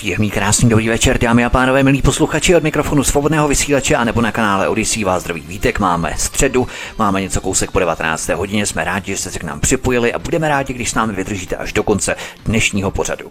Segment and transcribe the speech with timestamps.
[0.00, 4.20] Příjemný, krásný dobrý večer, dámy a pánové, milí posluchači od mikrofonu svobodného vysílače a nebo
[4.20, 5.78] na kanále Odisí vás zdraví vítek.
[5.78, 6.68] Máme středu,
[6.98, 8.28] máme něco kousek po 19.
[8.28, 11.12] hodině, jsme rádi, že jste se k nám připojili a budeme rádi, když s námi
[11.12, 13.30] vydržíte až do konce dnešního pořadu.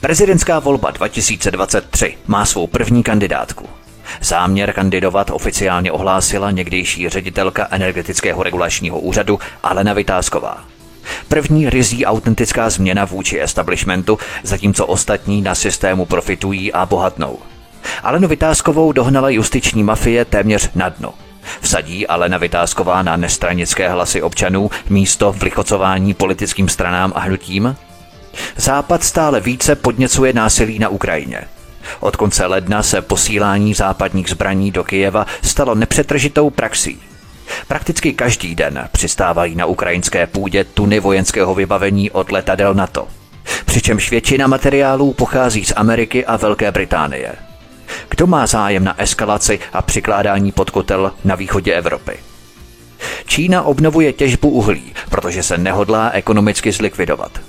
[0.00, 3.68] Prezidentská volba 2023 má svou první kandidátku.
[4.20, 10.69] Záměr kandidovat oficiálně ohlásila někdejší ředitelka energetického regulačního úřadu Alena Vytázková.
[11.28, 17.38] První rizí autentická změna vůči establishmentu, zatímco ostatní na systému profitují a bohatnou.
[18.02, 21.14] Alenu Vytázkovou dohnala justiční mafie téměř na dno.
[21.60, 27.76] Vsadí Alena Vytázková na nestranické hlasy občanů místo vlichocování politickým stranám a hnutím?
[28.56, 31.44] Západ stále více podněcuje násilí na Ukrajině.
[32.00, 37.09] Od konce ledna se posílání západních zbraní do Kyjeva stalo nepřetržitou praxí.
[37.68, 43.08] Prakticky každý den přistávají na ukrajinské půdě tuny vojenského vybavení od letadel NATO.
[43.64, 47.32] Přičemž většina materiálů pochází z Ameriky a Velké Británie.
[48.08, 52.12] Kdo má zájem na eskalaci a přikládání pod kotel na východě Evropy?
[53.26, 57.40] Čína obnovuje těžbu uhlí, protože se nehodlá ekonomicky zlikvidovat.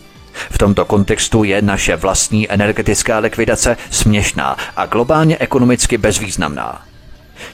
[0.52, 6.91] V tomto kontextu je naše vlastní energetická likvidace směšná a globálně ekonomicky bezvýznamná.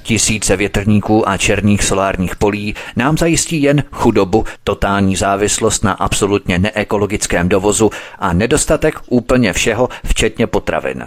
[0.04, 7.50] Tisíce větrníků a černých solárních polí nám zajistí jen chudobu, totální závislost na absolutně neekologickém
[7.50, 11.06] dovozu a nedostatek úplně všeho, včetně potravin.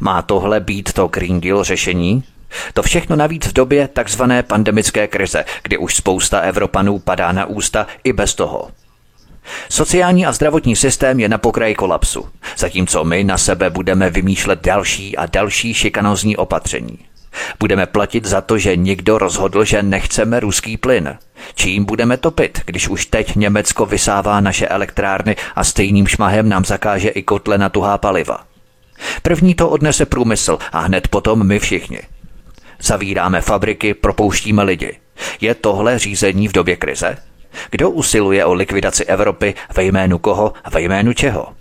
[0.00, 2.24] Má tohle být to Green Deal řešení?
[2.74, 7.86] To všechno navíc v době takzvané pandemické krize, kdy už spousta Evropanů padá na ústa
[8.04, 8.70] i bez toho.
[9.68, 15.16] Sociální a zdravotní systém je na pokraji kolapsu, zatímco my na sebe budeme vymýšlet další
[15.16, 16.98] a další šikanozní opatření.
[17.60, 21.18] Budeme platit za to, že někdo rozhodl, že nechceme ruský plyn.
[21.54, 27.08] Čím budeme topit, když už teď Německo vysává naše elektrárny a stejným šmahem nám zakáže
[27.08, 28.44] i kotle na tuhá paliva?
[29.22, 32.00] První to odnese průmysl a hned potom my všichni.
[32.80, 34.96] Zavíráme fabriky, propouštíme lidi.
[35.40, 37.16] Je tohle řízení v době krize?
[37.70, 41.59] Kdo usiluje o likvidaci Evropy ve jménu koho ve jménu čeho?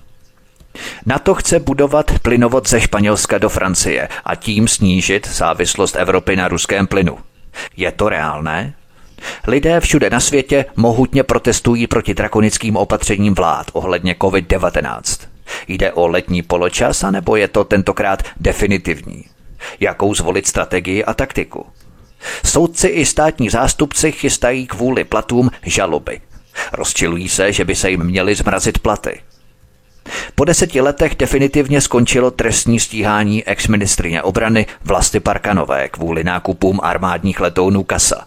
[1.06, 6.48] Na to chce budovat plynovod ze Španělska do Francie a tím snížit závislost Evropy na
[6.48, 7.18] ruském plynu.
[7.78, 8.74] Je to reálné?
[9.48, 15.28] Lidé všude na světě mohutně protestují proti drakonickým opatřením vlád ohledně COVID-19.
[15.68, 19.26] Jde o letní poločas, anebo je to tentokrát definitivní?
[19.80, 21.66] Jakou zvolit strategii a taktiku?
[22.46, 26.22] Soudci i státní zástupci chystají kvůli platům žaloby.
[26.74, 29.22] Rozčilují se, že by se jim měly zmrazit platy.
[30.36, 37.84] Po deseti letech definitivně skončilo trestní stíhání ex-ministrině obrany Vlasty Parkanové kvůli nákupům armádních letounů
[37.84, 38.26] Kasa.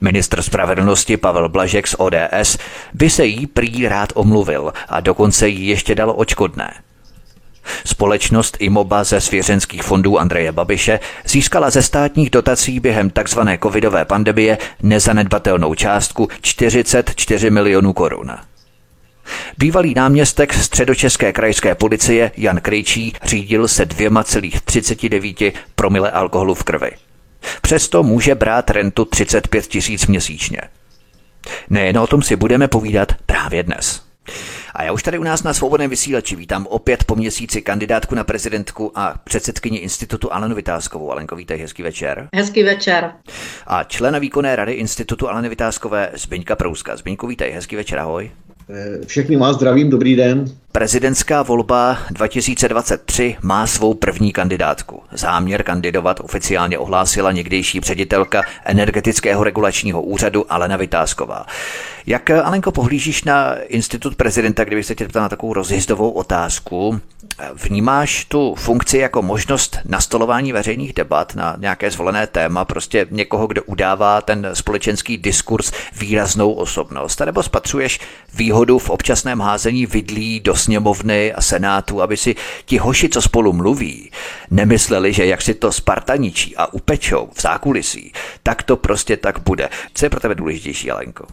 [0.00, 2.58] Ministr spravedlnosti Pavel Blažek z ODS
[2.94, 6.74] by se jí prý rád omluvil a dokonce jí ještě dal očkodné.
[7.84, 13.40] Společnost Imoba ze svěřenských fondů Andreje Babiše získala ze státních dotací během tzv.
[13.62, 18.32] covidové pandemie nezanedbatelnou částku 44 milionů korun.
[19.58, 26.90] Bývalý náměstek středočeské krajské policie Jan Krejčí řídil se 2,39 promile alkoholu v krvi.
[27.62, 30.60] Přesto může brát rentu 35 tisíc měsíčně.
[31.70, 34.10] Nejen o tom si budeme povídat právě dnes.
[34.74, 38.24] A já už tady u nás na svobodném vysílači vítám opět po měsíci kandidátku na
[38.24, 41.12] prezidentku a předsedkyni institutu Alenu Vytázkovou.
[41.12, 42.28] Alenko, vítej, hezký večer.
[42.34, 43.12] Hezký večer.
[43.66, 46.96] A člena výkonné rady institutu Aleny Vytázkové Zbyňka Prouska.
[46.96, 48.30] Zbyňku, vítej, hezký večer, ahoj.
[48.72, 50.44] Eh, všechny vás zdravím, dobrý den.
[50.72, 55.02] Prezidentská volba 2023 má svou první kandidátku.
[55.12, 61.46] Záměr kandidovat oficiálně ohlásila někdejší ředitelka energetického regulačního úřadu Alena Vytázková.
[62.06, 67.00] Jak, Alenko, pohlížíš na institut prezidenta, kdybych se tě ptal na takovou rozjezdovou otázku?
[67.54, 73.62] Vnímáš tu funkci jako možnost nastolování veřejných debat na nějaké zvolené téma, prostě někoho, kdo
[73.62, 78.00] udává ten společenský diskurs výraznou osobnost, nebo spatřuješ
[78.34, 82.34] výhodu v občasném házení vidlí do sněmovny a senátu, aby si
[82.64, 84.10] ti hoši, co spolu mluví,
[84.50, 88.12] nemysleli, že jak si to spartaničí a upečou v zákulisí,
[88.42, 89.68] tak to prostě tak bude.
[89.94, 91.26] Co je pro tebe důležitější, Alenko?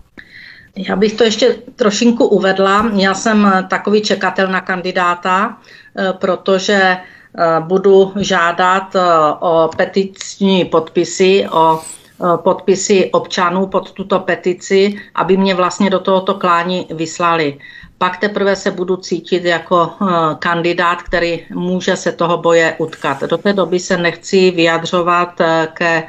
[0.78, 2.92] Já bych to ještě trošinku uvedla.
[2.94, 5.58] Já jsem takový čekatel na kandidáta,
[5.98, 9.02] eh, protože eh, budu žádat eh,
[9.40, 11.82] o petiční podpisy, o
[12.44, 17.58] podpisy občanů pod tuto petici, aby mě vlastně do tohoto klání vyslali.
[17.98, 19.92] Pak teprve se budu cítit jako
[20.40, 23.24] kandidát, který může se toho boje utkat.
[23.24, 25.42] Do té doby se nechci vyjadřovat
[25.74, 26.04] ke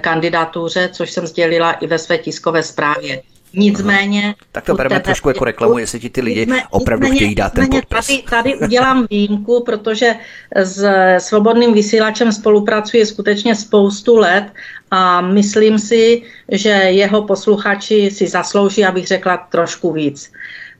[0.00, 3.22] kandidatuře, což jsem sdělila i ve své tiskové zprávě.
[3.54, 4.34] Nicméně...
[4.52, 8.06] Tak to bereme trošku jako reklamu, jestli ti ty lidi opravdu chtějí dát ten podpis.
[8.06, 10.14] Tady, tady udělám výjimku, protože
[10.54, 10.84] s
[11.18, 14.44] Svobodným vysílačem spolupracuje skutečně spoustu let
[14.92, 16.22] a myslím si,
[16.52, 20.32] že jeho posluchači si zaslouží, abych řekla trošku víc.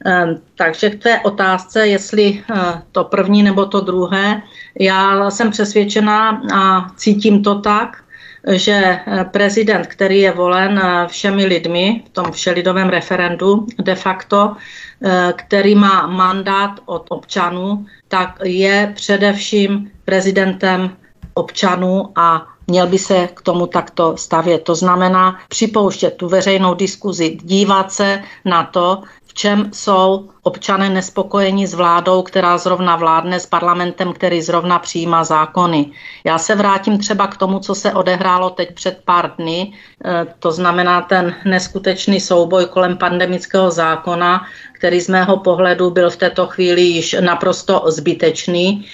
[0.05, 4.43] Ehm, takže k té otázce, jestli eh, to první nebo to druhé,
[4.81, 8.05] já jsem přesvědčená a cítím to tak,
[8.49, 14.57] že eh, prezident, který je volen eh, všemi lidmi v tom všelidovém referendu de facto,
[15.37, 20.91] který má mandát od občanů, tak je především prezidentem
[21.35, 24.65] občanů a měl by se k tomu takto stavět.
[24.65, 31.67] To znamená připouštět tu veřejnou diskuzi, dívat se na to, v čem jsou občané nespokojeni
[31.67, 35.93] s vládou, která zrovna vládne, s parlamentem, který zrovna přijímá zákony.
[36.25, 39.73] Já se vrátím třeba k tomu, co se odehrálo teď před pár dny,
[40.05, 46.17] e, to znamená ten neskutečný souboj kolem pandemického zákona, který z mého pohledu byl v
[46.17, 48.85] této chvíli již naprosto zbytečný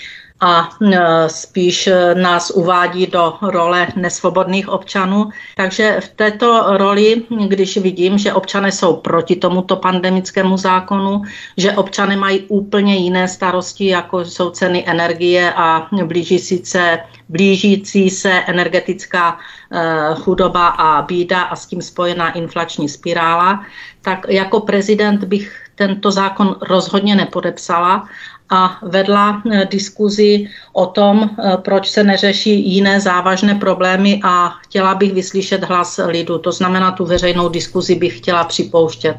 [0.41, 5.29] a e, spíš e, nás uvádí do role nesvobodných občanů.
[5.57, 11.23] Takže v této roli, když vidím, že občané jsou proti tomuto pandemickému zákonu,
[11.57, 16.99] že občané mají úplně jiné starosti, jako jsou ceny energie a blížící se,
[17.29, 19.39] blížící se energetická
[19.73, 23.65] e, chudoba a bída a s tím spojená inflační spirála,
[24.03, 28.09] tak jako prezident bych tento zákon rozhodně nepodepsala
[28.51, 34.95] a vedla eh, diskuzi o tom, eh, proč se neřeší jiné závažné problémy a chtěla
[34.95, 36.39] bych vyslyšet hlas lidu.
[36.39, 39.17] To znamená, tu veřejnou diskuzi bych chtěla připouštět.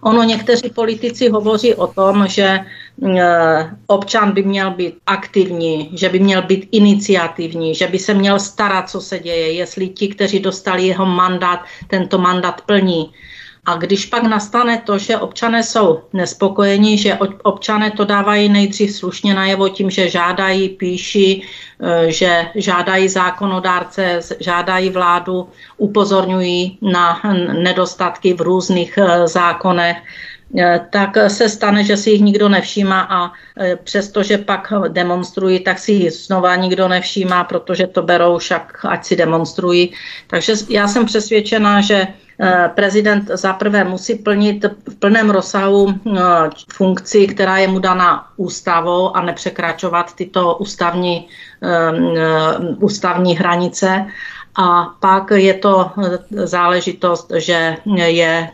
[0.00, 2.60] Ono někteří politici hovoří o tom, že
[3.16, 8.40] eh, občan by měl být aktivní, že by měl být iniciativní, že by se měl
[8.40, 13.10] starat, co se děje, jestli ti, kteří dostali jeho mandát, tento mandát plní.
[13.68, 19.34] A když pak nastane to, že občané jsou nespokojení, že občané to dávají nejdřív slušně
[19.34, 21.42] najevo tím, že žádají, píší,
[21.80, 27.20] e, že žádají zákonodárce, žádají vládu, upozorňují na
[27.60, 29.96] nedostatky v různých e, zákonech,
[30.56, 33.32] e, tak se stane, že si jich nikdo nevšímá a
[33.84, 39.16] přestože pak demonstrují, tak si jich znova nikdo nevšímá, protože to berou však, ať si
[39.16, 39.92] demonstrují.
[40.26, 42.08] Takže já jsem přesvědčená, že
[42.74, 46.20] prezident zaprvé musí plnit v plném rozsahu eh,
[46.72, 51.28] funkci, která je mu daná ústavou a nepřekračovat tyto ústavní,
[51.62, 51.92] eh,
[52.80, 54.06] ústavní hranice.
[54.60, 55.90] A pak je to
[56.30, 58.50] záležitost, že je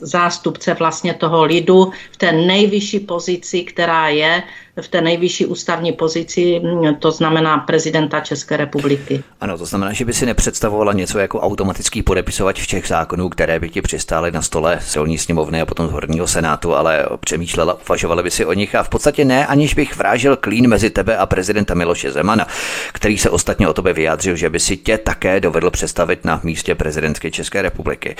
[0.00, 4.42] zástupce vlastně toho lidu v té nejvyšší pozici, která je
[4.82, 9.22] v té nejvyšší ústavní pozici, mm, to znamená prezidenta České republiky.
[9.40, 13.70] Ano, to znamená, že by si nepředstavovala něco jako automatický podepisovač všech zákonů, které by
[13.70, 18.30] ti přistály na stole silní sněmovny a potom z horního senátu, ale přemýšlela, uvažovala by
[18.30, 21.74] si o nich a v podstatě ne, aniž bych vrážel klín mezi tebe a prezidenta
[21.74, 22.46] Miloše Zemana,
[22.92, 26.74] který se ostatně o tobě vyjádřil, že by si tě také dovedl představit na místě
[26.74, 28.16] prezidentské České republiky.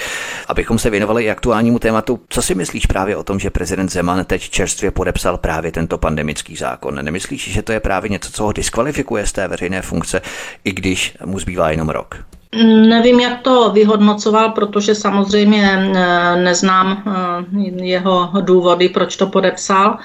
[0.48, 4.24] Abychom se věnovali i aktuálnímu tématu, co si myslíš právě o tom, že prezident Zeman
[4.24, 7.04] teď čerstvě podepsal právě tento pandemický občanský zákon.
[7.04, 10.20] Nemyslíš, že to je právě něco, co ho diskvalifikuje z té veřejné funkce,
[10.64, 12.24] i když mu zbývá jenom rok?
[12.88, 19.98] Nevím, jak to vyhodnocoval, protože samozřejmě eh, neznám eh, jeho důvody, proč to podepsal.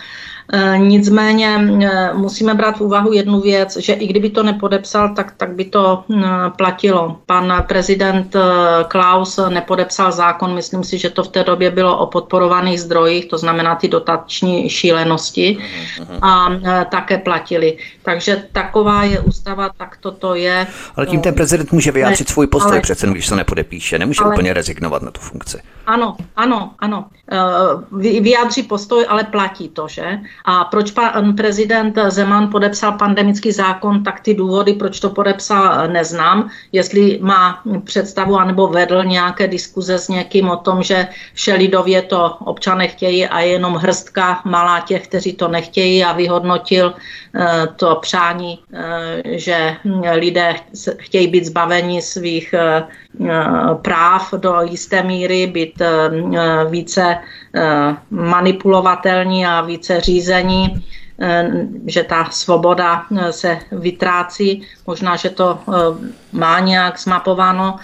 [0.54, 5.34] Eh, nicméně eh, musíme brát v úvahu jednu věc, že i kdyby to nepodepsal, tak,
[5.38, 6.24] tak by to hm,
[6.58, 7.18] platilo.
[7.26, 8.40] Pan prezident eh,
[8.88, 13.38] Klaus nepodepsal zákon, myslím si, že to v té době bylo o podporovaných zdrojích, to
[13.38, 15.58] znamená ty dotační šílenosti
[16.22, 16.50] a
[16.90, 17.78] také platili.
[18.04, 20.68] Takže taková je ústava, tak toto je.
[20.96, 24.34] Ale tím ten prezident může vyjádřit svůj postoj ale, přece, když to nepodepíše, nemůže ale,
[24.34, 25.58] úplně rezignovat na tu funkci.
[25.92, 27.06] Ano, ano, ano.
[28.00, 30.20] Vyjádří postoj, ale platí to, že?
[30.46, 36.50] A proč pan prezident Zeman podepsal pandemický zákon, tak ty důvody, proč to podepsal, neznám.
[36.72, 42.88] Jestli má představu anebo vedl nějaké diskuze s někým o tom, že všelidově to občané
[42.88, 46.94] chtějí a je jenom hrstka malá těch, kteří to nechtějí a vyhodnotil
[47.36, 49.76] eh, to přání, eh, že
[50.12, 50.56] lidé
[50.98, 52.84] chtějí být zbaveni svých eh,
[53.82, 55.82] práv do jisté míry, být
[56.70, 57.18] více
[58.10, 60.86] manipulovatelní a více řízení.
[61.86, 64.68] že ta svoboda se vytrácí.
[64.88, 65.60] Možná, že to
[66.32, 67.76] má nějak zmapováno,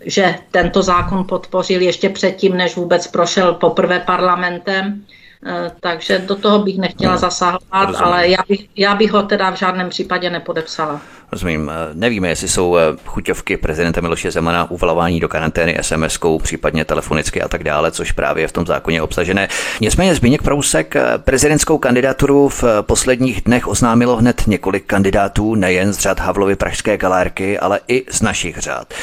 [0.00, 5.04] že tento zákon podpořil ještě předtím, než vůbec prošel poprvé parlamentem
[5.46, 9.50] Eh, takže do toho bych nechtěla no, zasahovat, ale já bych, já bych ho teda
[9.50, 11.00] v žádném případě nepodepsala.
[11.32, 11.70] Rozumím.
[11.70, 17.42] Eh, nevíme, jestli jsou eh, chuťovky prezidenta Miloše Zemana uvalování do karantény SMS-kou, případně telefonicky
[17.42, 19.48] a tak dále, což právě je v tom zákoně obsažené.
[19.80, 26.20] Nicméně Zbigněk Prousek prezidentskou kandidaturu v posledních dnech oznámilo hned několik kandidátů, nejen z řad
[26.20, 28.94] Havlovy pražské galérky, ale i z našich řád.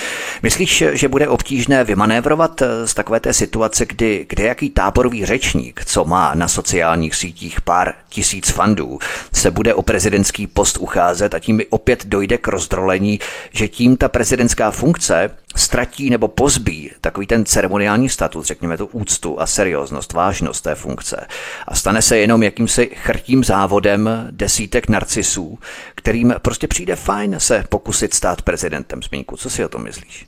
[0.44, 6.06] Myslíš, že bude obtížné vymanévrovat z takové té situace, kdy kde jaký táborový řečník, co
[6.06, 9.00] má na sociálních sítích pár tisíc fandů,
[9.34, 13.20] se bude o prezidentský post ucházet a tím opět dojde k rozdrolení,
[13.52, 19.42] že tím ta prezidentská funkce ztratí nebo pozbí takový ten ceremoniální status, řekněme tu úctu
[19.42, 21.26] a serióznost, vážnost té funkce
[21.68, 25.60] a stane se jenom jakýmsi chrtím závodem desítek narcisů,
[25.96, 29.02] kterým prostě přijde fajn se pokusit stát prezidentem.
[29.02, 30.26] Smínku, co si o tom myslíš?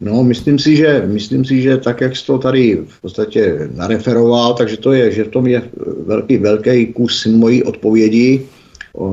[0.00, 4.54] No, myslím si, že, myslím si, že tak, jak jsi to tady v podstatě nareferoval,
[4.54, 5.62] takže to je, že v tom je
[6.06, 8.46] velký, velký kus mojí odpovědi.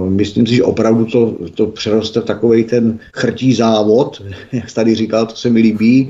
[0.10, 5.26] Myslím si, že opravdu to, to přeroste v takový ten chrtí závod, jak tady říkal,
[5.26, 6.10] to se mi líbí,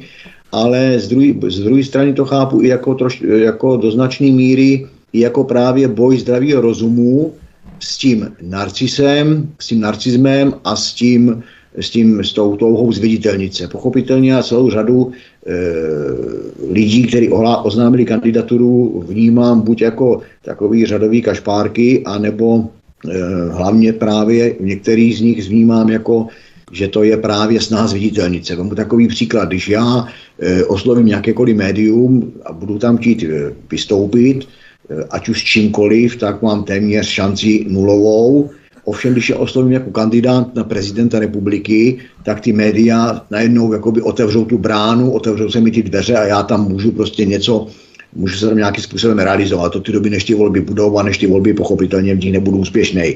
[0.51, 0.99] ale
[1.47, 5.87] z druhé strany to chápu i jako, troš, jako do značné míry, i jako právě
[5.87, 7.33] boj zdravého rozumu
[7.79, 11.43] s tím narcisem, s tím narcismem a s tím
[11.77, 13.67] s, tím, s tou touhou zviditelnit se.
[13.67, 15.53] Pochopitelně a celou řadu e,
[16.71, 17.29] lidí, kteří
[17.63, 22.69] oznámili kandidaturu, vnímám buď jako takový řadový kašpárky, anebo
[23.51, 26.27] hlavně právě některý z nich vnímám jako
[26.71, 28.55] že to je právě snaha zviditelnit se.
[28.55, 30.07] Vám takový příklad, když já
[30.39, 34.47] e, oslovím jakékoliv médium a budu tam chtít e, vystoupit,
[35.09, 38.49] ať už s čímkoliv, tak mám téměř šanci nulovou,
[38.85, 44.45] Ovšem, když je oslovím jako kandidát na prezidenta republiky, tak ty média najednou jakoby otevřou
[44.45, 47.67] tu bránu, otevřou se mi ty dveře a já tam můžu prostě něco,
[48.15, 49.69] můžu se tam nějakým způsobem realizovat.
[49.69, 52.57] To ty doby, než ty volby budou a než ty volby pochopitelně v nich nebudou
[52.57, 53.13] úspěšné.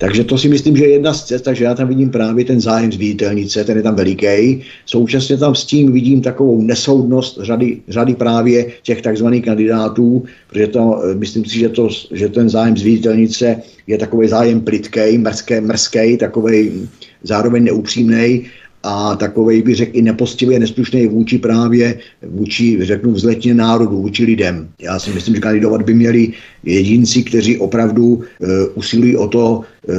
[0.00, 2.60] Takže to si myslím, že je jedna z cest, takže já tam vidím právě ten
[2.60, 4.64] zájem zviditelnice, ten je tam veliký.
[4.86, 11.02] Současně tam s tím vidím takovou nesoudnost řady, řady právě těch takzvaných kandidátů, protože to,
[11.14, 16.88] myslím si, že, to, že ten zájem zviditelnice je takový zájem plitký, mrzký, mrzký, takový
[17.22, 18.46] zároveň neupřímný
[18.82, 24.24] a takový bych řekl i nepostivý a neslušný vůči právě, vůči, řeknu, vzletně národu, vůči
[24.24, 24.68] lidem.
[24.80, 26.32] Já si myslím, že kandidovat by měli
[26.64, 28.24] jedinci, kteří opravdu uh,
[28.74, 29.94] usilují o to uh,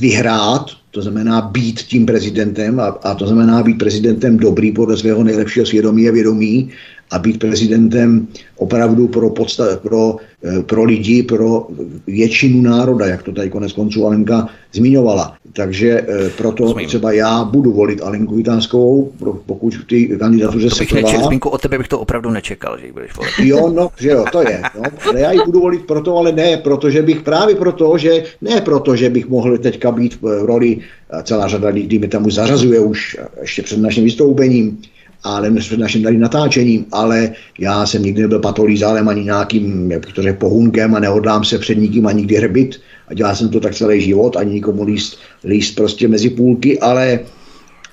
[0.00, 5.24] vyhrát, to znamená být tím prezidentem a, a to znamená být prezidentem dobrý podle svého
[5.24, 6.70] nejlepšího svědomí a vědomí
[7.10, 8.26] a být prezidentem
[8.56, 11.66] opravdu pro, podsta- pro, eh, pro lidi, pro
[12.06, 15.34] většinu národa, jak to tady konec konců Alenka zmiňovala.
[15.52, 16.88] Takže eh, proto Rozumím.
[16.88, 19.12] třeba já budu volit Alenku Vitánskovou,
[19.46, 21.26] pokud ty kandidatuře se trvá.
[21.26, 23.32] Zmínku o tebe bych to opravdu nečekal, že ji budeš volit.
[23.38, 24.62] Jo, no, že jo, to je.
[24.76, 24.82] No.
[25.08, 28.96] Ale já ji budu volit proto, ale ne, protože bych právě proto, že ne proto,
[28.96, 30.78] že bych mohl teďka být v roli,
[31.22, 34.78] celá řada lidí mi tam už zařazuje už ještě před naším vystoupením,
[35.22, 40.22] ale před naším tady natáčením, ale já jsem nikdy nebyl patolízálem ani nějakým, jak to
[40.32, 42.80] pohunkem a nehodlám se před nikým ani nikdy hrbit.
[43.08, 47.20] A dělal jsem to tak celý život, ani nikomu líst, líst prostě mezi půlky, ale,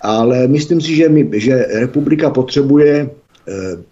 [0.01, 3.09] ale myslím si, že, my, že republika potřebuje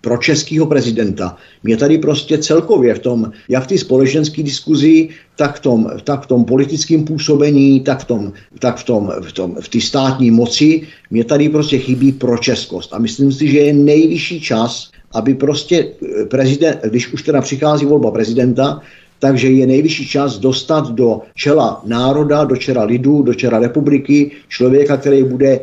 [0.02, 1.38] pro českého prezidenta.
[1.64, 6.24] Mě tady prostě celkově v tom, jak v té společenské diskuzi, tak v tom, tak
[6.24, 10.32] v tom politickém působení, tak v tom, tak v tom, v tom, v té státní
[10.32, 10.82] moci,
[11.12, 12.94] mě tady prostě chybí pro českost.
[12.94, 17.86] A myslím si, že je nejvyšší čas, aby prostě eh, prezident, když už teda přichází
[17.86, 18.82] volba prezidenta,
[19.20, 24.98] takže je nejvyšší čas dostat do čela národa, do čela lidu, do čela republiky člověka,
[24.98, 25.60] který bude e,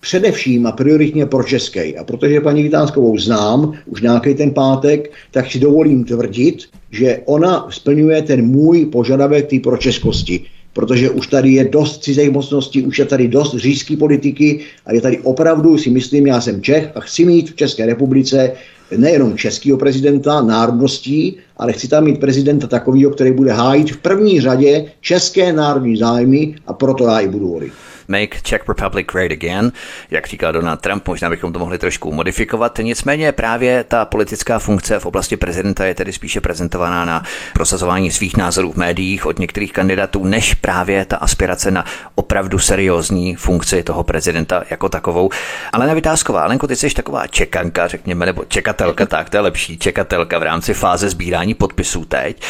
[0.00, 1.96] především a prioritně pro český.
[1.96, 6.58] A protože paní Vitánskovou znám už nějaký ten pátek, tak si dovolím tvrdit,
[6.90, 10.44] že ona splňuje ten můj požadavek té pro českosti
[10.78, 15.00] protože už tady je dost cizích mocností, už je tady dost říšské politiky a je
[15.00, 18.52] tady opravdu, si myslím, já jsem Čech a chci mít v České republice
[18.96, 24.40] nejenom českého prezidenta, národností, ale chci tam mít prezidenta takového, který bude hájit v první
[24.40, 27.72] řadě české národní zájmy a proto já i budu volit.
[28.08, 29.72] Make Czech Republic Great Again,
[30.10, 32.78] jak říkal Donald Trump, možná bychom to mohli trošku modifikovat.
[32.82, 37.22] Nicméně právě ta politická funkce v oblasti prezidenta je tedy spíše prezentovaná na
[37.52, 41.84] prosazování svých názorů v médiích od některých kandidátů, než právě ta aspirace na
[42.14, 45.30] opravdu seriózní funkci toho prezidenta jako takovou.
[45.72, 49.78] Ale na Vytázková, Alenko, ty jsi taková čekanka, řekněme, nebo čekatelka, tak to je lepší,
[49.78, 52.42] čekatelka v rámci fáze sbírání podpisů teď.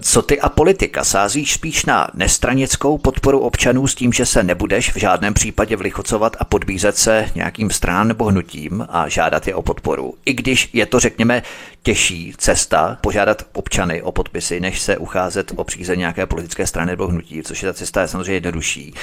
[0.00, 1.04] Co ty a politika?
[1.04, 6.44] Sázíš spíš na nestranickou podporu občanů s tím, že se nebudeš žádném případě vlichocovat a
[6.44, 10.14] podbízet se nějakým stranám nebo hnutím a žádat je o podporu.
[10.24, 11.42] I když je to, řekněme,
[11.82, 17.06] těžší cesta požádat občany o podpisy, než se ucházet o přízeň nějaké politické strany nebo
[17.06, 18.94] hnutí, což je ta cesta je samozřejmě jednodušší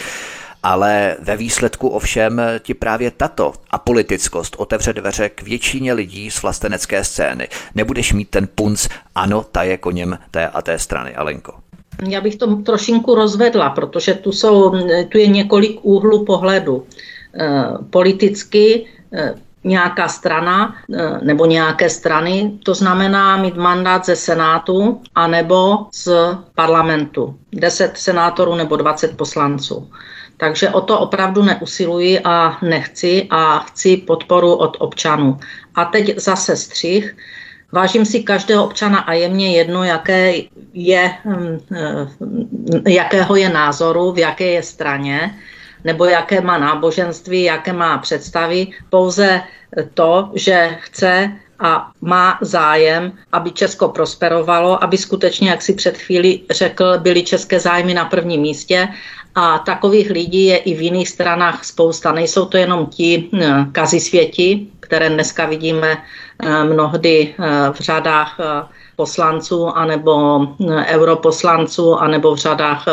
[0.65, 7.03] ale ve výsledku ovšem ti právě tato apolitickost otevře dveře k většině lidí z vlastenecké
[7.03, 7.47] scény.
[7.75, 11.53] Nebudeš mít ten punc, ano, ta je koněm té a té strany, Alenko.
[12.07, 14.71] Já bych to trošinku rozvedla, protože tu, jsou,
[15.09, 16.87] tu je několik úhlů pohledu.
[17.39, 25.01] E, politicky e, nějaká strana e, nebo nějaké strany, to znamená mít mandát ze Senátu
[25.15, 27.35] anebo z parlamentu.
[27.53, 29.89] 10 senátorů nebo 20 poslanců.
[30.37, 35.37] Takže o to opravdu neusiluji a nechci a chci podporu od občanů.
[35.75, 37.15] A teď zase střih.
[37.71, 40.33] Vážím si každého občana a je mně jedno, jaké
[40.73, 45.35] je, hm, eh, jakého je názoru, v jaké je straně,
[45.83, 48.67] nebo jaké má náboženství, jaké má představy.
[48.89, 49.41] Pouze
[49.93, 56.39] to, že chce a má zájem, aby Česko prosperovalo, aby skutečně, jak si před chvíli
[56.51, 58.87] řekl, byly české zájmy na prvním místě
[59.35, 62.11] a takových lidí je i v jiných stranách spousta.
[62.11, 68.39] Nejsou to jenom ti eh, kazisvěti, které dneska vidíme eh, mnohdy eh, v řadách
[68.95, 70.47] poslanců anebo
[70.87, 72.85] europoslanců anebo v řadách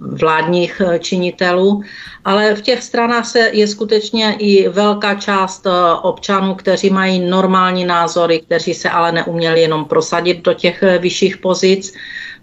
[0.00, 1.82] vládních činitelů,
[2.24, 5.66] ale v těch stranách se je skutečně i velká část
[6.02, 11.92] občanů, kteří mají normální názory, kteří se ale neuměli jenom prosadit do těch vyšších pozic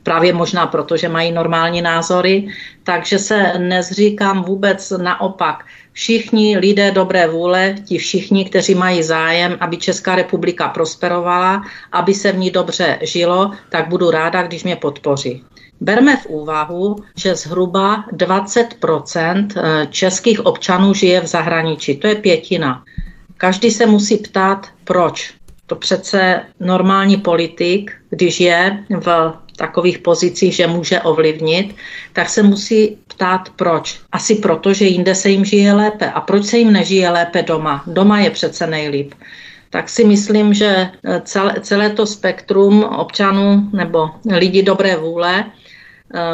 [0.05, 2.47] právě možná proto, že mají normální názory,
[2.83, 5.65] takže se nezříkám vůbec naopak.
[5.91, 12.31] Všichni lidé dobré vůle, ti všichni, kteří mají zájem, aby Česká republika prosperovala, aby se
[12.31, 15.43] v ní dobře žilo, tak budu ráda, když mě podpoří.
[15.81, 21.97] Berme v úvahu, že zhruba 20 eh, českých občanů žije v zahraničí.
[21.97, 22.83] To je pětina.
[23.37, 25.33] Každý se musí ptát, proč.
[25.65, 31.75] To přece normální politik, když je v takových pozicích, že může ovlivnit,
[32.13, 33.99] tak se musí ptát proč.
[34.11, 36.11] Asi proto, že jinde se jim žije lépe.
[36.11, 37.83] A proč se jim nežije lépe doma?
[37.87, 39.13] Doma je přece nejlíp.
[39.69, 40.89] Tak si myslím, že
[41.23, 45.45] celé, celé to spektrum občanů nebo lidí dobré vůle,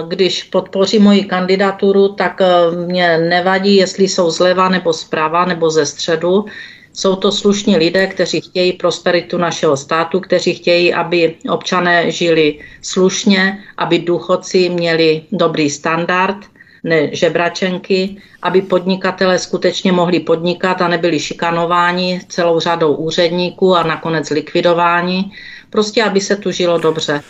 [0.08, 2.42] když podpoří moji kandidaturu, tak
[2.86, 6.46] mě nevadí, jestli jsou zleva nebo zprava nebo ze středu.
[6.94, 13.64] Jsou to slušní lidé, kteří chtějí prosperitu našeho státu, kteří chtějí, aby občané žili slušně,
[13.78, 16.38] aby důchodci měli dobrý standard,
[16.84, 24.30] ne žebračenky, aby podnikatele skutečně mohli podnikat a nebyli šikanováni celou řadou úředníků a nakonec
[24.30, 25.32] likvidováni.
[25.70, 27.22] Prostě, aby se tu žilo dobře.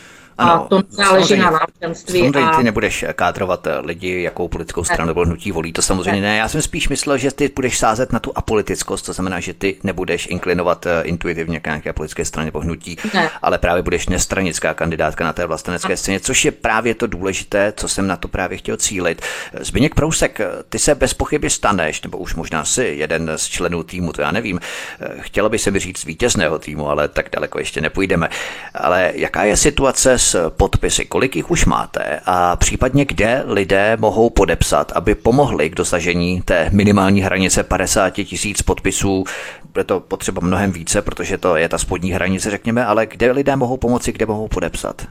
[0.42, 2.20] Ano, a to záleží na náboženství.
[2.20, 2.58] Samozřejmě a...
[2.58, 6.28] ty nebudeš kádrovat lidi, jakou politickou stranu nebo hnutí volí, to samozřejmě ne.
[6.28, 6.38] ne.
[6.38, 9.78] Já jsem spíš myslel, že ty budeš sázet na tu apolitickost, to znamená, že ty
[9.84, 13.30] nebudeš inklinovat eh, intuitivně k nějaké politické straně nebo hnutí, ne.
[13.42, 17.88] ale právě budeš nestranická kandidátka na té vlastenecké scéně, což je právě to důležité, co
[17.88, 19.22] jsem na to právě chtěl cílit.
[19.60, 24.14] Zbigněk Prousek, ty se bez pochyby staneš, nebo už možná si jeden z členů týmu,
[24.14, 24.60] to já nevím.
[25.20, 28.30] Chtěla by se mi říct vítězného týmu, ale tak daleko ještě nepůjdeme.
[28.74, 34.30] Ale jaká je situace s podpisy, kolik jich už máte a případně kde lidé mohou
[34.30, 39.24] podepsat, aby pomohli k dosažení té minimální hranice 50 tisíc podpisů.
[39.74, 43.56] Bude to potřeba mnohem více, protože to je ta spodní hranice, řekněme, ale kde lidé
[43.56, 45.08] mohou pomoci, kde mohou podepsat?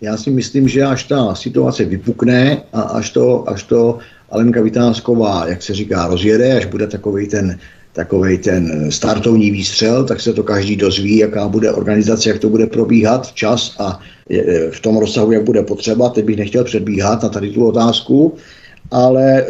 [0.00, 3.98] Já si myslím, že až ta situace vypukne a až to, až to
[4.30, 7.58] Alenka Vytázková, jak se říká, rozjede, až bude takový ten
[7.96, 12.66] takový ten startovní výstřel, tak se to každý dozví, jaká bude organizace, jak to bude
[12.66, 14.00] probíhat čas a
[14.70, 16.08] v tom rozsahu, jak bude potřeba.
[16.08, 18.34] Teď bych nechtěl předbíhat na tady tu otázku,
[18.90, 19.44] ale e,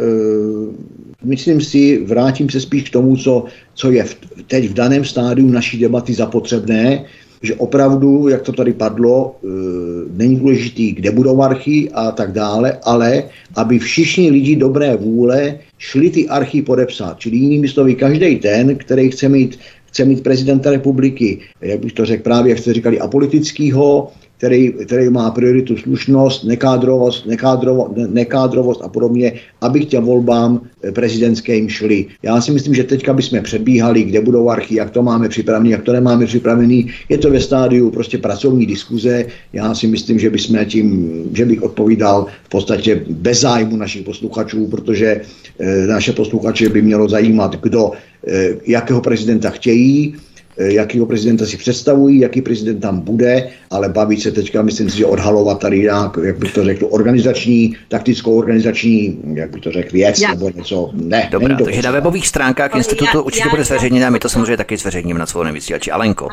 [1.23, 4.15] myslím si, vrátím se spíš k tomu, co, co je v,
[4.47, 7.05] teď v daném stádiu naší debaty zapotřebné,
[7.41, 9.47] že opravdu, jak to tady padlo, e,
[10.17, 13.23] není důležitý, kde budou archy a tak dále, ale
[13.55, 17.19] aby všichni lidi dobré vůle šli ty archy podepsat.
[17.19, 22.05] Čili jinými slovy, každý ten, který chce mít, chce mít prezidenta republiky, jak bych to
[22.05, 28.89] řekl právě, jak jste říkali, apolitického, který, který má prioritu slušnost, nekádrovost, nekádrovost, nekádrovost a
[28.89, 32.05] podobně, aby k těm volbám eh, prezidentským šli.
[32.23, 35.83] Já si myslím, že teďka bychom předbíhali, kde budou archy, jak to máme připravený, jak
[35.83, 36.89] to nemáme připravený.
[37.09, 39.25] Je to ve stádiu prostě pracovní diskuze.
[39.53, 40.89] Já si myslím, že bychom tím,
[41.33, 45.21] že bych odpovídal v podstatě bez zájmu našich posluchačů, protože
[45.59, 47.91] e, naše posluchače by mělo zajímat, kdo,
[48.27, 50.26] e, jakého prezidenta chtějí, Eh,
[50.57, 55.05] jakýho prezidenta si představují, jaký prezident tam bude, ale bavit se teďka, myslím si, že
[55.05, 60.21] odhalovat tady nějak, jak bych to řekl, organizační, taktickou organizační, jak bych to řekl, věc
[60.21, 60.29] já.
[60.29, 60.89] nebo něco.
[60.93, 64.29] Ne, Dobrá, takže na webových stránkách ale institutu já, určitě já, bude zveřejněné, my to
[64.29, 65.91] samozřejmě taky zveřejníme na svou vysílači.
[65.91, 66.29] Alenko.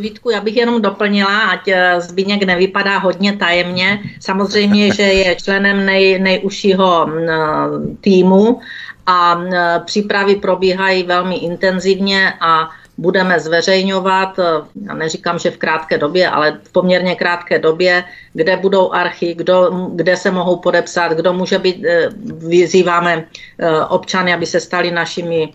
[0.00, 4.00] Vítku, já bych jenom doplnila, ať eh, Zbíněk nevypadá hodně tajemně.
[4.20, 8.60] Samozřejmě, že je členem nej, nejužšího mm, týmu
[9.06, 9.50] a mm,
[9.84, 14.42] přípravy probíhají velmi intenzivně a budeme zveřejňovat, eh,
[14.86, 19.70] já neříkám, že v krátké době, ale v poměrně krátké době, kde budou archy, kdo,
[19.96, 22.08] kde se mohou podepsat, kdo může být, eh,
[22.44, 23.26] vyzýváme eh,
[23.88, 25.52] občany, aby se stali našimi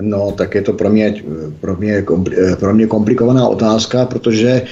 [0.01, 1.15] No, tak je to pro mě,
[1.61, 2.05] pro mě,
[2.59, 4.63] pro mě komplikovaná otázka, protože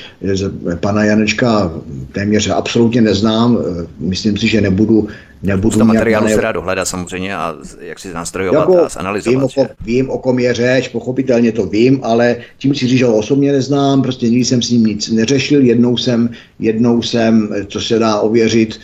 [0.81, 1.73] pana Janečka
[2.12, 3.59] téměř absolutně neznám.
[3.99, 5.09] Myslím si, že nebudu
[5.43, 6.35] Nebudu materiálu ne...
[6.35, 9.55] se dá dohledat samozřejmě a jak si nástrojovat jako, a zanalizovat.
[9.57, 13.05] Vím o, vím, o kom je řeč, pochopitelně to vím, ale tím si říct, že
[13.05, 17.81] ho osobně neznám, prostě nikdy jsem s ním nic neřešil, jednou jsem, jednou jsem, co
[17.81, 18.81] se dá ověřit,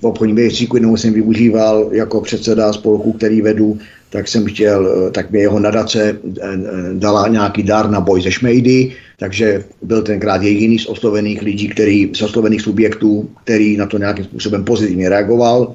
[0.00, 3.78] v obchodním rejstříku jednou jsem využíval jako předseda spolku, který vedu
[4.10, 6.58] tak jsem chtěl, eh, tak mi jeho nadace eh, eh,
[6.94, 12.10] dala nějaký dar na boj ze šmejdy, takže byl tenkrát jediný z oslovených lidí, který,
[12.14, 15.74] z oslovených subjektů, který na to nějakým způsobem pozitivně reagoval.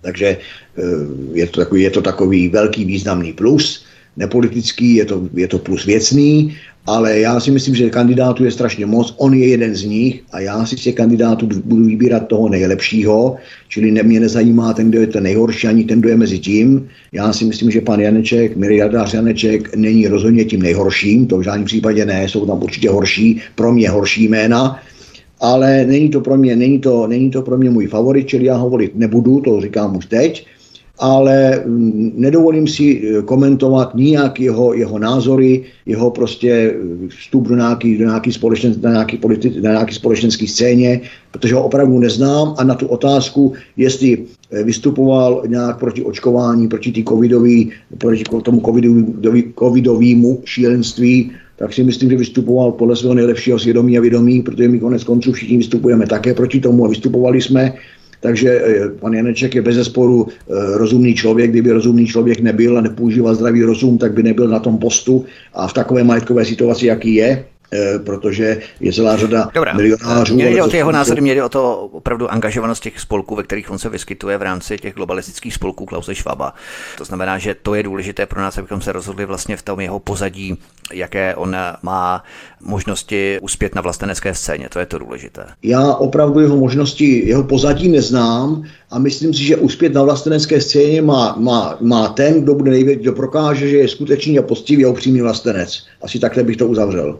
[0.00, 0.36] Takže
[1.32, 3.84] je to, takový, je to takový velký významný plus
[4.18, 6.54] nepolitický, je to, je to plus věcný
[6.88, 10.40] ale já si myslím, že kandidátů je strašně moc, on je jeden z nich a
[10.40, 13.36] já si z těch kandidátů budu vybírat toho nejlepšího,
[13.68, 16.88] čili ne, mě nezajímá ten, kdo je ten nejhorší, ani ten, kdo je mezi tím.
[17.12, 21.64] Já si myslím, že pan Janeček, miliardář Janeček, není rozhodně tím nejhorším, to v žádném
[21.64, 24.80] případě ne, jsou tam určitě horší, pro mě horší jména,
[25.40, 28.56] ale není to pro mě, není to, není to pro mě můj favorit, čili já
[28.56, 30.46] ho volit nebudu, to říkám už teď
[30.98, 37.56] ale mm, nedovolím si eh, komentovat nijak jeho, jeho názory, jeho prostě eh, vstup do
[37.56, 42.54] nějaký, do nějaký, společen, na nějaký, politi, na nějaký společenský scéně, protože ho opravdu neznám
[42.58, 44.18] a na tu otázku, jestli
[44.50, 51.84] eh, vystupoval nějak proti očkování, proti, tý covidový, proti tomu covidový, covidovému šílenství, tak si
[51.84, 56.06] myslím, že vystupoval podle svého nejlepšího svědomí a vědomí, protože my konec konců všichni vystupujeme
[56.06, 57.74] také proti tomu a vystupovali jsme
[58.20, 61.50] takže eh, pan Janeček je bez zesporu eh, rozumný člověk.
[61.50, 65.68] Kdyby rozumný člověk nebyl a nepoužíval zdravý rozum, tak by nebyl na tom postu a
[65.68, 69.72] v takové majetkové situaci, jaký je, Eh, protože je celá řada Dobrá.
[69.72, 70.34] milionářů.
[70.34, 73.42] Mě jde o ty jeho názory, mě jde o to opravdu angažovanost těch spolků, ve
[73.42, 76.54] kterých on se vyskytuje v rámci těch globalistických spolků Klause Schwaba.
[76.98, 79.98] To znamená, že to je důležité pro nás, abychom se rozhodli vlastně v tom jeho
[79.98, 80.58] pozadí,
[80.92, 82.24] jaké on má
[82.60, 84.68] možnosti uspět na vlastenecké scéně.
[84.72, 85.44] To je to důležité.
[85.62, 91.02] Já opravdu jeho možnosti, jeho pozadí neznám a myslím si, že uspět na vlastenecké scéně
[91.02, 94.88] má, má, má ten, kdo bude největší, kdo prokáže, že je skutečný a postivý a
[94.88, 95.82] upřímný vlastenec.
[96.02, 97.18] Asi takhle bych to uzavřel.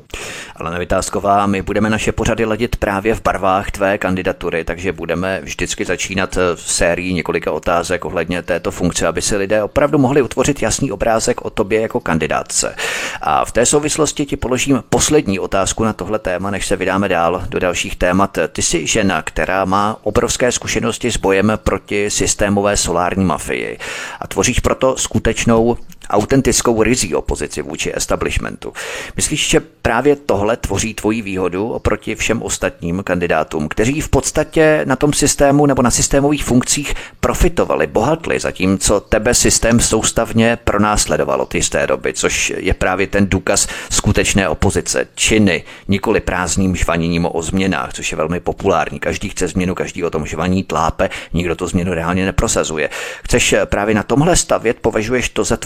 [0.61, 5.85] Ale Vytázková, my budeme naše pořady ladit právě v barvách tvé kandidatury, takže budeme vždycky
[5.85, 10.93] začínat v sérii několika otázek ohledně této funkce, aby si lidé opravdu mohli utvořit jasný
[10.93, 12.77] obrázek o tobě jako kandidátce.
[13.21, 17.43] A v té souvislosti ti položím poslední otázku na tohle téma, než se vydáme dál
[17.49, 18.39] do dalších témat.
[18.49, 23.79] Ty jsi žena, která má obrovské zkušenosti s bojem proti systémové solární mafii
[24.21, 25.77] a tvoříš proto skutečnou
[26.11, 28.73] autentickou rizí opozici vůči establishmentu.
[29.17, 34.97] Myslíš, že právě tohle tvoří tvoji výhodu oproti všem ostatním kandidátům, kteří v podstatě na
[34.97, 41.87] tom systému nebo na systémových funkcích profitovali, bohatli, zatímco tebe systém soustavně pronásledoval od jisté
[41.87, 45.07] doby, což je právě ten důkaz skutečné opozice.
[45.15, 48.99] Činy, nikoli prázdným žvaněním o změnách, což je velmi populární.
[48.99, 52.91] Každý chce změnu, každý o tom žvaní tlápe, nikdo to změnu reálně neprosazuje.
[53.25, 55.57] Chceš právě na tomhle stavět, považuješ to za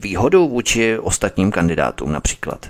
[0.00, 2.66] výhodu vůči ostatním kandidátům například?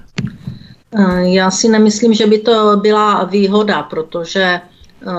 [0.98, 5.10] Eh, já si nemyslím, že by to byla výhoda, protože eh,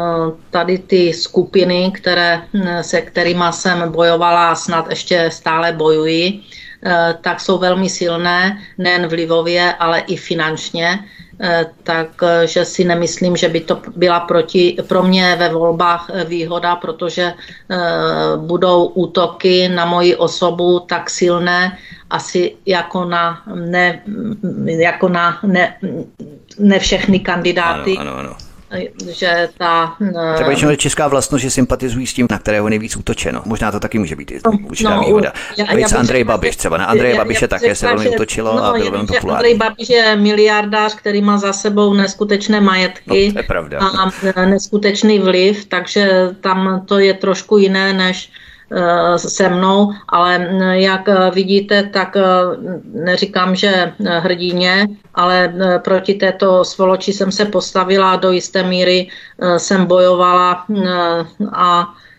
[0.49, 6.39] tady ty skupiny, které, hm, se kterými jsem bojovala a snad ještě stále bojuji,
[6.83, 10.99] eh, tak jsou velmi silné, nejen vlivově, ale i finančně.
[11.43, 16.75] Eh, takže si nemyslím, že by to byla proti, pro mě ve volbách eh, výhoda,
[16.75, 17.77] protože eh,
[18.37, 21.77] budou útoky na moji osobu tak silné,
[22.09, 24.01] asi jako na ne,
[24.65, 25.77] jako na ne,
[26.59, 27.97] ne všechny kandidáty.
[27.97, 28.50] Ano, ano, ano
[29.11, 29.95] že ta...
[30.33, 33.41] Třeba většinou česká vlastnost, že sympatizují s tím, na kterého nejvíc útočeno.
[33.45, 35.33] Možná to taky může být no, určitá no, výhoda.
[35.57, 36.77] Já, já Andrej Babiš třeba.
[36.77, 39.31] Na Andreje Babiše také se velmi útočilo no, a byl velmi populární.
[39.31, 43.79] Andrej Babiš je miliardář, který má za sebou neskutečné majetky no, to je pravda.
[44.35, 48.50] a neskutečný vliv, takže tam to je trošku jiné než Eh,
[49.17, 52.23] se mnou, ale jak vidíte, tak eh,
[52.85, 59.07] neříkám, že hrdině, ale eh, proti této svoloči jsem se postavila, do jisté míry
[59.57, 60.65] jsem bojovala
[61.53, 62.10] a Eh,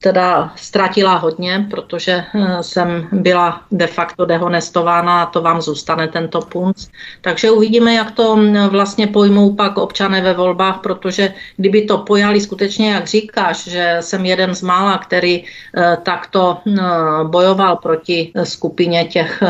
[0.00, 6.40] teda ztratila hodně, protože eh, jsem byla de facto dehonestována a to vám zůstane tento
[6.40, 6.88] punc.
[7.20, 12.40] Takže uvidíme, jak to mm, vlastně pojmou pak občané ve volbách, protože kdyby to pojali
[12.40, 16.58] skutečně, jak říkáš, že jsem jeden z mála, který eh, takto
[17.24, 19.42] bojoval proti skupině těch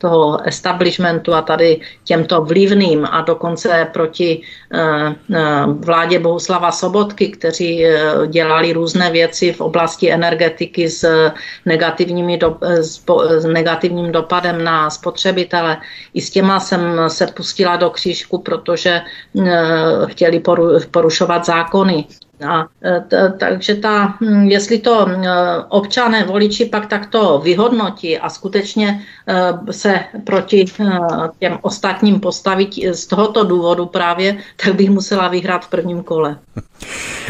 [0.00, 4.42] toho establishmentu a tady těmto vlivným a dokonce proti
[5.80, 7.84] vládě Bohuslava Sobotky, kteří
[8.26, 11.30] dělali různé věci v oblasti energetiky s,
[11.66, 13.04] negativními do, s,
[13.38, 15.76] s negativním dopadem na spotřebitele.
[16.14, 19.52] I s těma jsem se pustila do křížku, protože eh,
[20.06, 22.04] chtěli poru, porušovat zákony.
[22.48, 25.24] A, e, t, takže ta, hm, jestli to hm,
[25.68, 30.84] občané, voliči pak takto vyhodnotí a skutečně e, se proti e,
[31.38, 36.38] těm ostatním postavit z tohoto důvodu právě, tak bych musela vyhrát v prvním kole.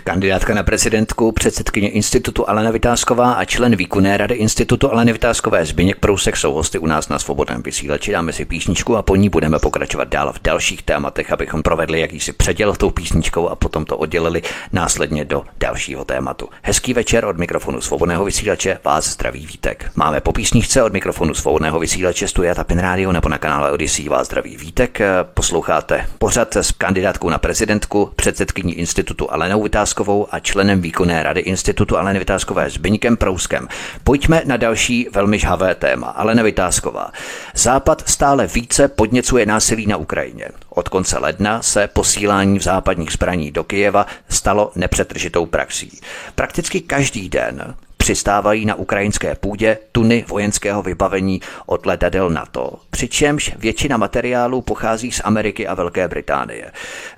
[0.05, 5.97] Kandidátka na prezidentku, předsedkyně institutu Alena Vytázková a člen výkonné rady institutu Aleny Vytázkové Zbyněk
[5.97, 8.13] Prousek jsou hosty u nás na svobodném vysílači.
[8.13, 12.33] Dáme si písničku a po ní budeme pokračovat dál v dalších tématech, abychom provedli jakýsi
[12.33, 14.43] předěl tou písničkou a potom to oddělili
[14.73, 16.49] následně následně do dalšího tématu.
[16.63, 19.91] Hezký večer od mikrofonu svobodného vysílače, vás zdraví Vítek.
[19.95, 24.27] Máme po písničce od mikrofonu svobodného vysílače Studia Tapin Radio nebo na kanále Odyssey vás
[24.27, 24.99] zdraví Vítek.
[25.23, 31.99] Posloucháte pořad s kandidátkou na prezidentku, předsedkyní institutu Alenou Vytázkovou a členem výkonné rady institutu
[31.99, 33.69] Aleny Vytázkové Zbyňkem Prouskem.
[34.05, 36.07] Pojďme na další velmi žhavé téma.
[36.07, 37.11] Alena Vytázková.
[37.55, 40.49] Západ stále více podněcuje násilí na Ukrajině.
[40.81, 46.01] Od konce ledna se posílání v západních zbraní do Kyjeva stalo nepřetržitou praxí.
[46.35, 47.75] Prakticky každý den
[48.11, 55.21] přistávají na ukrajinské půdě tuny vojenského vybavení od letadel NATO, přičemž většina materiálů pochází z
[55.25, 56.73] Ameriky a Velké Británie.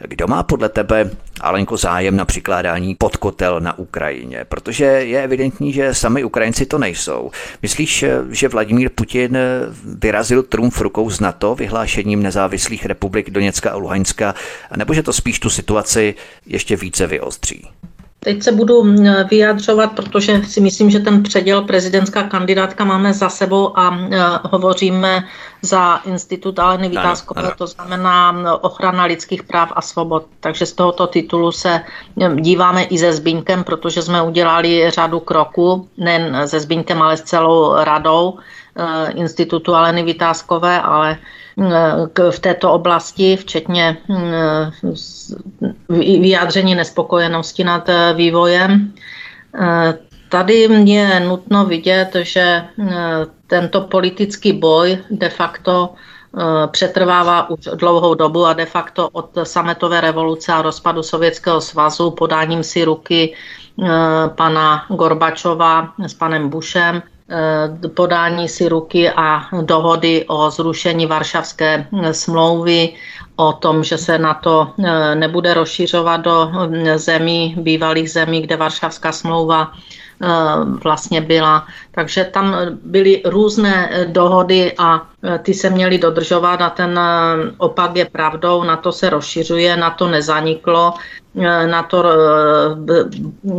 [0.08, 4.44] Kdo má podle tebe, Alenko, zájem na přikládání podkotel na Ukrajině?
[4.48, 7.30] Protože je evidentní, že sami Ukrajinci to nejsou.
[7.62, 9.38] Myslíš, že Vladimír Putin
[9.84, 14.34] vyrazil trumf rukou z NATO vyhlášením nezávislých republik Doněcka a Luhanska,
[14.76, 16.14] nebo že to spíš tu situaci
[16.46, 17.68] ještě více vyostří?
[18.24, 18.94] Teď se budu
[19.30, 23.98] vyjadřovat, protože si myslím, že ten předěl prezidentská kandidátka máme za sebou a
[24.42, 25.24] hovoříme
[25.62, 30.26] za institut Aleny Vytázkové, to znamená ochrana lidských práv a svobod.
[30.40, 31.80] Takže z tohoto titulu se
[32.40, 37.74] díváme i se Zbyňkem, protože jsme udělali řadu kroků, nejen se Zbyňkem, ale s celou
[37.84, 38.38] radou
[39.14, 41.18] institutu Aleny Vytázkové, ale
[42.30, 43.96] v této oblasti, včetně
[45.98, 48.92] vyjádření nespokojenosti nad eh, vývojem.
[49.60, 50.54] Eh, tady
[50.84, 52.66] je nutno vidět, že eh,
[53.46, 55.94] tento politický boj de facto
[56.70, 62.62] přetrvává už dlouhou dobu a de facto od sametové revoluce a rozpadu Sovětského svazu podáním
[62.64, 63.34] si ruky
[64.34, 67.02] pana Gorbačova s panem Bushem
[67.94, 72.94] podání si ruky a dohody o zrušení Varšavské smlouvy,
[73.36, 74.68] o tom, že se na to
[75.14, 76.50] nebude rozšiřovat do
[76.96, 79.72] zemí, bývalých zemí, kde Varšavská smlouva
[80.24, 81.66] Eh, vlastně byla.
[81.90, 87.00] Takže tam byly různé eh, dohody a eh, ty se měly dodržovat a ten
[87.58, 90.94] opak je pravdou, na to se rozšiřuje, na to nezaniklo,
[91.66, 92.04] na to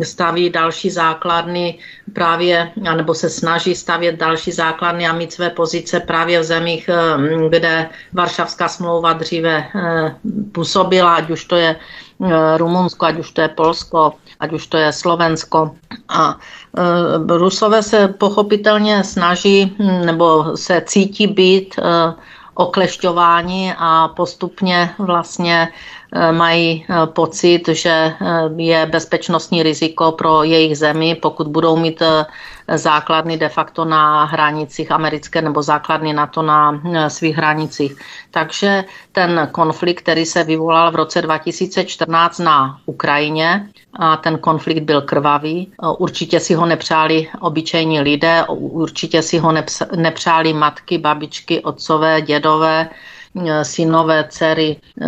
[0.04, 1.80] staví další základny
[2.14, 6.90] právě, anebo se snaží stavět další základny a mít své pozice právě v zemích,
[7.50, 9.66] kde Varšavská smlouva dříve
[10.52, 11.76] působila, ať už to je
[12.58, 15.72] Rumunsko, ať už to je Polsko, ať už to je Slovensko.
[16.10, 16.38] A
[17.28, 21.76] Rusové se pochopitelně snaží nebo se cítí být
[22.54, 25.68] oklešťováni a postupně vlastně
[26.32, 28.14] mají pocit, že
[28.58, 32.02] je bezpečnostní riziko pro jejich zemi, pokud budou mít
[32.76, 37.96] základny de facto na hranicích americké nebo základny na to na svých hranicích.
[38.32, 43.68] Takže ten konflikt, který se vyvolal v roce 2014 na Ukrajině,
[44.00, 45.72] a ten konflikt byl krvavý.
[45.98, 49.54] Určitě si ho nepřáli obyčejní lidé, určitě si ho
[49.96, 53.13] nepřáli matky, babičky, otcové, dědové, Eh,
[53.64, 55.08] synové, dcery, eh,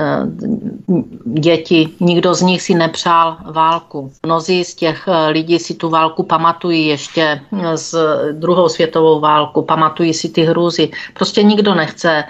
[1.26, 1.90] děti.
[2.00, 4.12] Nikdo z nich si nepřál válku.
[4.26, 7.42] Mnozí z těch eh, lidí si tu válku pamatují ještě
[7.76, 7.96] z
[8.32, 10.90] druhou světovou válku, pamatují si ty hrůzy.
[11.14, 12.24] Prostě nikdo nechce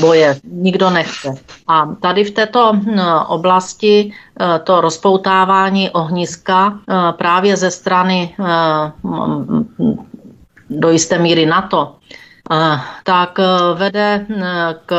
[0.00, 1.34] boje, nikdo nechce.
[1.68, 2.72] A tady v této
[3.28, 4.12] oblasti
[4.64, 6.78] to rozpoutávání ohniska
[7.18, 8.36] právě ze strany
[10.70, 11.96] do jisté míry NATO
[13.04, 14.90] tak eh, vede eh, k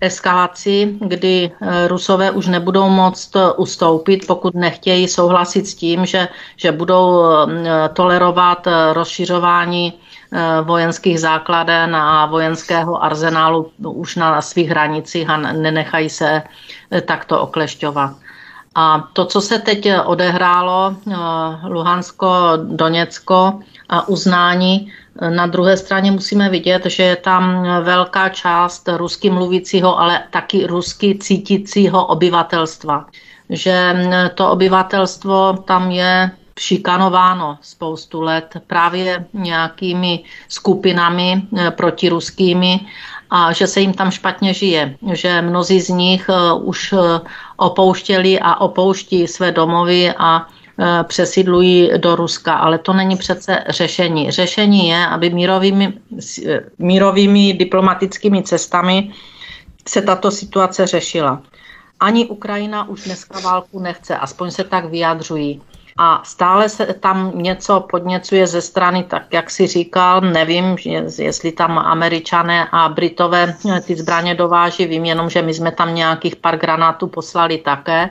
[0.00, 6.72] eskalaci, kdy eh, Rusové už nebudou moct ustoupit, pokud nechtějí souhlasit s tím, že, že
[6.72, 7.22] budou
[7.92, 9.92] tolerovat rozšiřování
[10.62, 16.42] vojenských základen a vojenského arzenálu už na svých hranicích a nenechají se
[17.04, 18.10] takto oklešťovat.
[18.74, 20.96] A to, co se teď odehrálo,
[21.68, 24.92] Luhansko, Doněcko a uznání
[25.30, 31.18] na druhé straně musíme vidět, že je tam velká část rusky mluvícího, ale taky rusky
[31.18, 33.06] cítícího obyvatelstva.
[33.50, 33.94] Že
[34.34, 42.80] to obyvatelstvo tam je šikanováno spoustu let právě nějakými skupinami eh, protiruskými
[43.30, 47.20] a že se jim tam špatně žije, že mnozí z nich eh, už eh,
[47.56, 50.46] opouštěli a opouští své domovy a
[50.80, 54.30] Eh, přesidlují do Ruska, ale to není přece řešení.
[54.30, 55.92] Řešení je, aby mírovými,
[56.46, 59.10] eh, mírovými diplomatickými cestami
[59.88, 61.42] se tato situace řešila.
[62.00, 65.62] Ani Ukrajina už dneska válku nechce, aspoň se tak vyjadřují.
[65.98, 70.76] A stále se tam něco podněcuje ze strany, tak jak si říkal, nevím,
[71.18, 73.54] jestli tam američané a britové
[73.86, 78.10] ty zbraně dováží, vím jenom, že my jsme tam nějakých pár granátů poslali také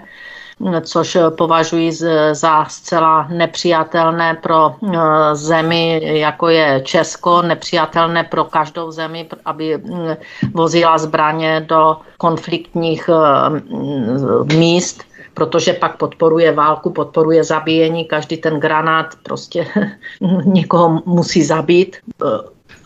[0.82, 1.92] což považuji
[2.32, 4.98] za zcela nepřijatelné pro eh,
[5.36, 10.16] zemi, jako je Česko, nepřijatelné pro každou zemi, aby mm,
[10.54, 19.06] vozila zbraně do konfliktních eh, míst protože pak podporuje válku, podporuje zabíjení, každý ten granát
[19.24, 19.68] prostě
[20.46, 21.98] někoho musí zabít.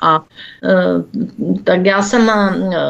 [0.01, 0.23] A
[0.63, 1.03] eh,
[1.63, 2.31] tak já jsem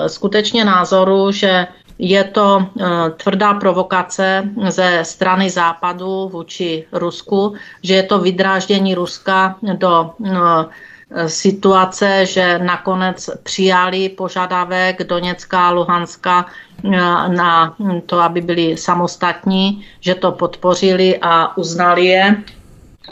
[0.08, 1.68] skutečně názoru, že
[2.02, 2.86] je to eh,
[3.18, 12.26] tvrdá provokace ze strany Západu vůči Rusku, že je to vydráždění Ruska do eh, situace,
[12.26, 16.90] že nakonec přijali požadavek Doněcka a Luhanska eh,
[17.30, 22.44] na to, aby byli samostatní, že to podpořili a uznali je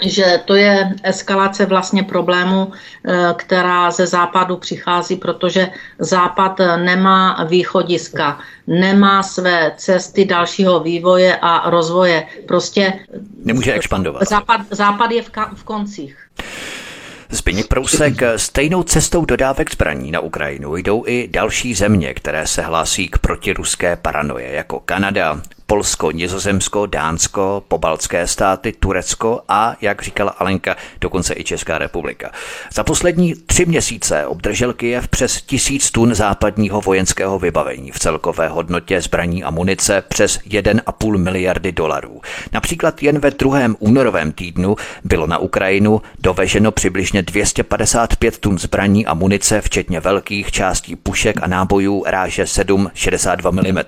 [0.02, 8.40] že to je eskalace vlastně problému, eh, která ze západu přichází, protože západ nemá východiska,
[8.68, 12.28] nemá své cesty dalšího vývoje a rozvoje.
[12.48, 12.94] Prostě
[13.46, 14.30] nemůže expandovat.
[14.30, 16.18] Západ, západ je v, ka- v koncích.
[17.32, 23.08] Zbigněk Prousek, stejnou cestou dodávek zbraní na Ukrajinu jdou i další země, které se hlásí
[23.08, 30.76] k protiruské paranoje, jako Kanada, Polsko, Nizozemsko, Dánsko, pobaltské státy, Turecko a, jak říkala Alenka,
[31.02, 32.32] dokonce i Česká republika.
[32.74, 39.02] Za poslední tři měsíce obdržel Kyjev přes tisíc tun západního vojenského vybavení v celkové hodnotě
[39.02, 42.22] zbraní a munice přes 1,5 miliardy dolarů.
[42.52, 49.14] Například jen ve druhém únorovém týdnu bylo na Ukrajinu doveženo přibližně 255 tun zbraní a
[49.14, 53.80] munice, včetně velkých částí pušek a nábojů ráže 7 62 mm.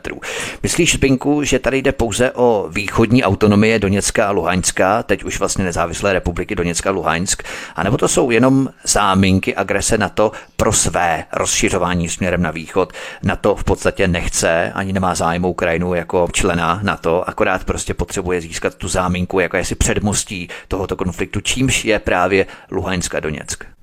[0.63, 5.65] Myslíš, Zbinku, že tady jde pouze o východní autonomie Doněcka a Luhanska, teď už vlastně
[5.65, 7.43] nezávislé republiky Doněcka a Luhansk,
[7.75, 12.93] anebo to jsou jenom záminky agrese na to pro své rozšiřování směrem na východ.
[13.23, 17.93] Na to v podstatě nechce, ani nemá zájem Ukrajinu jako člena na to, akorát prostě
[17.93, 23.80] potřebuje získat tu záminku jako jestli předmostí tohoto konfliktu, čímž je právě Luhansk a Doněck.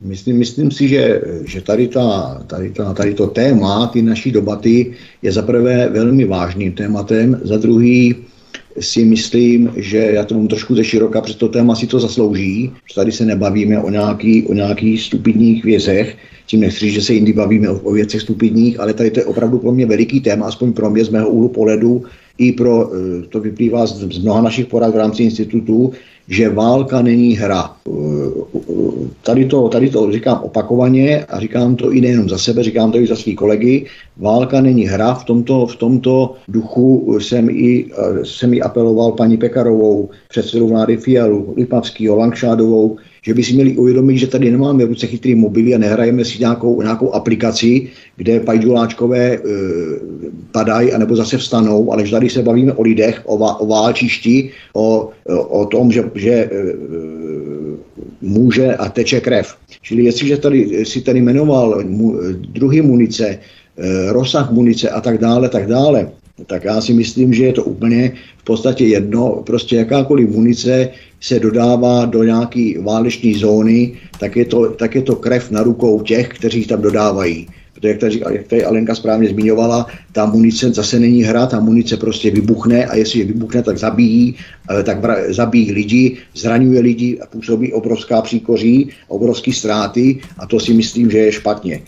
[0.00, 4.92] Myslím, myslím si, že, že tady, ta, tady, ta, tady to téma, ty naší debaty
[5.22, 8.16] je za prvé velmi vážným tématem, za druhý
[8.80, 12.72] si myslím, že já to mám trošku ze široka, protože to téma si to zaslouží,
[12.88, 17.32] že tady se nebavíme o nějaký, o nějaký stupidních vězech, tím nechci, že se jindy
[17.32, 20.72] bavíme o, o věcech stupidních, ale tady to je opravdu pro mě veliký téma, aspoň
[20.72, 22.04] pro mě z mého úhlu pohledu,
[22.38, 25.92] i pro, eh, to vyplývá z, z mnoha našich porad v rámci institutu,
[26.28, 27.76] že válka není hra.
[29.22, 32.98] Tady to, tady to říkám opakovaně a říkám to i nejenom za sebe, říkám to
[32.98, 33.86] i za svý kolegy.
[34.16, 37.90] Válka není hra, v tomto, v tomto duchu jsem i,
[38.22, 44.18] jsem i apeloval paní Pekarovou, předsedu vlády Fialu, Lipavského, Langšádovou, že by si měli uvědomit,
[44.18, 49.34] že tady nemáme v ruce chytrý mobily a nehrajeme si nějakou, nějakou aplikaci, kde pajduláčkové
[49.34, 49.40] e,
[50.52, 55.08] padají anebo zase vstanou, ale že tady se bavíme o lidech, o, o válčišti, o,
[55.48, 56.48] o tom, že, že e,
[58.20, 59.54] může a teče krev.
[59.82, 63.38] Čili jestliže tady, si tady jmenoval mu, druhy munice, e,
[64.12, 66.10] rozsah munice a tak dále, tak dále,
[66.46, 69.42] tak já si myslím, že je to úplně v podstatě jedno.
[69.46, 70.88] Prostě jakákoliv munice
[71.20, 76.00] se dodává do nějaké váleční zóny, tak je, to, tak je to krev na rukou
[76.00, 77.48] těch, kteří tam dodávají.
[77.74, 81.96] Protože jak tady, jak tady Alenka správně zmiňovala, ta munice zase není hra, ta munice
[81.96, 84.34] prostě vybuchne a jestli je vybuchne, tak zabíjí,
[84.70, 84.98] eh, tak
[85.32, 91.18] zabíjí lidi, zraňuje lidi a působí obrovská příkoří, obrovské ztráty a to si myslím, že
[91.18, 91.80] je špatně.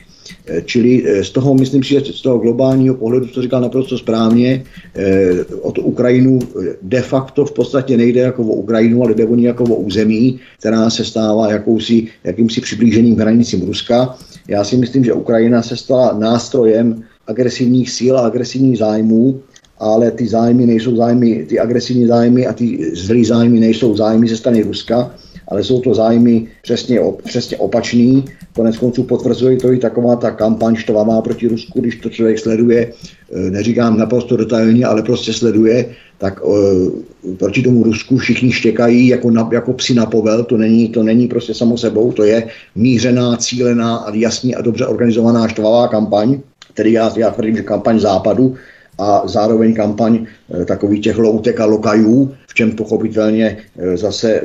[0.46, 4.64] Eh, čili eh, z toho, myslím že z toho globálního pohledu, co říkal naprosto správně,
[4.94, 6.38] eh, o tu Ukrajinu
[6.82, 10.40] de facto v podstatě nejde jako o Ukrajinu, ale jde o ní jako o území,
[10.58, 14.16] která se stává jakousi, jakýmsi přiblížením hranicím Ruska.
[14.48, 19.40] Já si myslím, že Ukrajina se stala nástrojem agresivních síl a agresivních zájmů,
[19.78, 24.36] ale ty zájmy nejsou zájmy, ty agresivní zájmy a ty zlý zájmy nejsou zájmy ze
[24.36, 25.10] strany Ruska,
[25.53, 28.24] ale jsou to zájmy přesně, přesně opačný.
[28.57, 32.92] Konec konců potvrzuje to i taková ta kampaň štvavá proti Rusku, když to člověk sleduje,
[33.32, 39.30] e, neříkám naprosto detailně, ale prostě sleduje, tak e, proti tomu Rusku všichni štěkají jako,
[39.30, 43.36] na, jako psi na povel, to není, to není prostě samo sebou, to je mířená,
[43.36, 46.40] cílená a jasně a dobře organizovaná štvavá kampaň,
[46.74, 48.57] tedy já, já tvrdím, že kampaň západu,
[48.99, 50.26] a zároveň kampaň
[50.61, 54.43] e, takových těch loutek a lokajů, v čem pochopitelně e, zase e,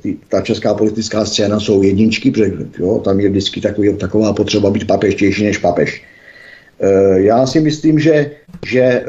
[0.00, 4.70] ty, ta česká politická scéna jsou jedničky, protože jo, tam je vždycky takový, taková potřeba
[4.70, 6.02] být papeštější než papež.
[6.82, 8.30] Eh, já si myslím, že,
[8.66, 9.04] že eh,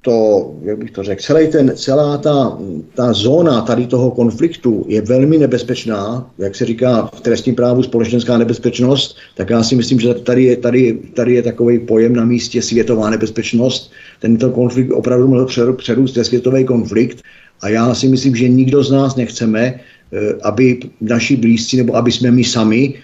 [0.00, 2.58] to, jak bych to řekl, celý ten, celá ta,
[2.94, 8.38] ta zóna tady toho konfliktu je velmi nebezpečná, jak se říká v trestním právu společenská
[8.38, 12.62] nebezpečnost, tak já si myslím, že tady je, tady, tady je takový pojem na místě
[12.62, 13.92] světová nebezpečnost.
[14.20, 15.46] Tento konflikt opravdu mohl
[15.76, 17.22] přerůst ve světový konflikt
[17.60, 19.74] a já si myslím, že nikdo z nás nechceme,
[20.12, 22.94] eh, aby naši blízci nebo aby jsme my sami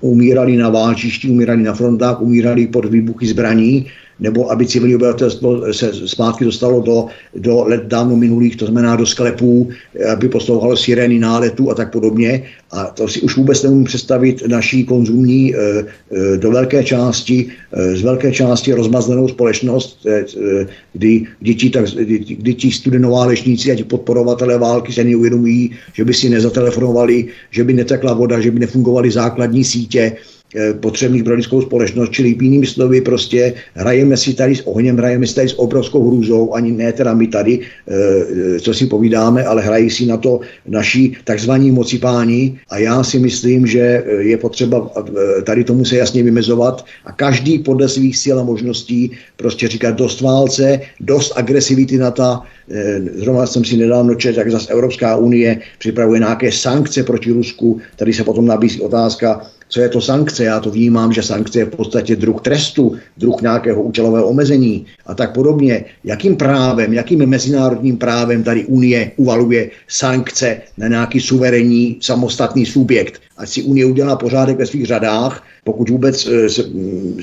[0.00, 3.86] umírali na válčišti, umírali na frontách, umírali pod výbuchy zbraní,
[4.20, 7.06] nebo aby civilní obyvatelstvo se zpátky dostalo do,
[7.36, 9.68] do let dávno minulých, to znamená do sklepů,
[10.12, 12.42] aby poslouchalo sirény náletů a tak podobně.
[12.70, 17.46] A to si už vůbec nemůžu představit naší konzumní eh, eh, do velké části,
[17.94, 20.06] z velké části rozmazlenou společnost,
[20.92, 26.14] kdy, kdy, ti, tak, kdy, kdy ti a ti podporovatelé války se neuvědomují, že by
[26.14, 30.39] si nezatelefonovali, že by netekla voda, že by nefungovaly základní sítě, Eh,
[30.80, 35.34] potřebných pro lidskou společnost, čili jinými slovy prostě hrajeme si tady s ohněm, hrajeme si
[35.34, 39.90] tady s obrovskou hrůzou, ani ne teda my tady, eh, co si povídáme, ale hrají
[39.90, 44.90] si na to naši takzvaní mocipáni a já si myslím, že eh, je potřeba
[45.44, 50.20] tady tomu se jasně vymezovat a každý podle svých sil a možností prostě říkat dost
[50.20, 52.42] válce, dost agresivity na ta,
[53.14, 58.12] zrovna jsem si nedávno četl, jak zase Evropská unie připravuje nějaké sankce proti Rusku, tady
[58.12, 59.40] se potom nabízí otázka,
[59.70, 60.44] co je to sankce.
[60.44, 65.14] Já to vnímám, že sankce je v podstatě druh trestu, druh nějakého účelového omezení a
[65.14, 65.84] tak podobně.
[66.04, 73.20] Jakým právem, jakým mezinárodním právem tady Unie uvaluje sankce na nějaký suverénní samostatný subjekt?
[73.36, 76.62] Ať si Unie udělá pořádek ve svých řadách, pokud vůbec eh, se,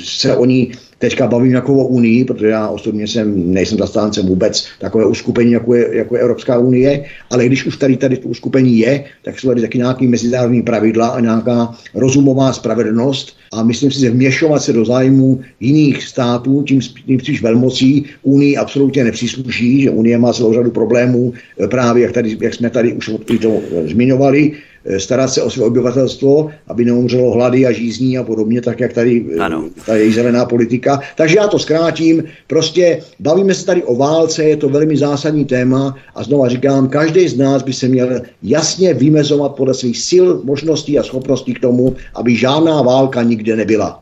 [0.04, 4.66] se o ní teďka bavím jako o Unii, protože já osobně jsem, nejsem zastáncem vůbec
[4.80, 8.80] takové uskupení, jako je, jako je Evropská unie, ale když už tady tady to uskupení
[8.80, 13.38] je, tak jsou tady taky nějaké mezinárodní pravidla a nějaká rozumová spravedlnost.
[13.54, 18.58] A myslím si, že vměšovat se do zájmu jiných států, tím, tím spíš velmocí, Unii
[18.58, 21.34] absolutně nepřísluší, že Unie má celou řadu problémů,
[21.64, 24.67] eh, právě jak, tady, jak jsme tady už to zmiňovali, Eh,
[24.98, 29.26] starat se o své obyvatelstvo, aby neumřelo hlady a žízní a podobně, tak jak tady
[29.36, 29.70] eh, ano.
[29.86, 31.00] ta její zelená politika.
[31.16, 32.24] Takže já to zkrátím.
[32.48, 37.28] Prostě bavíme se tady o válce, je to velmi zásadní téma a znova říkám, každý
[37.28, 41.96] z nás by se měl jasně vymezovat podle svých sil, možností a schopností k tomu,
[42.16, 44.00] aby žádná válka nikde nebyla.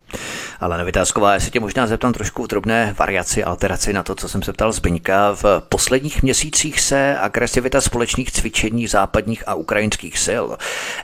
[0.66, 4.43] Ale Vytázková, já se tě možná zeptám trošku drobné variaci, alteraci na to, co jsem
[4.43, 5.32] se ptal Zbyňka.
[5.34, 10.45] V posledních měsících se agresivita společných cvičení západních a ukrajinských sil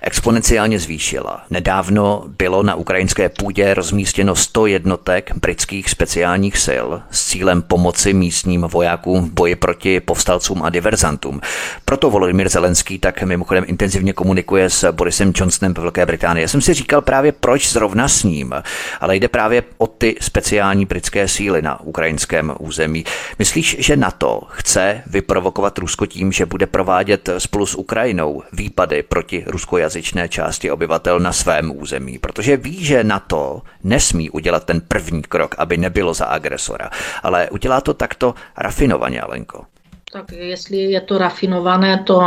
[0.01, 1.43] exponenciálně zvýšila.
[1.49, 8.61] Nedávno bylo na ukrajinské půdě rozmístěno 100 jednotek britských speciálních sil s cílem pomoci místním
[8.61, 11.41] vojákům v boji proti povstalcům a diverzantům.
[11.85, 16.41] Proto Volodymyr Zelenský tak mimochodem intenzivně komunikuje s Borisem Johnsonem ve Velké Británii.
[16.41, 18.53] Já jsem si říkal právě, proč zrovna s ním,
[19.01, 23.03] ale jde právě právě o ty speciální britské síly na ukrajinském území.
[23.39, 29.43] Myslíš, že NATO chce vyprovokovat Rusko tím, že bude provádět spolu s Ukrajinou výpady proti
[29.47, 32.19] ruskojazyčné části obyvatel na svém území?
[32.19, 36.89] Protože ví, že NATO nesmí udělat ten první krok, aby nebylo za agresora,
[37.23, 39.70] ale udělá to takto rafinovaně, Alenko.
[40.11, 42.21] Tak jestli je to rafinované, to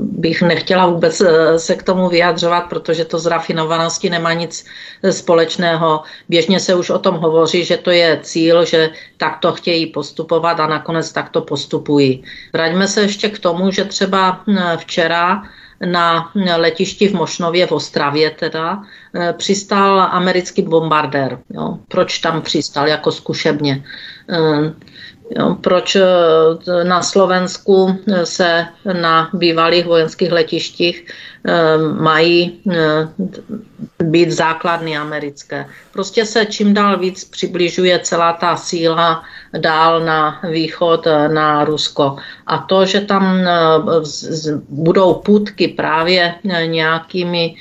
[0.00, 4.66] bych nechtěla vůbec eh, se k tomu vyjadřovat, protože to z rafinovanosti nemá nic
[5.02, 6.02] eh, společného.
[6.28, 10.66] Běžně se už o tom hovoří, že to je cíl, že takto chtějí postupovat a
[10.66, 12.24] nakonec takto postupují.
[12.52, 15.42] Vraťme se ještě k tomu, že třeba hm, včera
[15.84, 18.82] na letišti v Mošnově v Ostravě teda
[19.14, 21.38] eh, přistál americký bombardér.
[21.50, 21.78] Jo.
[21.88, 23.84] Proč tam přistál jako zkušebně?
[25.60, 26.04] Proč eh,
[26.84, 32.60] na Slovensku eh, se na bývalých vojenských letištích eh, mají
[34.02, 35.66] být základny americké.
[35.92, 39.24] Prostě se čím dál víc přibližuje celá ta síla
[39.58, 42.16] dál na východ, na Rusko.
[42.46, 43.38] A to, že tam
[44.68, 46.34] budou půdky právě
[46.66, 47.54] nějakými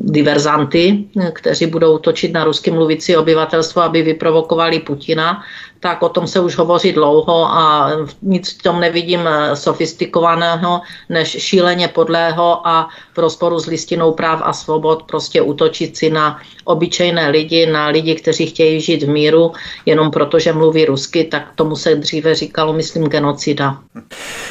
[0.00, 5.42] diverzanty, kteří budou točit na rusky mluvící obyvatelstvo, aby vyprovokovali Putina,
[5.84, 7.90] tak o tom se už hovoří dlouho a
[8.22, 14.40] nic v tom nevidím eh, sofistikovaného, než šíleně podlého a v rozporu s listinou práv
[14.44, 19.52] a svobod prostě útočit si na obyčejné lidi, na lidi, kteří chtějí žít v míru,
[19.86, 23.78] jenom protože mluví rusky, tak tomu se dříve říkalo, myslím, genocida.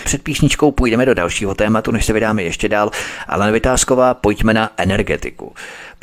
[0.05, 2.91] Před písničkou půjdeme do dalšího tématu, než se vydáme ještě dál,
[3.27, 5.53] ale Vytázková, pojďme na energetiku.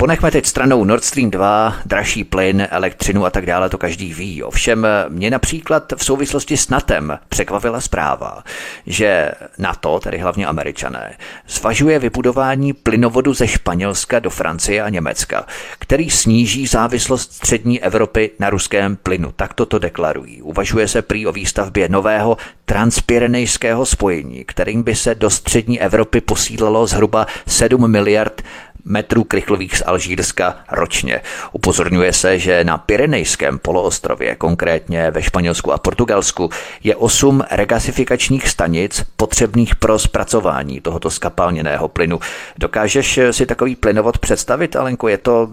[0.01, 4.43] Ponechme teď stranou Nord Stream 2, dražší plyn, elektřinu a tak dále, to každý ví.
[4.43, 8.43] Ovšem mě například v souvislosti s NATem překvapila zpráva,
[8.85, 15.45] že NATO, tedy hlavně američané, zvažuje vybudování plynovodu ze Španělska do Francie a Německa,
[15.79, 19.31] který sníží závislost střední Evropy na ruském plynu.
[19.35, 20.41] Tak toto deklarují.
[20.41, 26.87] Uvažuje se prý o výstavbě nového transpirenejského spojení, kterým by se do střední Evropy posílalo
[26.87, 28.41] zhruba 7 miliard
[28.85, 31.21] metrů krychlových z Alžírska ročně.
[31.51, 36.49] Upozorňuje se, že na Pyrenejském poloostrově, konkrétně ve Španělsku a Portugalsku,
[36.83, 42.19] je 8 regasifikačních stanic potřebných pro zpracování tohoto skapalněného plynu.
[42.57, 45.07] Dokážeš si takový plynovod představit, Alenko?
[45.07, 45.49] Je to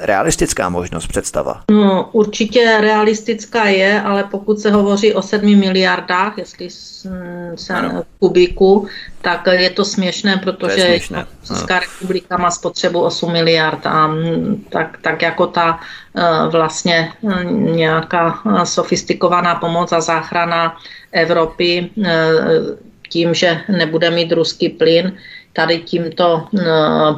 [0.00, 1.62] realistická možnost, představa?
[1.70, 6.68] No, určitě realistická je, ale pokud se hovoří o 7 miliardách, jestli
[7.54, 7.74] se
[8.18, 8.86] kubiku,
[9.22, 11.26] tak je to směšné, protože to směšné.
[11.46, 14.10] Česká republika má spotřebu 8 miliard a
[14.68, 15.80] tak, tak jako ta
[16.16, 20.76] e, vlastně e, nějaká e, sofistikovaná pomoc a záchrana
[21.12, 21.90] Evropy
[23.08, 25.12] tím, že nebude mít ruský plyn,
[25.52, 26.48] tady tímto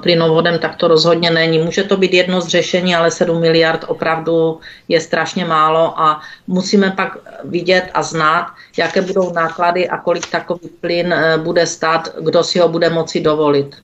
[0.03, 1.59] plynovodem, tak to rozhodně není.
[1.59, 6.91] Může to být jedno z řešení, ale 7 miliard opravdu je strašně málo a musíme
[6.91, 8.47] pak vidět a znát,
[8.77, 13.21] jaké budou náklady a kolik takový plyn uh, bude stát, kdo si ho bude moci
[13.21, 13.77] dovolit.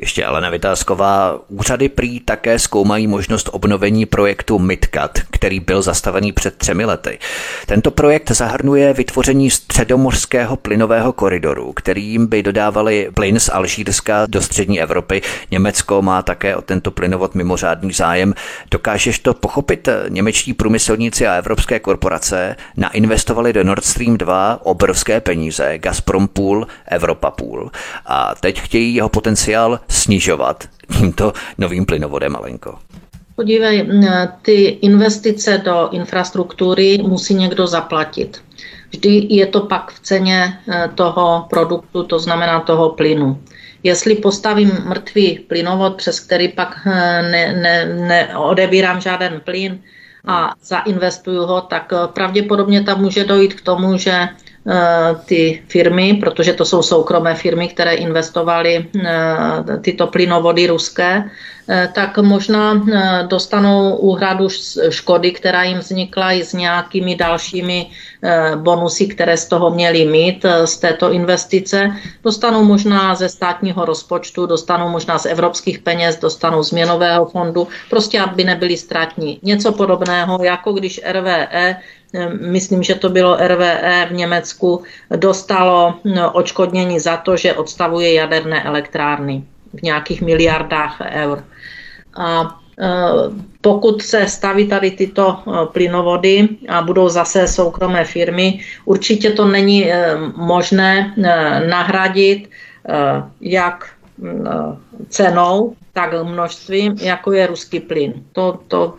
[0.00, 6.56] Ještě Alena Vytázková, úřady prý také zkoumají možnost obnovení projektu MidCat, který byl zastavený před
[6.56, 7.18] třemi lety.
[7.66, 14.42] Tento projekt zahrnuje vytvoření středomořského plynového koridoru, kterým by dodávali plyn z Alžír Irska do
[14.42, 15.22] střední Evropy.
[15.50, 18.34] Německo má také o tento plynovod mimořádný zájem.
[18.70, 19.88] Dokážeš to pochopit?
[20.08, 21.97] Němečtí průmyslníci a evropské korporace
[22.76, 27.70] nainvestovali do Nord Stream 2 obrovské peníze, Gazprom Pool, Evropa Pool.
[28.06, 30.64] A teď chtějí jeho potenciál snižovat
[30.98, 32.78] tímto novým plynovodem, Malenko.
[33.36, 33.88] Podívej,
[34.42, 38.42] ty investice do infrastruktury musí někdo zaplatit.
[38.90, 43.42] Vždy je to pak v ceně eh, toho produktu, to znamená toho plynu.
[43.82, 49.78] Jestli postavím mrtvý plynovod, přes který pak eh, ne, ne, neodebírám žádný plyn
[50.26, 54.28] a zainvestuju ho, tak eh, pravděpodobně tam může dojít k tomu, že
[55.24, 58.84] ty firmy, protože to jsou soukromé firmy, které investovaly
[59.80, 61.30] tyto plynovody ruské, Eh,
[61.92, 64.48] tak možná eh, dostanou úhradu
[64.88, 67.86] škody, která jim vznikla i s nějakými dalšími
[68.22, 71.90] eh, bonusy, které z toho měli mít z této investice.
[72.24, 78.20] Dostanou možná ze státního rozpočtu, dostanou možná z evropských peněz, dostanou z měnového fondu, prostě
[78.20, 79.38] aby nebyli ztratní.
[79.42, 81.76] Něco podobného, jako když RVE
[82.40, 84.82] myslím, že to bylo RVE v Německu,
[85.16, 85.94] dostalo
[86.32, 89.44] očkodnění za to, že odstavuje jaderné elektrárny
[89.74, 91.44] v nějakých miliardách eur.
[92.18, 92.86] A e,
[93.60, 99.92] pokud se staví tady tyto e, plynovody a budou zase soukromé firmy, určitě to není
[99.92, 101.14] e, možné
[101.68, 102.50] nahradit
[103.40, 103.90] jak
[105.08, 108.12] cenou, tak množstvím, jako je ruský plyn.
[108.32, 108.94] To, to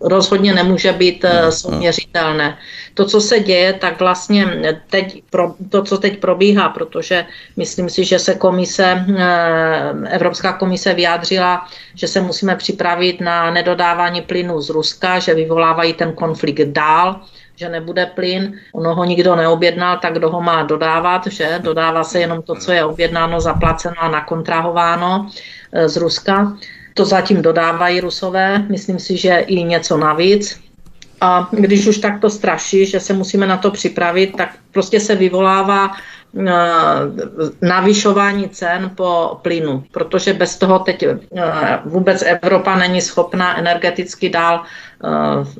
[0.00, 2.58] rozhodně nemůže být eh, souměřitelné.
[2.94, 4.46] To, co se děje, tak vlastně
[4.90, 5.22] teď,
[5.70, 7.26] to, co teď probíhá, protože
[7.56, 14.20] myslím si, že se komise, eh, Evropská komise vyjádřila, že se musíme připravit na nedodávání
[14.20, 17.20] plynu z Ruska, že vyvolávají ten konflikt dál,
[17.56, 22.20] že nebude plyn, ono ho nikdo neobjednal, tak kdo ho má dodávat, že dodává se
[22.20, 25.28] jenom to, co je objednáno, zaplaceno a nakontrahováno
[25.72, 26.56] eh, z Ruska.
[27.00, 30.60] To zatím dodávají rusové, myslím si, že i něco navíc.
[31.20, 35.90] A když už takto straší, že se musíme na to připravit, tak prostě se vyvolává
[35.90, 36.52] eh,
[37.62, 41.16] navyšování cen po plynu, protože bez toho teď eh,
[41.84, 45.08] vůbec Evropa není schopna energeticky dál eh,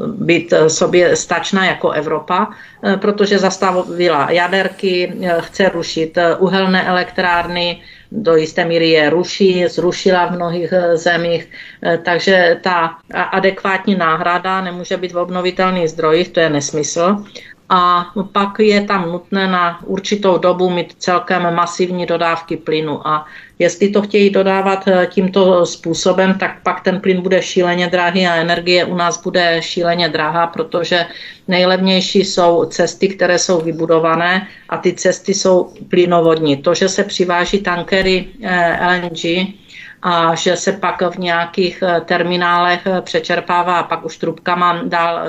[0.07, 2.49] být sobě stačná jako Evropa,
[2.97, 7.80] protože zastavila jaderky, chce rušit uhelné elektrárny,
[8.13, 11.49] do jisté míry je ruší, zrušila v mnohých eh, zemích,
[11.83, 17.25] eh, takže ta adekvátní náhrada nemůže být v obnovitelných zdrojích, to je nesmysl
[17.71, 23.27] a pak je tam nutné na určitou dobu mít celkem masivní dodávky plynu a
[23.59, 28.35] jestli to chtějí dodávat eh, tímto způsobem, tak pak ten plyn bude šíleně drahý a
[28.35, 31.07] energie u nás bude šíleně drahá, protože
[31.49, 36.57] nejlevnější jsou cesty, které jsou vybudované a ty cesty jsou plynovodní.
[36.57, 39.55] To, že se přiváží tankery eh, LNG,
[40.03, 45.21] a že se pak v nějakých eh, terminálech přečerpává a pak už trubkama dál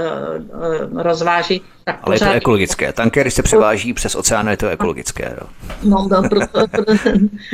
[0.96, 2.26] rozváží, tak Ale pořád...
[2.26, 2.94] je to ekologické.
[2.94, 5.36] Tankery se převáží přes oceán, je to ekologické.
[5.84, 6.94] No, no, proto, proto,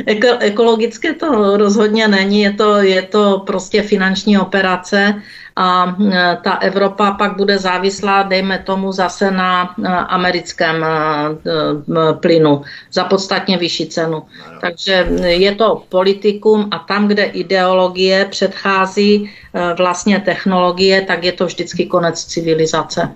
[0.06, 5.22] eko, ekologické to rozhodně není, je to, je to prostě finanční operace
[5.58, 12.62] a e, ta Evropa pak bude závislá, dejme tomu, zase na e, americkém e, plynu
[12.92, 14.22] za podstatně vyšší cenu.
[14.60, 14.92] Takže
[15.26, 19.30] je to politikum a tam, kde ideologie předchází
[19.78, 23.10] vlastně technologie, tak je to vždycky konec civilizace.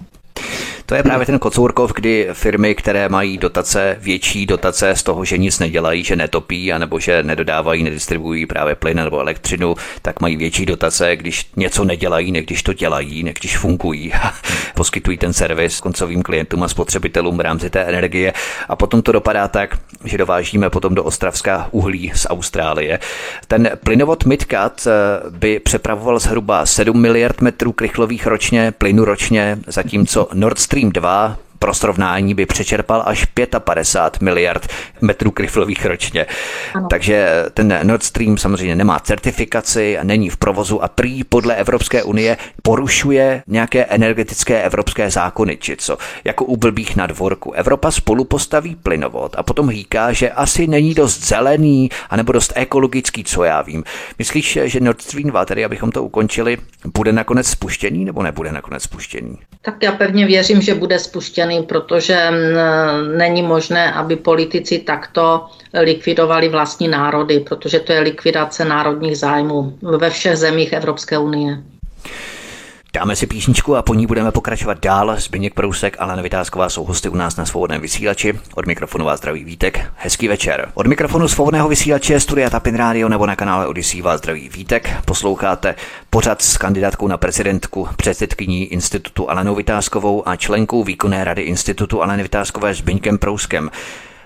[0.86, 5.38] To je právě ten kocourkov, kdy firmy, které mají dotace, větší dotace z toho, že
[5.38, 10.66] nic nedělají, že netopí, anebo že nedodávají, nedistribuují právě plyn nebo elektřinu, tak mají větší
[10.66, 14.32] dotace, když něco nedělají, ne když to dělají, ne když fungují a
[14.74, 18.32] poskytují ten servis koncovým klientům a spotřebitelům v rámci té energie.
[18.68, 22.98] A potom to dopadá tak, že dovážíme potom do Ostravska uhlí z Austrálie.
[23.48, 24.90] Ten plynovod Midcat eh,
[25.30, 31.51] by přepravoval zhruba 7 miliard metrů krychlových ročně, plynu ročně, zatímco Nord Stream Stream 2
[31.62, 33.26] pro srovnání by přečerpal až
[33.58, 34.66] 55 miliard
[35.00, 36.26] metrů krychlových ročně.
[36.74, 36.86] Ano.
[36.90, 42.36] Takže ten Nord Stream samozřejmě nemá certifikaci, není v provozu a prý podle Evropské unie
[42.62, 47.52] porušuje nějaké energetické evropské zákony, či co, jako u blbých na dvorku.
[47.52, 53.24] Evropa spolu postaví plynovod a potom říká, že asi není dost zelený, anebo dost ekologický,
[53.24, 53.84] co já vím.
[54.18, 56.58] Myslíš, že Nord Stream 2, tedy abychom to ukončili,
[56.94, 59.38] bude nakonec spuštěný nebo nebude nakonec spuštěný?
[59.64, 62.30] Tak já pevně věřím, že bude spuštěný změny, protože
[63.16, 65.46] není možné, aby politici takto
[65.82, 71.62] likvidovali vlastní národy, protože to je likvidace národních zájmů ve všech zemích Evropské unie.
[72.94, 75.14] Dáme si písničku a po ní budeme pokračovat dál.
[75.18, 78.38] Zbyněk Prousek, ale Vytázková jsou hosty u nás na svobodném vysílači.
[78.54, 79.92] Od mikrofonu vás zdraví Vítek.
[79.96, 80.68] Hezký večer.
[80.74, 84.90] Od mikrofonu svobodného vysílače Studia Tapin Radio nebo na kanále Odyssey vás zdraví Vítek.
[85.04, 85.74] Posloucháte
[86.10, 92.22] pořad s kandidátkou na prezidentku, předsedkyní institutu Alenou Vytázkovou a členkou výkonné rady institutu Aleny
[92.22, 93.70] Vytázkové Zbyňkem Prouskem.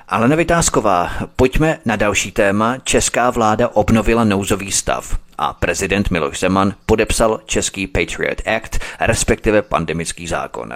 [0.08, 2.78] Ale Nevytázková, pojďme na další téma.
[2.78, 10.26] Česká vláda obnovila nouzový stav a prezident Miloš Zeman podepsal český Patriot Act, respektive pandemický
[10.26, 10.72] zákon.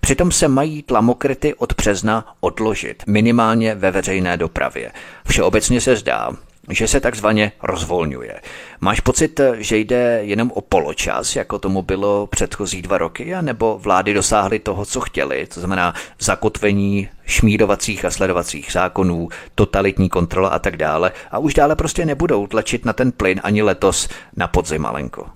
[0.00, 4.92] Přitom se mají tlamokryty od března odložit, minimálně ve veřejné dopravě.
[5.26, 6.30] Všeobecně se zdá,
[6.70, 8.40] že se takzvaně rozvolňuje.
[8.80, 14.14] Máš pocit, že jde jenom o poločas, jako tomu bylo předchozí dva roky, nebo vlády
[14.14, 20.76] dosáhly toho, co chtěli, to znamená zakotvení šmírovacích a sledovacích zákonů, totalitní kontrola a tak
[20.76, 25.26] dále, a už dále prostě nebudou tlačit na ten plyn ani letos na podzim malenko?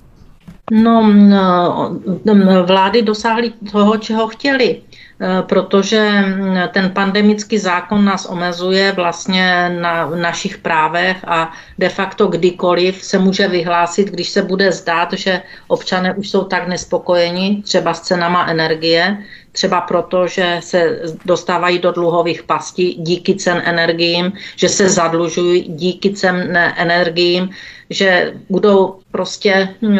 [0.71, 1.13] No,
[2.67, 4.83] vlády dosáhly toho, čeho chtěli.
[5.21, 12.27] Eh, protože mm, ten pandemický zákon nás omezuje vlastně na našich právech a de facto
[12.27, 17.95] kdykoliv se může vyhlásit, když se bude zdát, že občané už jsou tak nespokojeni třeba
[17.95, 19.19] s cenama energie,
[19.53, 26.13] třeba proto, že se dostávají do dluhových pastí díky cen energiím, že se zadlužují díky
[26.13, 27.51] cen energiím,
[27.91, 29.99] že budou prostě mm,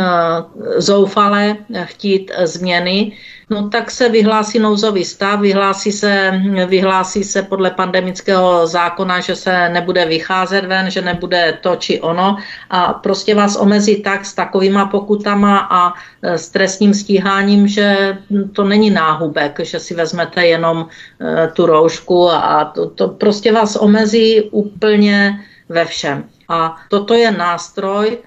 [0.77, 3.13] zoufale chtít změny,
[3.51, 9.69] no tak se vyhlásí nouzový stav, vyhlásí se, vyhlásí se podle pandemického zákona, že se
[9.69, 12.37] nebude vycházet ven, že nebude to či ono
[12.71, 15.93] a prostě vás omezí tak s takovýma pokutama a
[16.23, 18.19] e, s trestním stíháním, že
[18.53, 20.87] to není náhubek, že si vezmete jenom
[21.21, 26.25] e, tu roušku a to, to prostě vás omezí úplně ve všem.
[26.49, 28.19] A toto je nástroj,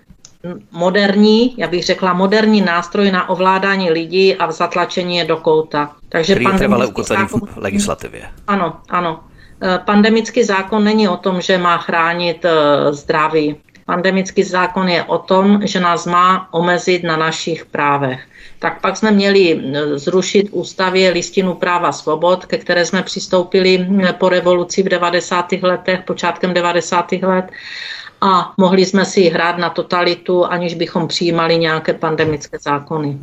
[0.72, 5.96] moderní, já bych řekla moderní nástroj na ovládání lidí a zatlačení je do kouta.
[6.10, 7.42] Takže Který je trvale ukotvený zákon...
[7.54, 8.22] v legislativě.
[8.48, 9.20] Ano, ano.
[9.64, 12.50] E, pandemický zákon není o tom, že má chránit e,
[12.94, 13.56] zdraví.
[13.86, 18.22] Pandemický zákon je o tom, že nás má omezit na našich právech.
[18.60, 23.88] Tak pak jsme měli e, zrušit ústavě listinu práva svobod, ke které jsme přistoupili
[24.18, 25.52] po revoluci v 90.
[25.62, 27.12] letech, počátkem 90.
[27.12, 27.46] let
[28.22, 33.18] a mohli jsme si hrát na totalitu, aniž bychom přijímali nějaké pandemické zákony.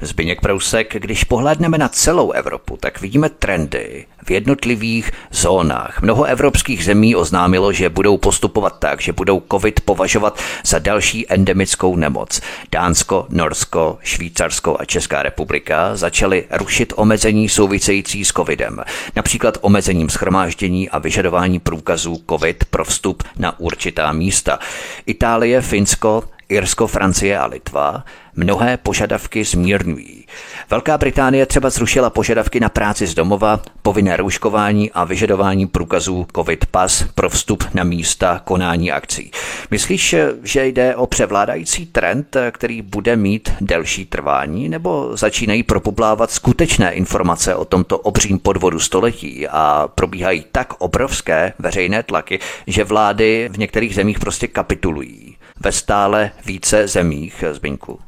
[0.00, 6.02] Zbyněk Prousek, když pohlédneme na celou Evropu, tak vidíme trendy v jednotlivých zónách.
[6.02, 11.96] Mnoho evropských zemí oznámilo, že budou postupovat tak, že budou COVID považovat za další endemickou
[11.96, 12.40] nemoc.
[12.72, 18.80] Dánsko, Norsko, Švýcarsko a Česká republika začaly rušit omezení související s COVIDem,
[19.16, 24.58] například omezením schromáždění a vyžadování průkazů COVID pro vstup na určitá místa.
[25.06, 28.04] Itálie, Finsko, Irsko, Francie a Litva
[28.36, 30.24] mnohé požadavky zmírňují.
[30.70, 36.66] Velká Británie třeba zrušila požadavky na práci z domova, povinné rouškování a vyžadování průkazů COVID
[36.66, 39.30] pas pro vstup na místa konání akcí.
[39.70, 46.92] Myslíš, že jde o převládající trend, který bude mít delší trvání, nebo začínají propublávat skutečné
[46.92, 53.58] informace o tomto obřím podvodu století a probíhají tak obrovské veřejné tlaky, že vlády v
[53.58, 55.31] některých zemích prostě kapitulují?
[55.64, 57.98] Ve stále více zemích, Zbyňku?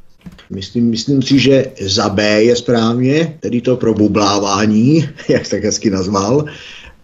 [0.51, 6.45] Myslím, myslím si, že za B je správně, tedy to probublávání, jak tak hezky nazval.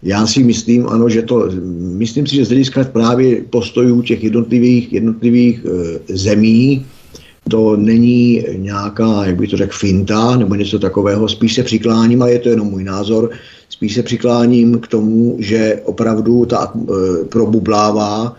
[0.03, 4.93] Já si myslím, ano, že to, myslím si, že z hlediska právě postojů těch jednotlivých,
[4.93, 6.85] jednotlivých e, zemí,
[7.49, 12.27] to není nějaká, jak bych to řekl, finta nebo něco takového, spíš se přikláním, a
[12.27, 13.29] je to jenom můj názor,
[13.69, 18.35] spíš se přikláním k tomu, že opravdu ta e, probublává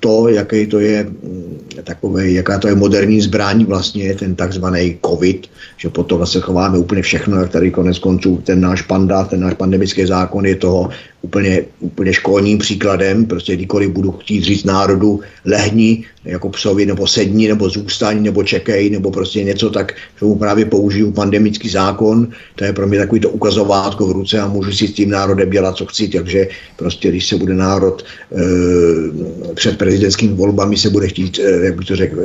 [0.00, 5.46] to, jaký to je mm, takový, jaká to je moderní zbraň vlastně, ten takzvaný covid,
[5.76, 9.54] že potom vlastně chováme úplně všechno, jak tady konec konců ten náš panda, ten náš
[9.54, 10.90] pandemický zákon je toho
[11.22, 17.48] úplně, úplně školním příkladem, prostě kdykoliv budu chtít říct národu lehni, jako psovi, nebo sedni,
[17.48, 22.72] nebo zůstaň, nebo čekej, nebo prostě něco, tak tomu právě použiju pandemický zákon, to je
[22.72, 25.86] pro mě takový to ukazovátko v ruce a můžu si s tím národem dělat, co
[25.86, 31.64] chci, takže prostě když se bude národ e, před prezidentskými volbami se bude chtít, e,
[31.64, 32.24] jak bych to řekl, e,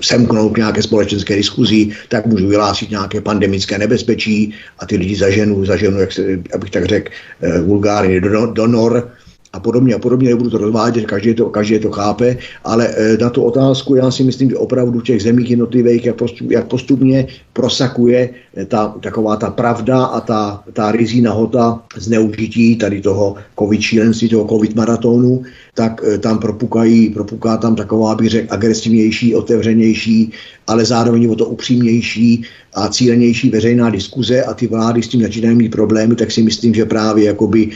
[0.00, 5.98] semknout nějaké společenské diskuzí, tak můžu vyhlásit nějaké pandemické nebezpečí a ty lidi zaženu, zaženu,
[6.00, 7.60] jak se, abych tak řekl, e,
[8.02, 9.12] do, do nor,
[9.54, 13.30] a podobně a podobně, nebudu to rozvádět, každý to, každý to chápe, ale e, na
[13.30, 18.30] tu otázku já si myslím, že opravdu těch zemích jednotlivých, jak, postup, jak postupně prosakuje
[18.66, 24.48] ta, taková ta pravda a ta, ta rizí nahota zneužití tady toho covid šílenství, toho
[24.48, 25.42] covid maratonu,
[25.74, 30.32] tak e, tam propukají, propuká tam taková, bych řekl, agresivnější, otevřenější,
[30.66, 32.42] ale zároveň o to upřímnější
[32.74, 36.74] a cílenější veřejná diskuze a ty vlády s tím začínají mít problémy, tak si myslím,
[36.74, 37.70] že právě jakoby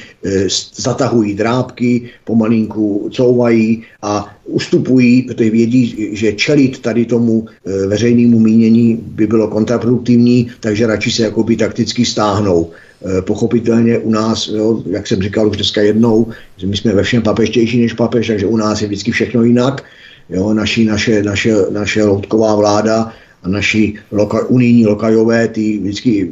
[0.74, 1.34] zatahují
[1.68, 9.26] drábky, pomalinku couvají a ustupují, protože vědí, že čelit tady tomu e, veřejnému mínění by
[9.26, 12.70] bylo kontraproduktivní, takže radši se jakoby takticky stáhnou.
[13.18, 16.26] E, pochopitelně u nás, jo, jak jsem říkal už dneska jednou,
[16.64, 19.84] my jsme ve všem papeštější než papež, takže u nás je vždycky všechno jinak.
[20.30, 23.12] Jo, naši, naše, naše, naše loutková vláda
[23.42, 26.30] a naši loka, unijní lokajové, ty vždycky i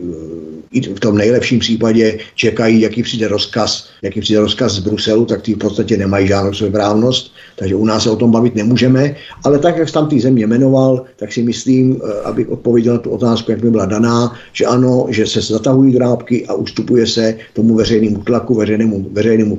[0.94, 5.54] v tom nejlepším případě čekají, jaký přijde rozkaz, jaký přijde rozkaz z Bruselu, tak ty
[5.54, 9.14] v podstatě nemají žádnou svéprávnost, takže u nás se o tom bavit nemůžeme,
[9.44, 13.10] ale tak, jak tam ty země jmenoval, tak si myslím, eh, abych odpověděl na tu
[13.10, 17.74] otázku, jak by byla daná, že ano, že se zatahují drábky a ustupuje se tomu
[17.74, 19.58] veřejnému tlaku, veřejnému, veřejnému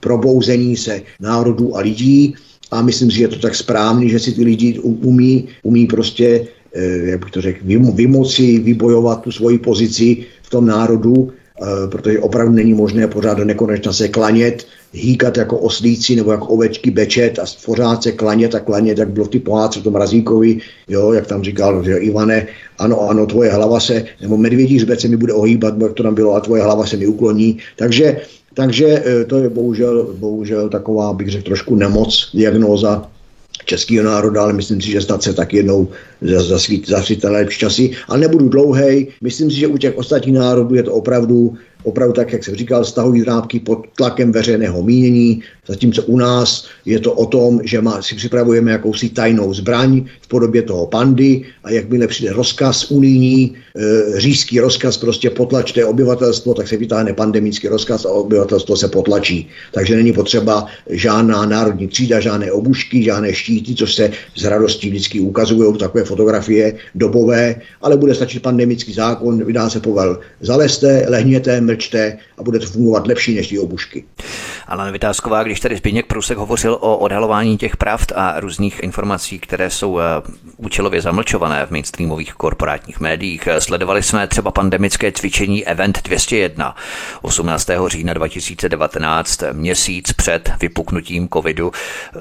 [0.00, 2.34] probouzení se národů a lidí,
[2.70, 6.48] a myslím si, že je to tak správný, že si ty lidi umí, umí prostě,
[6.74, 7.60] eh, jak bych to řekl,
[7.94, 10.16] vymoci, vybojovat tu svoji pozici
[10.48, 15.58] v tom národu, eh, protože opravdu není možné pořád do nekonečna se klanět, hýkat jako
[15.58, 19.38] oslíci nebo jako ovečky bečet a pořád se klanět a klanět, jak bylo v ty
[19.38, 22.46] pohádce, tom Razíkovi, jo, jak tam říkal, že Ivane,
[22.78, 26.14] ano, ano, tvoje hlava se, nebo medvědí hřbet se mi bude ohýbat, jak to tam
[26.14, 27.58] bylo, a tvoje hlava se mi ukloní.
[27.76, 28.20] Takže
[28.54, 33.06] takže e, to je bohužel, bohužel taková, bych řekl, trošku nemoc, diagnóza
[33.64, 35.88] českého národa, ale myslím si, že snad se tak jednou
[36.22, 37.90] zasvít, zasvít lepší časy.
[38.08, 42.32] Ale nebudu dlouhej, myslím si, že u těch ostatních národů je to opravdu opravdu tak,
[42.32, 47.26] jak jsem říkal, stahují drábky pod tlakem veřejného mínění, zatímco u nás je to o
[47.26, 52.32] tom, že má, si připravujeme jakousi tajnou zbraň v podobě toho pandy a jakmile přijde
[52.32, 58.76] rozkaz unijní, e, říšský rozkaz, prostě potlačte obyvatelstvo, tak se vytáhne pandemický rozkaz a obyvatelstvo
[58.76, 59.48] se potlačí.
[59.72, 65.20] Takže není potřeba žádná národní třída, žádné obušky, žádné štíty, což se z radostí vždycky
[65.20, 72.18] ukazují takové fotografie dobové, ale bude stačit pandemický zákon, vydá se povel, zaleste, lehněte, mlčte
[72.38, 74.04] a bude to fungovat lepší než ty obušky.
[74.68, 79.70] Ale Vytázková, když tady Zbigněk Prusek hovořil o odhalování těch pravd a různých informací, které
[79.70, 80.02] jsou eh,
[80.56, 86.76] účelově zamlčované v mainstreamových korporátních médiích, eh, sledovali jsme třeba pandemické cvičení Event 201
[87.22, 87.88] 18.
[87.88, 91.72] října 2019, měsíc před vypuknutím covidu.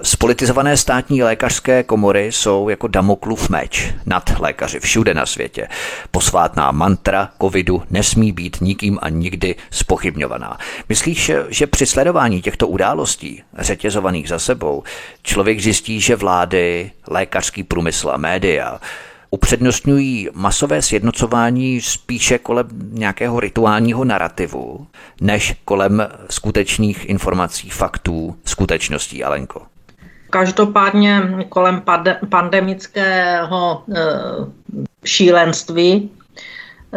[0.01, 5.67] Spolitizované státní lékařské komory jsou jako Damoklův meč nad lékaři všude na světě.
[6.11, 10.57] Posvátná mantra covidu nesmí být nikým a nikdy spochybňovaná.
[10.89, 14.83] Myslíš, že při sledování těchto událostí, řetězovaných za sebou,
[15.23, 18.79] člověk zjistí, že vlády, lékařský průmysl a média
[19.31, 24.87] upřednostňují masové sjednocování spíše kolem nějakého rituálního narrativu,
[25.21, 29.61] než kolem skutečných informací, faktů, skutečností, Alenko?
[30.29, 31.81] Každopádně kolem
[32.29, 34.01] pandemického e,
[35.05, 36.09] šílenství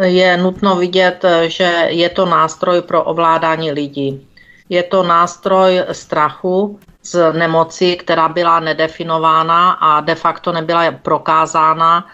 [0.01, 4.27] je nutno vidět, že je to nástroj pro ovládání lidí.
[4.71, 12.07] Je to nástroj strachu z nemoci, která byla nedefinována a de facto nebyla prokázána,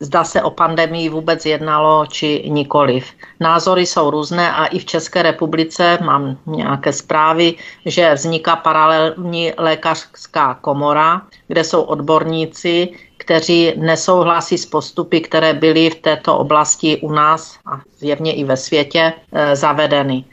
[0.00, 3.12] zda se o pandemii vůbec jednalo či nikoliv.
[3.40, 7.54] Názory jsou různé a i v České republice mám nějaké zprávy,
[7.86, 15.94] že vzniká paralelní lékařská komora, kde jsou odborníci, kteří nesouhlasí s postupy, které byly v
[15.94, 20.24] této oblasti u nás a zjevně i ve světě e, zavedeny.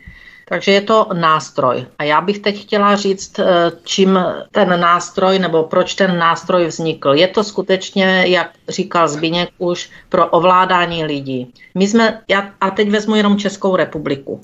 [0.50, 1.86] Takže je to nástroj.
[2.00, 4.20] A já bych teď chtěla říct, eh, čím
[4.52, 7.14] ten nástroj nebo proč ten nástroj vznikl.
[7.14, 11.54] Je to skutečně, jak říkal Zbíněk už, pro ovládání lidí.
[11.76, 14.42] My jsme, já, a teď vezmu jenom Českou republiku.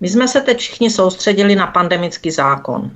[0.00, 2.90] My jsme se teď všichni soustředili na pandemický zákon.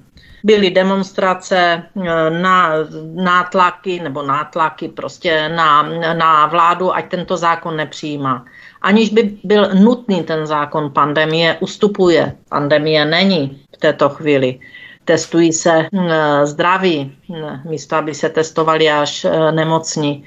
[0.44, 2.72] Byly demonstrace, eh, na
[3.14, 5.82] nátlaky nebo nátlaky prostě na,
[6.14, 8.44] na vládu, ať tento zákon nepřijímá
[8.84, 12.32] aniž by byl nutný ten zákon pandemie, ustupuje.
[12.48, 14.60] Pandemie není v této chvíli.
[15.04, 16.08] Testují se hm,
[16.44, 20.24] zdraví, hm, místo aby se testovali až eh, nemocní.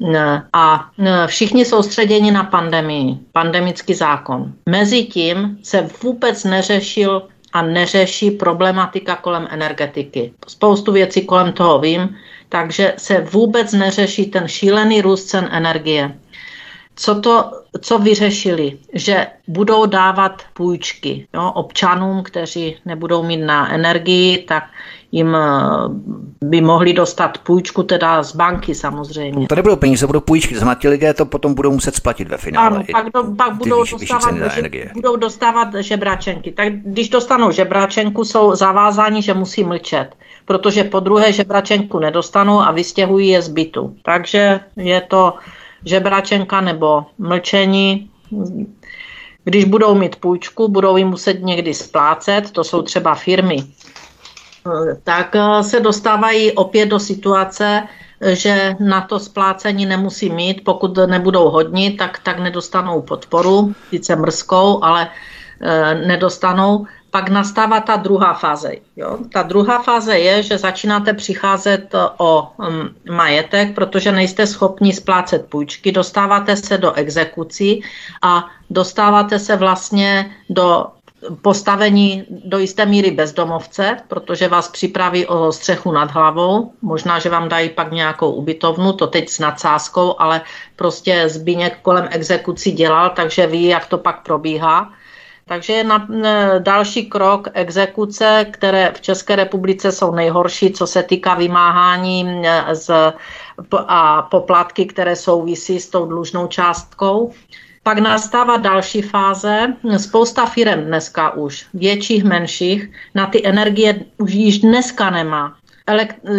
[0.00, 0.16] Hm,
[0.52, 0.90] a
[1.26, 4.52] všichni soustředěni na pandemii, pandemický zákon.
[4.68, 10.32] Mezitím se vůbec neřešil a neřeší problematika kolem energetiky.
[10.48, 12.16] Spoustu věcí kolem toho vím,
[12.48, 16.19] takže se vůbec neřeší ten šílený růst cen energie.
[16.96, 18.78] Co, to, co vyřešili?
[18.92, 24.64] Že budou dávat půjčky jo, občanům, kteří nebudou mít na energii, tak
[25.12, 25.40] jim eh,
[26.44, 29.46] by mohli dostat půjčku, teda z banky samozřejmě.
[29.46, 32.76] To nebudou peníze, budou půjčky, znamená, ti lidé to potom budou muset splatit ve finále.
[32.76, 36.52] Ano, pak, do, pak budou, dostávat, vyšší budou dostávat žebračenky.
[36.52, 40.08] Tak když dostanou žebračenku, jsou zavázáni, že musí mlčet,
[40.44, 43.96] protože po druhé žebračenku nedostanou a vystěhují je z bytu.
[44.02, 45.34] Takže je to
[45.84, 48.10] žebračenka nebo mlčení.
[49.44, 53.64] Když budou mít půjčku, budou ji muset někdy splácet, to jsou třeba firmy,
[55.04, 57.88] tak eh, se dostávají opět do situace,
[58.20, 64.84] že na to splácení nemusí mít, pokud nebudou hodní, tak, tak nedostanou podporu, sice mrzkou,
[64.84, 65.08] ale
[65.60, 66.86] e, nedostanou.
[67.10, 68.72] Pak nastává ta druhá fáze.
[68.96, 69.18] Jo?
[69.32, 75.92] Ta druhá fáze je, že začínáte přicházet o um, majetek, protože nejste schopni splácet půjčky,
[75.92, 77.82] dostáváte se do exekucí
[78.22, 80.86] a dostáváte se vlastně do
[81.42, 86.72] postavení do jisté míry bezdomovce, protože vás připraví o střechu nad hlavou.
[86.82, 90.40] Možná, že vám dají pak nějakou ubytovnu, to teď s nadsázkou, ale
[90.76, 94.92] prostě Zbíněk kolem exekucí dělal, takže ví, jak to pak probíhá.
[95.50, 96.06] Takže je na,
[96.58, 102.42] další krok exekuce, které v České republice jsou nejhorší, co se týká vymáhání
[102.72, 102.90] z,
[103.86, 107.32] a poplatky, které souvisí s tou dlužnou částkou.
[107.82, 109.74] Pak nastává další fáze.
[109.96, 115.56] Spousta firm dneska už, větších, menších, na ty energie už již dneska nemá.
[115.86, 116.30] Elekt-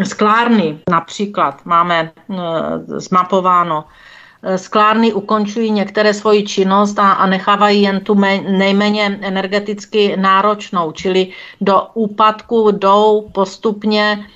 [0.00, 2.12] eh, sklárny například máme
[2.96, 3.84] zmapováno.
[4.42, 8.14] Eh, sklárny ukončují některé svoji činnost a, a nechávají jen tu
[8.48, 11.28] nejméně energeticky náročnou, čili
[11.60, 14.26] do úpadku jdou postupně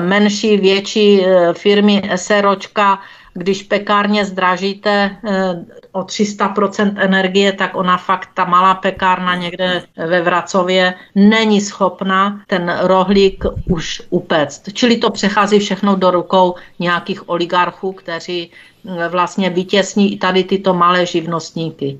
[0.00, 2.98] menší, větší firmy, SROčka,
[3.34, 10.22] když pekárně zdražíte eh, o 300% energie, tak ona fakt, ta malá pekárna někde ve
[10.22, 14.72] Vracově, není schopna ten rohlík už upéct.
[14.72, 20.74] Čili to přechází všechno do rukou nějakých oligarchů, kteří eh, vlastně vytěsní i tady tyto
[20.74, 21.98] malé živnostníky.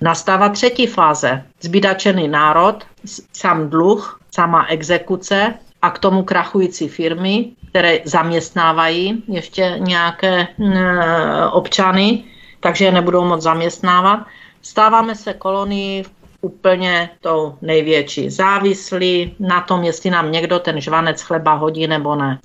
[0.00, 1.42] Nastává třetí fáze.
[1.60, 2.84] Zbydačený národ,
[3.32, 12.24] sám dluh, sama exekuce a k tomu krachující firmy, které zaměstnávají ještě nějaké eh, občany,
[12.60, 14.20] takže je nebudou moc zaměstnávat.
[14.62, 16.04] Stáváme se kolonii
[16.40, 18.30] úplně tou největší.
[18.30, 22.38] Závislí na tom, jestli nám někdo ten žvanec chleba hodí nebo ne.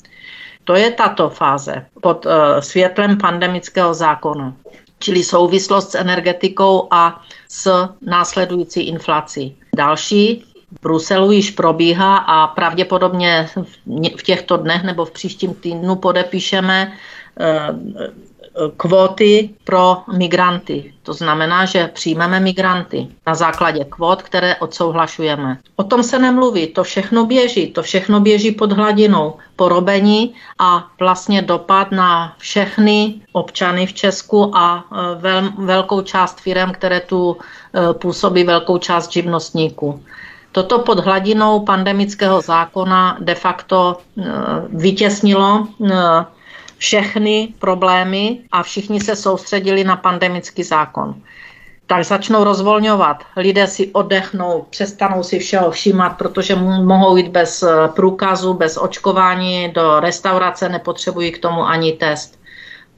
[0.63, 4.53] To je tato fáze pod uh, světlem pandemického zákona,
[4.99, 9.57] čili souvislost s energetikou a s následující inflací.
[9.75, 10.48] Další
[10.81, 13.49] Bruselu již probíhá a pravděpodobně
[14.17, 16.91] v těchto dnech nebo v příštím týdnu podepíšeme
[17.39, 17.69] eh,
[18.77, 20.93] kvóty pro migranty.
[21.03, 25.57] To znamená, že přijmeme migranty na základě kvót, které odsouhlašujeme.
[25.75, 31.41] O tom se nemluví, to všechno běží, to všechno běží pod hladinou porobení a vlastně
[31.41, 37.93] dopad na všechny občany v Česku a eh, vel, velkou část firm, které tu eh,
[37.93, 40.03] působí velkou část živnostníků.
[40.51, 44.23] Toto pod hladinou pandemického zákona de facto eh,
[44.69, 46.25] vytěsnilo eh,
[46.77, 51.15] všechny problémy a všichni se soustředili na pandemický zákon.
[51.87, 53.23] Tak začnou rozvolňovat.
[53.37, 59.69] Lidé si oddechnou, přestanou si všeho všímat, protože mohou jít bez eh, průkazu, bez očkování
[59.69, 62.38] do restaurace, nepotřebují k tomu ani test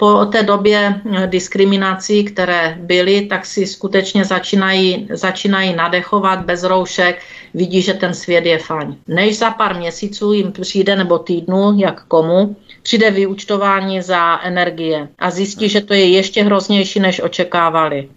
[0.01, 7.21] po té době eh, diskriminací, které byly, tak si skutečně začínají, začínají nadechovat bez roušek,
[7.53, 8.95] vidí, že ten svět je fajn.
[9.07, 15.29] Než za pár měsíců jim přijde nebo týdnu, jak komu, přijde vyučtování za energie a
[15.29, 18.09] zjistí, že to je ještě hroznější, než očekávali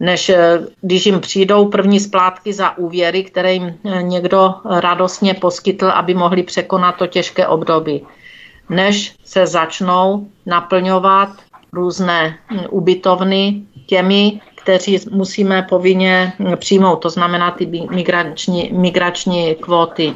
[0.00, 5.86] než eh, když jim přijdou první splátky za úvěry, které jim eh, někdo radostně poskytl,
[5.86, 8.06] aby mohli překonat to těžké období
[8.68, 11.28] než se začnou naplňovat
[11.72, 12.38] různé
[12.70, 20.14] ubytovny těmi, kteří musíme povinně přijmout, to znamená ty migrační, migrační kvóty.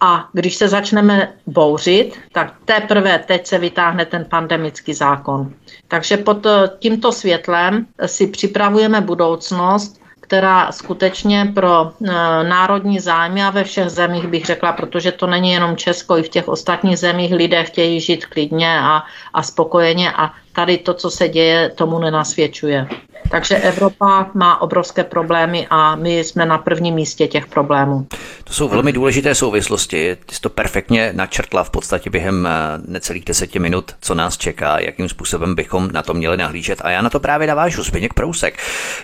[0.00, 5.52] A když se začneme bouřit, tak teprve teď se vytáhne ten pandemický zákon.
[5.88, 6.46] Takže pod
[6.78, 12.12] tímto světlem si připravujeme budoucnost, která skutečně pro e,
[12.44, 16.28] národní zájmy a ve všech zemích bych řekla, protože to není jenom Česko, i v
[16.28, 19.02] těch ostatních zemích lidé chtějí žít klidně a,
[19.34, 22.88] a spokojeně a tady to, co se děje, tomu nenasvědčuje.
[23.30, 28.06] Takže Evropa má obrovské problémy a my jsme na prvním místě těch problémů.
[28.44, 30.16] To jsou velmi důležité souvislosti.
[30.26, 32.50] Ty jsi to perfektně načrtla v podstatě během eh,
[32.88, 36.78] necelých deseti minut, co nás čeká, jakým způsobem bychom na to měli nahlížet.
[36.84, 37.82] A já na to právě navážu.
[37.82, 38.58] Zběněk Prousek.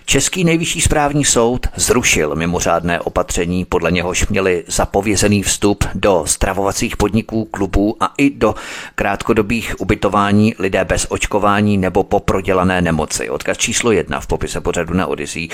[0.04, 7.44] Český nejvyšší správní soud zrušil mimořádné opatření, podle něhož měli zapovězený vstup do stravovacích podniků,
[7.44, 8.54] klubů a i do
[8.94, 11.39] krátkodobých ubytování lidé bez očkování
[11.76, 13.30] nebo po prodělané nemoci.
[13.30, 15.48] Odkaz číslo jedna v popise pořadu na Odyssey.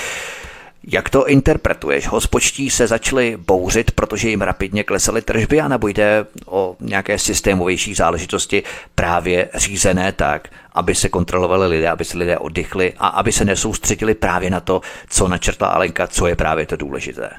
[0.91, 2.07] Jak to interpretuješ?
[2.07, 8.63] Hospočtí se začaly bouřit, protože jim rapidně klesaly tržby, anebo jde o nějaké systémovější záležitosti
[8.95, 14.13] právě řízené tak, aby se kontrolovali lidé, aby se lidé oddychli a aby se nesoustředili
[14.13, 17.29] právě na to, co načrtla Alenka, co je právě to důležité?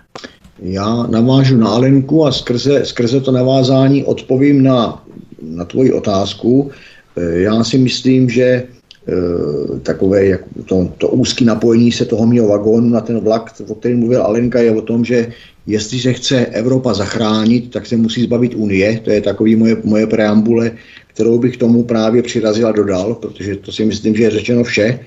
[0.62, 5.02] Já navážu na Alenku a skrze, skrze to navázání odpovím na,
[5.42, 6.70] na tvoji otázku.
[7.18, 8.68] Já si myslím, že
[9.08, 13.74] Eh, takové jak to, to úzké napojení se toho mého vagónu na ten vlak, o
[13.74, 15.32] kterém mluvil Alenka, je o tom, že
[15.66, 19.00] jestliže chce Evropa zachránit, tak se musí zbavit Unie.
[19.04, 20.72] To je takový moje, moje preambule,
[21.06, 25.00] kterou bych tomu právě přirazil a dodal, protože to si myslím, že je řečeno vše.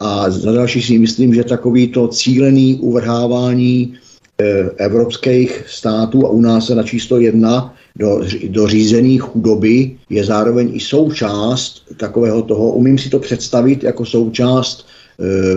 [0.00, 3.94] A za další si myslím, že takový to cílený uvrhávání
[4.40, 10.24] eh, evropských států a u nás se na číslo jedna do, do řízené chudoby je
[10.24, 14.86] zároveň i součást takového toho, umím si to představit jako součást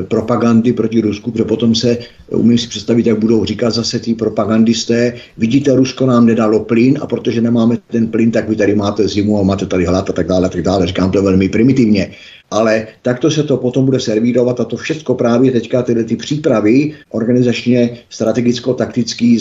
[0.08, 1.98] propagandy proti Rusku, protože potom se
[2.32, 7.08] umím si představit, jak budou říkat zase ty propagandisté, vidíte, Rusko nám nedalo plyn a
[7.08, 10.28] protože nemáme ten plyn, tak vy tady máte zimu a máte tady hlad a tak
[10.28, 10.88] dále, a tak dále.
[10.88, 12.12] Říkám to velmi primitivně
[12.52, 16.94] ale takto se to potom bude servírovat a to všechno právě teďka tyhle ty přípravy
[17.10, 19.40] organizačně strategicko-taktický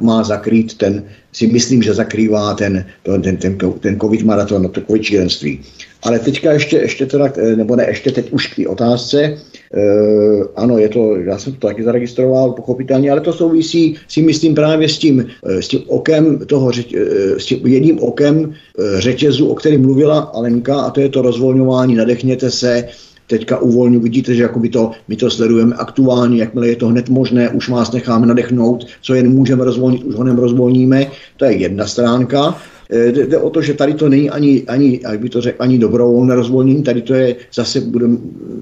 [0.00, 4.80] má zakrýt ten, si myslím, že zakrývá ten, ten, ten, ten, ten covid maraton, to
[4.80, 5.60] covid čílenství.
[6.02, 9.38] Ale teďka ještě, ještě teda, nebo ne, ještě teď už k té otázce,
[10.56, 14.88] ano, je to, já jsem to taky zaregistroval, pochopitelně, ale to souvisí, si myslím, právě
[14.88, 18.54] s tím, eh, s tím okem toho, eh, s tím jedním okem
[18.98, 22.88] řetězu, o kterém mluvila Alenka, a to je to rozvolňování, nadechněte se,
[23.28, 27.48] teďka uvolňu, vidíte, že jakoby to, my to sledujeme aktuálně, jakmile je to hned možné,
[27.48, 31.06] už vás necháme nadechnout, co jen můžeme rozvolnit, už ho rozvolníme,
[31.36, 32.56] to je jedna stránka.
[32.90, 35.78] Eh, jde o to, že tady to není ani, ani jak by to řekl, ani
[35.78, 38.18] dobrovolné rozvolnění, tady to je zase, budem,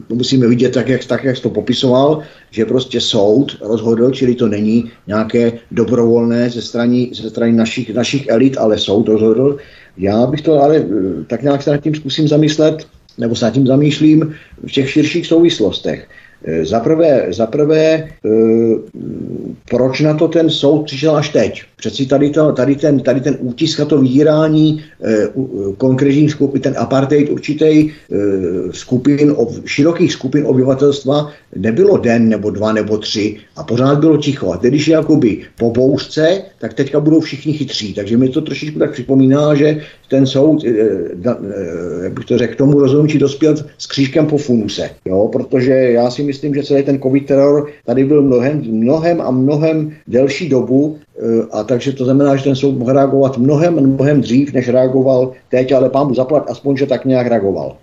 [0.08, 4.90] musíme vidět tak jak, tak, jak to popisoval, že prostě soud rozhodl, čili to není
[5.06, 9.56] nějaké dobrovolné ze strany, ze strany našich, našich elit, ale soud rozhodl.
[9.98, 12.86] Já bych to ale eh, tak nějak se nad tím zkusím zamyslet,
[13.18, 14.34] nebo se nad tím zamýšlím
[14.66, 16.08] v těch širších souvislostech.
[16.62, 18.08] Za prvé, za prvé, e,
[19.70, 21.62] proč na to ten soud přišel až teď?
[21.76, 25.28] Přeci tady, to, tady, ten, tady ten útisk a to vydírání e,
[25.76, 27.90] konkrétních skupin, ten apartheid určitý
[28.70, 29.34] skupin,
[29.64, 34.52] širokých skupin obyvatelstva nebylo den nebo dva nebo tři a pořád bylo ticho.
[34.52, 37.94] A teď, když je jakoby po bouřce, tak teďka budou všichni chytří.
[37.94, 40.64] Takže mi to trošičku tak připomíná, že ten soud,
[42.02, 44.90] jak bych to řekl, k tomu rozhodnutí dospěl s křížkem po funuse.
[45.04, 45.28] Jo?
[45.32, 49.92] Protože já si myslím, že celý ten covid teror tady byl mnohem, mnohem a mnohem
[50.06, 54.52] delší dobu eh, a takže to znamená, že ten soud mohl reagovat mnohem, mnohem dřív,
[54.52, 57.76] než reagoval teď, ale pámu zaplat, aspoň, že tak nějak reagoval.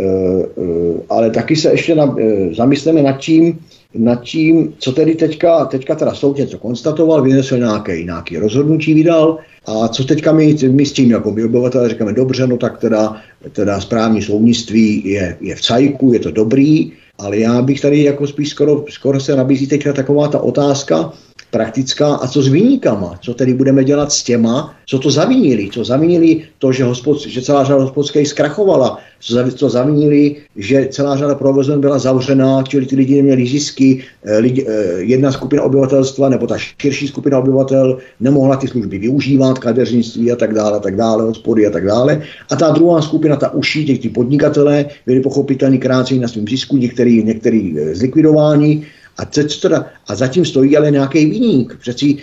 [0.00, 2.16] Eh, eh, ale taky se ještě na,
[2.56, 3.58] zamysleme nad tím,
[3.94, 9.38] nad tím, co tedy teďka, teďka teda soud něco konstatoval, vynesl nějaký, nějaký rozhodnutí, vydal.
[9.66, 13.16] A co teďka my, my s tím, jako my obyvatelé říkáme, dobře, no tak teda,
[13.52, 18.26] teda správní soudnictví je, je v cajku, je to dobrý, ale já bych tady jako
[18.26, 21.12] spíš skoro, skoro se nabízí teďka taková ta otázka,
[21.50, 22.14] praktická.
[22.14, 23.18] A co s vyníkama?
[23.22, 25.68] Co tedy budeme dělat s těma, co to zavinili?
[25.72, 28.98] Co zavinili to, že, hospod, že celá řada hospodských zkrachovala?
[29.20, 34.38] Co, co zavinili, že celá řada provozen byla zavřená, čili ty lidi neměli zisky, eh,
[34.38, 40.32] lidi, eh, jedna skupina obyvatelstva nebo ta širší skupina obyvatel nemohla ty služby využívat, kadeřnictví
[40.32, 42.22] a tak dále, a tak dále, hospody a tak dále.
[42.50, 46.76] A ta druhá skupina, ta uší, těch ty podnikatelé, byli pochopitelně krácení na svým zisku,
[46.76, 48.86] některý, některý eh, zlikvidování,
[49.20, 51.76] a, co teda, a zatím stojí ale nějaký výnik.
[51.80, 52.16] Přeci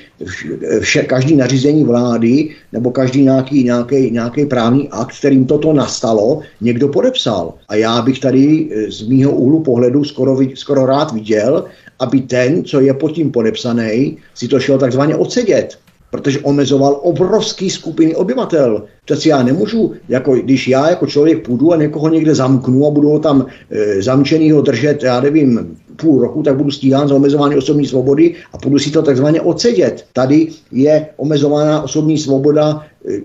[0.79, 6.87] vše, každý nařízení vlády nebo každý nějaký, nějaký, nějaký právní akt, kterým toto nastalo, někdo
[6.87, 7.53] podepsal.
[7.69, 11.65] A já bych tady eh, z mýho úhlu pohledu skoro, skoro rád viděl,
[11.99, 15.77] aby ten, co je pod tím podepsaný, si to šel takzvaně odsedět.
[16.17, 18.83] Protože omezoval obrovský skupiny obyvatel.
[19.05, 23.09] Přeci já nemůžu, jako, když já jako člověk půjdu a někoho někde zamknu a budu
[23.09, 27.85] ho tam e, zamčenýho držet, já nevím, půl roku, tak budu stíhán za omezování osobní
[27.85, 30.05] svobody a budu si to takzvaně odsedět.
[30.13, 33.21] Tady je omezována osobní svoboda e,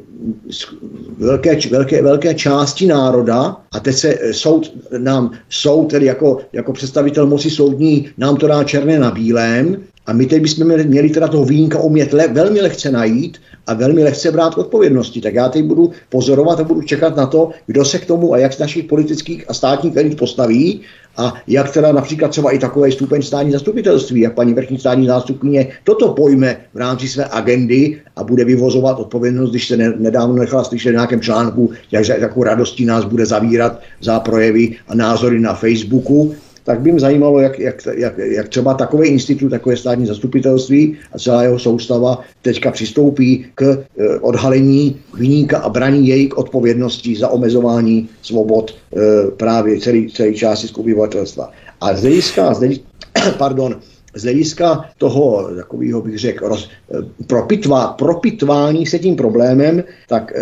[1.18, 6.72] velké, velké, velké části národa a teď se e, soud nám, soud tedy jako, jako
[6.72, 9.76] představitel moci soudní nám to dá černé na bílém
[10.06, 14.04] a my teď bychom měli, teda toho výjimka umět le, velmi lehce najít a velmi
[14.04, 15.20] lehce brát odpovědnosti.
[15.20, 18.38] Tak já teď budu pozorovat a budu čekat na to, kdo se k tomu a
[18.38, 20.80] jak z našich politických a státních elit postaví
[21.16, 25.68] a jak teda například třeba i takový stupeň státní zastupitelství, jak paní vrchní státní zástupkyně
[25.84, 30.64] toto pojme v rámci své agendy a bude vyvozovat odpovědnost, když se ne, nedávno nechala
[30.64, 35.54] slyšet v nějakém článku, jak takovou radostí nás bude zavírat za projevy a názory na
[35.54, 36.34] Facebooku,
[36.64, 41.18] tak by mě zajímalo, jak, jak, jak, jak třeba takový institut, takové státní zastupitelství a
[41.18, 47.28] celá jeho soustava teďka přistoupí k e, odhalení vyníka a braní její k odpovědnosti za
[47.28, 51.50] omezování svobod e, právě celé celý části obyvatelstva.
[51.80, 52.86] A z hlediska, z hlediska
[53.38, 53.76] pardon,
[54.14, 60.32] z hlediska toho, takového bych řekl, roz, e, propitva, propitvání se tím problémem, tak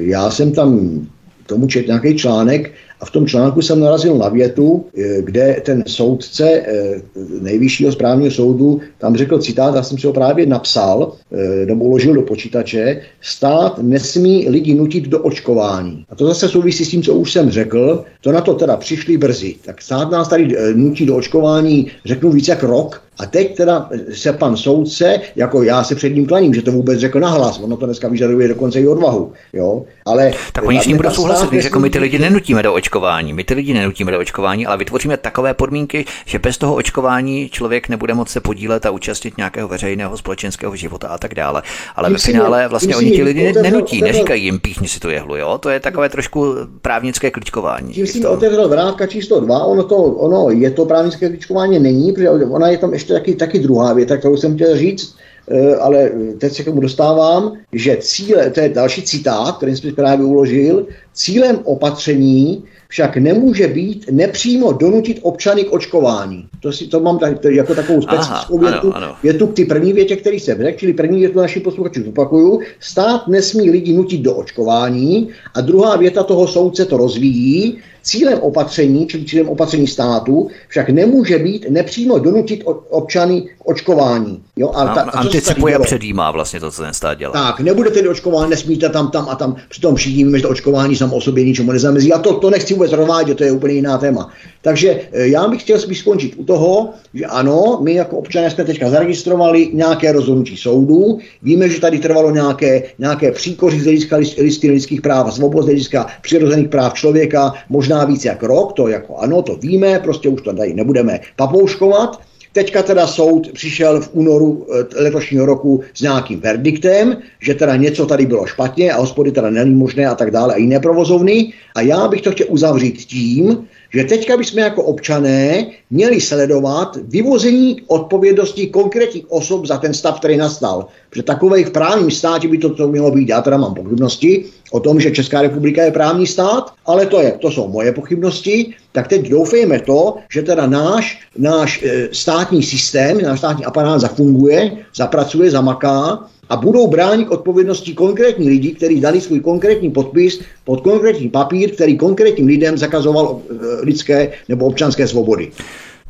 [0.00, 1.00] já jsem tam
[1.46, 5.84] tomu čet nějaký článek, a v tom článku jsem narazil na větu, eh, kde ten
[5.86, 7.00] soudce eh,
[7.40, 12.14] nejvyššího správního soudu tam řekl citát, já jsem si ho právě napsal, eh, nebo uložil
[12.14, 16.04] do počítače, stát nesmí lidi nutit do očkování.
[16.08, 19.18] A to zase souvisí s tím, co už jsem řekl, to na to teda přišli
[19.18, 19.54] brzy.
[19.64, 24.32] Tak stát nás tady nutí do očkování, řeknu více jak rok, a teď teda se
[24.32, 27.86] pan soudce, jako já se před ním klaním, že to vůbec řekl nahlas, ono to
[27.86, 30.32] dneska vyžaduje dokonce i odvahu, jo, ale...
[30.52, 33.44] Tak oni s ním budou souhlasit, když řekl, my ty lidi nenutíme do očkování, my
[33.44, 38.14] ty lidi nenutíme do očkování, ale vytvoříme takové podmínky, že bez toho očkování člověk nebude
[38.14, 41.62] moci se podílet a účastnit nějakého veřejného společenského života a tak dále.
[41.96, 45.58] Ale ve finále vlastně oni ti lidi nenutí, neříkají jim píchni si tu jehlu, jo,
[45.58, 47.92] to je takové trošku právnické kličkování.
[47.92, 52.30] Tím si otevřel vrátka číslo dva, ono, to, ono je to právnické kličkování, není, protože
[52.30, 55.16] ona je tam ještě ještě taky, taky druhá věta, kterou jsem chtěl říct,
[55.50, 59.94] eh, ale teď se k tomu dostávám, že cíle, to je další citát, který jsem
[59.94, 66.48] právě uložil, cílem opatření však nemůže být nepřímo donutit občany k očkování.
[66.60, 69.14] To, si, to mám tak, to jako takovou specifickou větu, ano, ano.
[69.22, 72.60] větu k ty první větě, který jsem řekl, čili první větu našich posluchačů opakuju.
[72.80, 77.78] Stát nesmí lidi nutit do očkování a druhá věta toho soudce to rozvíjí.
[78.06, 84.42] Cílem opatření, čili cílem opatření státu, však nemůže být nepřímo donutit občany k očkování.
[84.56, 87.32] Jo, a ta, a anticipuje a předjímá vlastně to, co ten stát dělá.
[87.32, 89.56] Tak, nebude tedy očkován, nesmíte tam, tam a tam.
[89.68, 92.12] Přitom všichni víme, že to očkování samo o sobě ničemu nezamezí.
[92.12, 94.30] A to, to nechci vůbec rozvádět, to je úplně jiná téma.
[94.62, 98.64] Takže eh, já bych chtěl spíš skončit u toho, že ano, my jako občané jsme
[98.64, 101.18] teďka zaregistrovali nějaké rozhodnutí soudu.
[101.42, 105.66] Víme, že tady trvalo nějaké, nějaké příkoří z hlediska listiny lidských práv a svobod, z
[105.66, 110.42] hlediska přirozených práv člověka, možná víc jak rok, to jako ano, to víme, prostě už
[110.42, 112.20] to tady nebudeme papouškovat.
[112.52, 118.06] Teďka teda soud přišel v únoru eh, letošního roku s nějakým verdiktem, že teda něco
[118.06, 121.52] tady bylo špatně a hospody teda není možné a tak dále a jiné provozovny.
[121.74, 127.82] A já bych to chtěl uzavřít tím, že teďka bychom jako občané měli sledovat vyvození
[127.86, 130.86] odpovědnosti konkrétních osob za ten stav, který nastal.
[131.10, 133.28] Protože takové v právním státě by to, to mělo být.
[133.28, 137.32] Já teda mám pochybnosti o tom, že Česká republika je právní stát, ale to, je,
[137.32, 138.74] to jsou moje pochybnosti.
[138.96, 144.88] Tak teď doufejme to, že teda náš, náš e, státní systém, náš státní aparát zafunguje,
[144.96, 151.28] zapracuje, zamaká a budou bránit odpovědnosti konkrétní lidí, kteří dali svůj konkrétní podpis pod konkrétní
[151.28, 153.54] papír, který konkrétním lidem zakazoval eh,
[153.84, 155.52] lidské nebo občanské svobody.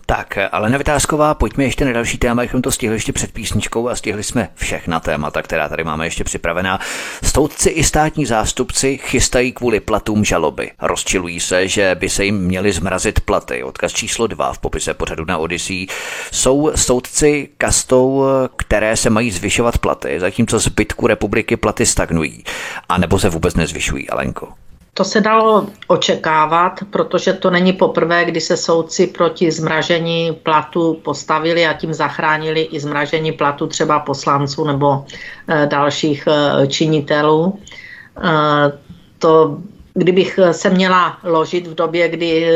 [0.08, 3.96] Tak, ale nevytázková, pojďme ještě na další téma, abychom to stihli ještě před písničkou a
[3.96, 6.80] stihli jsme všechna témata, která tady máme ještě připravená.
[7.24, 10.70] Soudci i státní zástupci chystají kvůli platům žaloby.
[10.82, 13.62] Rozčilují se, že by se jim měly zmrazit platy.
[13.62, 15.86] Odkaz číslo 2 v popise pořadu na Odyssey.
[16.32, 18.24] Jsou soudci kastou,
[18.56, 22.44] které se mají zvyšovat platy, zatímco zbytku republiky platy stagnují.
[22.88, 24.48] A nebo se vůbec nezvyšují, Alenko?
[24.96, 31.66] To se dalo očekávat, protože to není poprvé, kdy se soudci proti zmražení platu postavili
[31.66, 35.04] a tím zachránili i zmražení platu třeba poslanců nebo
[35.48, 37.58] e, dalších e, činitelů.
[37.58, 38.72] E,
[39.18, 39.58] to,
[39.94, 42.48] kdybych se měla ložit v době, kdy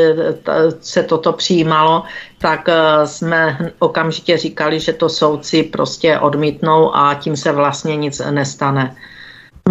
[0.81, 2.03] se toto přijímalo,
[2.37, 2.69] tak
[3.05, 8.95] jsme okamžitě říkali, že to soudci prostě odmítnou a tím se vlastně nic nestane.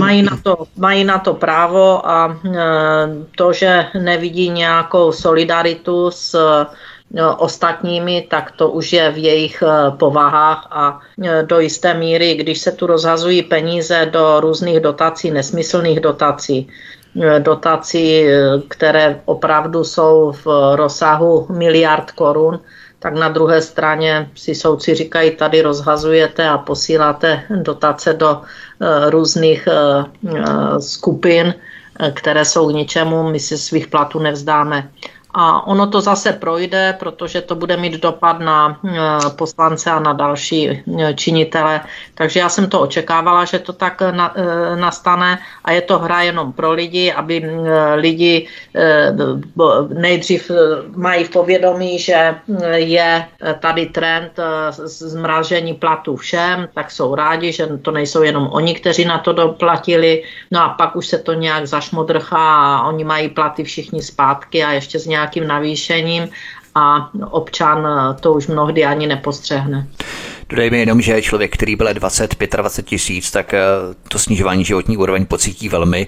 [0.00, 2.58] Mají na, to, mají na to právo a e,
[3.36, 6.36] to, že nevidí nějakou solidaritu s
[7.10, 9.62] no, ostatními, tak to už je v jejich
[9.98, 11.00] povahách a
[11.42, 16.68] do jisté míry, když se tu rozhazují peníze do různých dotací, nesmyslných dotací,
[17.38, 18.24] dotací,
[18.68, 22.60] které opravdu jsou v rozsahu miliard korun,
[22.98, 28.42] tak na druhé straně si soudci říkají, tady rozhazujete a posíláte dotace do
[29.08, 31.54] různých eh, eh, skupin,
[32.14, 34.90] které jsou k ničemu, my si svých platů nevzdáme.
[35.34, 38.98] A ono to zase projde, protože to bude mít dopad na eh,
[39.36, 41.80] poslance a na další eh, činitele.
[42.14, 44.12] Takže já jsem to očekávala, že to tak eh,
[44.76, 47.42] nastane a je to hra jenom pro lidi, aby
[47.94, 48.46] lidi
[49.88, 50.50] nejdřív
[50.96, 52.34] mají v povědomí, že
[52.74, 53.26] je
[53.60, 54.32] tady trend
[54.84, 60.22] zmražení platů všem, tak jsou rádi, že to nejsou jenom oni, kteří na to doplatili.
[60.50, 64.72] No a pak už se to nějak zašmodrchá a oni mají platy všichni zpátky a
[64.72, 66.28] ještě z nějak nějakým navýšením
[66.74, 67.88] a občan
[68.20, 69.86] to už mnohdy ani nepostřehne.
[70.48, 73.60] Dodejme jenom, že člověk, který byl 20, 25 tisíc, tak eh,
[74.08, 76.06] to snižování životní úroveň pocítí velmi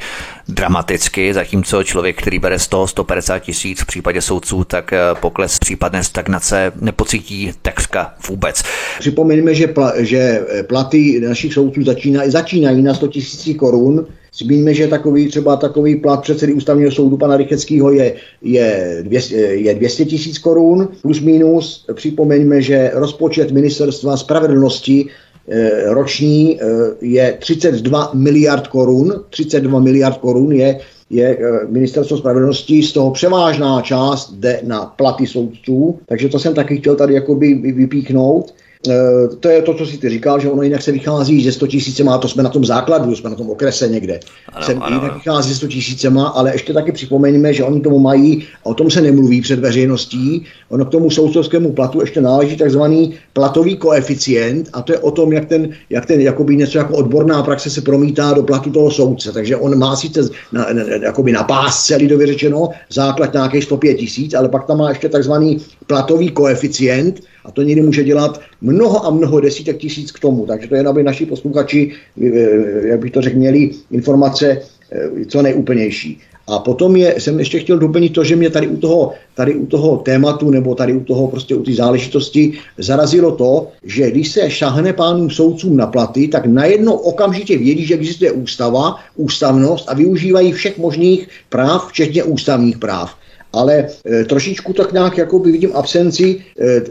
[0.48, 6.04] dramaticky, zatímco člověk, který bere 100, 150 tisíc v případě soudců, tak eh, pokles případné
[6.04, 8.62] stagnace nepocítí takřka vůbec.
[8.98, 14.88] Připomeňme, že, pla, že platy našich soudců začínají, začínají na 100 tisíc korun, Zmíníme, že
[14.88, 20.38] takový, třeba takový plat předsedy ústavního soudu pana Rycheckého je, je, 200, je 200 tisíc
[20.38, 21.86] korun plus minus.
[21.94, 25.06] Připomeňme, že rozpočet ministerstva spravedlnosti
[25.48, 26.66] eh, roční eh,
[27.00, 29.24] je 32 miliard korun.
[29.30, 30.80] 32 miliard korun je,
[31.10, 36.54] je eh, ministerstvo spravedlnosti, z toho převážná část jde na platy soudců, takže to jsem
[36.54, 38.54] taky chtěl tady jakoby vypíchnout.
[38.88, 41.66] Eh, to je to, co si ty říkal, že ono jinak se vychází ze 100
[41.66, 44.20] tisícema, to jsme na tom základu, jsme na tom okrese někde.
[44.52, 47.98] Ano, se ano, jinak vychází ze 100 tisícema, ale ještě taky připomeňme, že oni tomu
[47.98, 52.56] mají, a o tom se nemluví před veřejností, ono k tomu soudcovskému platu ještě náleží
[52.56, 56.96] takzvaný platový koeficient a to je o tom, jak ten, jak ten jakoby něco jako
[56.96, 59.32] odborná praxe se promítá do platu toho soudce.
[59.32, 64.34] Takže on má sice na, na, jakoby na pásce lidově řečeno základ nějakých 105 tisíc,
[64.34, 69.10] ale pak tam má ještě takzvaný platový koeficient, a to někdy může dělat mnoho a
[69.10, 70.46] mnoho desítek tisíc k tomu.
[70.46, 71.92] Takže to je, aby naši posluchači,
[72.22, 74.58] eh, jak bych to řekl, měli informace
[74.92, 76.20] eh, co nejúplnější.
[76.48, 79.66] A potom je, jsem ještě chtěl doplnit to, že mě tady u toho, tady u
[79.66, 84.50] toho tématu nebo tady u toho prostě u té záležitosti zarazilo to, že když se
[84.50, 90.52] šahne pánům soudcům na platy, tak najednou okamžitě vědí, že existuje ústava, ústavnost a využívají
[90.52, 93.14] všech možných práv, včetně ústavních práv
[93.52, 96.82] ale e, trošičku tak nějak jako by vidím absenci e, e,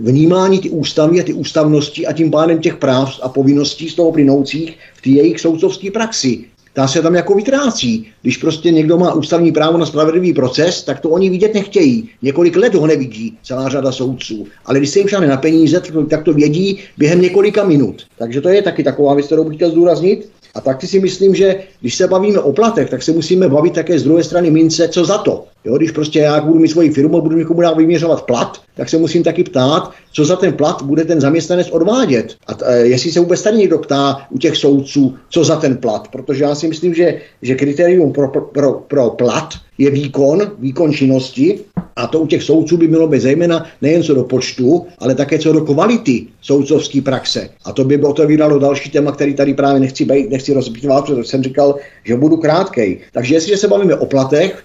[0.00, 4.12] vnímání ty ústavy a ty ústavnosti a tím pádem těch práv a povinností z toho
[4.12, 6.44] plynoucích v té jejich soudcovské praxi.
[6.74, 8.06] Ta se tam jako vytrácí.
[8.22, 12.08] Když prostě někdo má ústavní právo na spravedlivý proces, tak to oni vidět nechtějí.
[12.22, 14.46] Několik let ho nevidí celá řada soudců.
[14.64, 18.02] Ale když se jim šáhne na peníze, tak to vědí během několika minut.
[18.18, 20.28] Takže to je taky taková věc, kterou bych chtěl zdůraznit.
[20.54, 23.98] A taky si myslím, že když se bavíme o platech, tak se musíme bavit také
[23.98, 25.44] z druhé strany mince, co za to.
[25.64, 28.88] Jo, když prostě já budu mít svoji firmu a budu někomu dát vyměřovat plat, tak
[28.88, 32.36] se musím taky ptát, co za ten plat bude ten zaměstnanec odvádět.
[32.46, 36.08] A t- jestli se vůbec tady někdo ptá u těch soudců, co za ten plat.
[36.08, 39.48] Protože já si myslím, že, že kritérium pro, pro, pro plat
[39.78, 41.60] je výkon, výkon činnosti
[41.96, 45.38] a to u těch soudců by mělo být zejména nejen co do počtu, ale také
[45.38, 47.50] co do kvality soudcovské praxe.
[47.64, 51.76] A to by otevíralo další téma, který tady právě nechci, nechci rozbitovat, protože jsem říkal,
[52.04, 53.00] že budu krátkej.
[53.12, 54.64] Takže jestliže se bavíme o platech,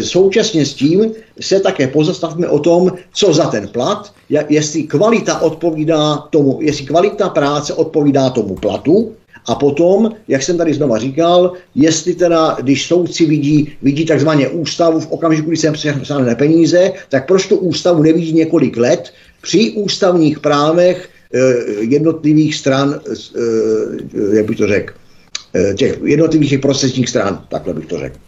[0.00, 4.12] Současně s tím se také pozastavme o tom, co za ten plat,
[4.48, 9.12] jestli kvalita odpovídá tomu, jestli kvalita práce odpovídá tomu platu,
[9.46, 15.00] a potom, jak jsem tady znova říkal, jestli teda, když soudci vidí, vidí takzvaně ústavu
[15.00, 19.12] v okamžiku, kdy se přesáhne peníze, tak proč tu ústavu nevidí několik let
[19.42, 21.38] při ústavních právech eh,
[21.80, 24.94] jednotlivých stran, eh, jak bych to řekl,
[25.54, 28.18] eh, těch jednotlivých procesních stran, takhle bych to řekl.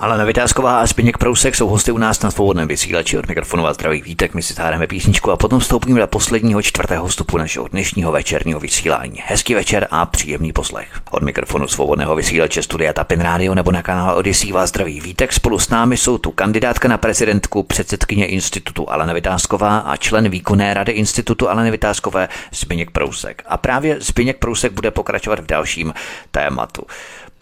[0.00, 3.72] Ale Vytázková a Zbigněk Prousek jsou hosty u nás na svobodném vysílači od mikrofonu a
[3.72, 4.34] zdraví vítek.
[4.34, 9.22] My si zahrajeme písničku a potom vstoupíme do posledního čtvrtého vstupu našeho dnešního večerního vysílání.
[9.26, 11.00] Hezký večer a příjemný poslech.
[11.10, 15.32] Od mikrofonu svobodného vysílače Studia Tapin Radio nebo na kanále Odisí vás zdraví vítek.
[15.32, 20.74] Spolu s námi jsou tu kandidátka na prezidentku, předsedkyně institutu Alena Vytázková a člen výkonné
[20.74, 23.42] rady institutu Alena Vytázkové Zbigněk Prousek.
[23.46, 25.94] A právě Zbigněk Prousek bude pokračovat v dalším
[26.30, 26.82] tématu.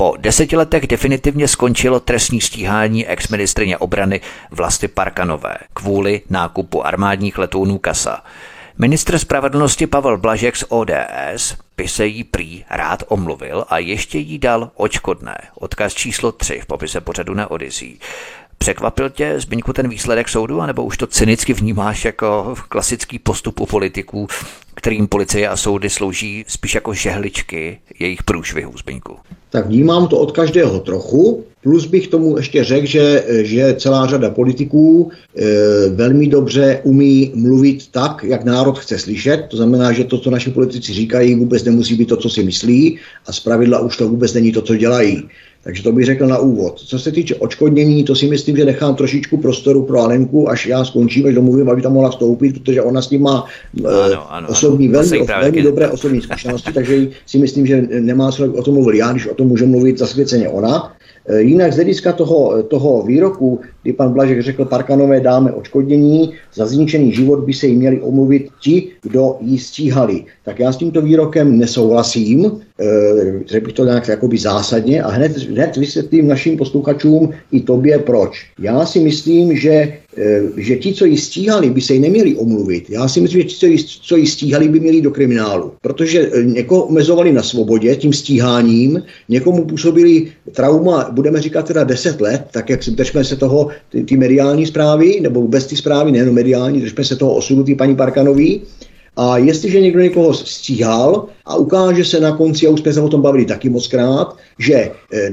[0.00, 4.20] Po deseti letech definitivně skončilo trestní stíhání exministrině obrany
[4.50, 8.24] Vlasty Parkanové kvůli nákupu armádních letounů Kasa.
[8.78, 14.38] Ministr spravedlnosti Pavel Blažek z ODS by se jí prý rád omluvil a ještě jí
[14.38, 15.38] dal očkodné.
[15.54, 18.00] Odkaz číslo 3 v popise pořadu na Odisí.
[18.58, 23.66] Překvapil tě, Zbyňku, ten výsledek soudu, anebo už to cynicky vnímáš jako klasický postup u
[23.66, 24.28] politiků,
[24.78, 29.16] kterým policie a soudy slouží spíš jako žehličky jejich průšvihu, Zbyňku?
[29.50, 34.30] Tak vnímám to od každého trochu, plus bych tomu ještě řekl, že, že celá řada
[34.30, 35.44] politiků e,
[35.88, 39.46] velmi dobře umí mluvit tak, jak národ chce slyšet.
[39.50, 42.98] To znamená, že to, co naši politici říkají, vůbec nemusí být to, co si myslí
[43.26, 45.28] a zpravidla už to vůbec není to, co dělají.
[45.68, 46.80] Takže to bych řekl na úvod.
[46.80, 50.84] Co se týče očkodnění, to si myslím, že nechám trošičku prostoru pro Alenku, až já
[50.84, 53.44] skončím, až domluvím, aby tam mohla vstoupit, protože ona s tím má
[53.84, 58.32] eh, ano, ano, osobní, ano, velmi, velmi dobré osobní zkušenosti, takže si myslím, že nemá
[58.32, 60.92] se o tom mluvit já, když o tom může mluvit zasvěceně ona.
[61.28, 66.66] Eh, jinak z hlediska toho, toho výroku, kdy pan Blažek řekl, Parkanové dáme odškodnění, za
[66.66, 70.24] zničený život by se jí měli omluvit ti, kdo jí stíhali.
[70.44, 72.60] Tak já s tímto výrokem nesouhlasím,
[73.46, 78.46] řekl bych to nějak jakoby zásadně a hned, hned vysvětlím našim posluchačům i tobě proč.
[78.58, 82.90] Já si myslím, že Eh, že ti, co ji stíhali, by se jí neměli omluvit.
[82.90, 85.72] Já si myslím, že ti, co ji, stíhali, by měli do kriminálu.
[85.80, 92.20] Protože eh, někoho omezovali na svobodě tím stíháním, někomu působili trauma, budeme říkat teda 10
[92.20, 96.34] let, tak jak držme se toho, ty, ty mediální zprávy, nebo vůbec ty zprávy, nejen
[96.34, 98.62] mediální, držme se toho osudu ty paní Parkanový,
[99.16, 103.08] a jestliže někdo někoho stíhal a ukáže se na konci, a už jsme se o
[103.08, 105.32] tom bavili taky moc krát, že, eh,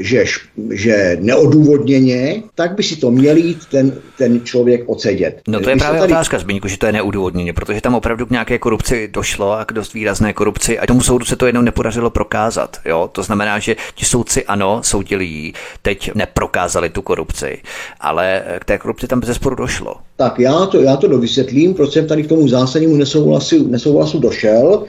[0.00, 0.24] že,
[0.70, 5.40] že neodůvodněně, tak by si to měl jít ten, ten člověk odsedět.
[5.48, 6.12] No to je právě tady...
[6.12, 9.72] otázka, Zbyňku, že to je neodůvodněně, protože tam opravdu k nějaké korupci došlo a k
[9.72, 12.76] dost výrazné korupci a tomu soudu se to jenom nepodařilo prokázat.
[12.84, 13.08] Jo?
[13.12, 17.58] To znamená, že ti soudci ano, soudili jí, teď neprokázali tu korupci,
[18.00, 19.94] ale k té korupci tam bez sporu došlo.
[20.16, 24.84] Tak já to, já to dovysvětlím, proč jsem tady k tomu zásadnímu nesouhlasu, nesouhlasu došel.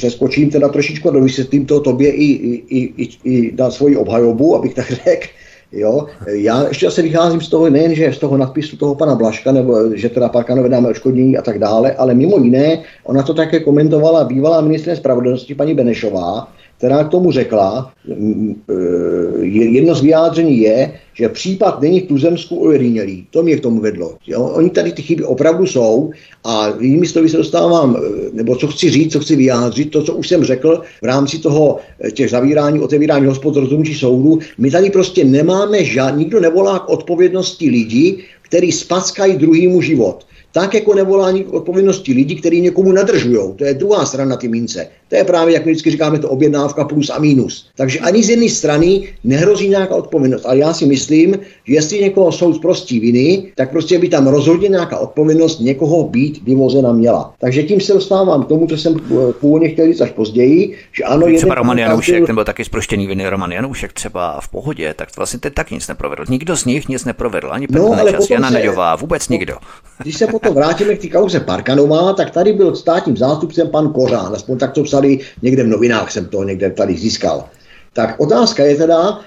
[0.00, 4.74] Přeskočím teda trošičku a dovysvětlím to tobě i, i, i, i na svoji obhajobu, abych
[4.74, 5.26] tak řekl.
[5.72, 9.52] Jo, já ještě asi vycházím z toho nejen, že z toho nadpisu toho pana Blaška,
[9.52, 13.60] nebo že teda Parkanové dáme očkodnění a tak dále, ale mimo jiné, ona to také
[13.60, 16.48] komentovala bývalá ministrně spravedlnosti paní Benešová,
[16.80, 18.14] která k tomu řekla, e,
[19.44, 23.26] jedno z vyjádření je, že případ není v tuzemsku ojedinělý.
[23.30, 24.16] To mě k tomu vedlo.
[24.26, 24.42] Jo?
[24.42, 26.10] Oni tady ty chyby opravdu jsou
[26.44, 28.00] a jinými slovy se dostávám, e,
[28.32, 31.78] nebo co chci říct, co chci vyjádřit, to, co už jsem řekl v rámci toho
[32.00, 34.38] e, těch zavírání, otevírání hospod rozhodnutí soudu.
[34.58, 40.74] My tady prostě nemáme žádný, nikdo nevolá k odpovědnosti lidí, který spackají druhýmu život tak
[40.74, 43.54] jako nevolání k odpovědnosti lidí, kteří někomu nadržují.
[43.56, 44.88] To je druhá strana ty mince.
[45.08, 47.66] To je právě, jak my vždycky říkáme, to objednávka plus a minus.
[47.76, 50.46] Takže ani z jedné strany nehrozí nějaká odpovědnost.
[50.46, 54.68] Ale já si myslím, že jestli někoho soud prostí viny, tak prostě by tam rozhodně
[54.68, 57.34] nějaká odpovědnost někoho být vyvozena měla.
[57.40, 61.04] Takže tím se dostávám k tomu, co jsem eh, původně chtěl říct až později, že
[61.04, 61.38] ano, je.
[61.38, 62.26] Třeba Roman Janoušek, byl...
[62.26, 66.24] nebo taky zproštěný viny Roman Janoušek třeba v pohodě, tak vlastně teď taky nic neprovedl.
[66.28, 68.54] Nikdo z nich nic neprovedl, ani Petr no, Nečas, Jana se...
[68.54, 69.56] Neďová, vůbec nikdo.
[70.02, 74.32] Když se potom vrátíme k té kauze Parkanová, tak tady byl státním zástupcem pan Kořán,
[74.34, 77.44] aspoň tak to psali někde v novinách, jsem to někde tady získal.
[77.92, 79.20] Tak otázka je teda,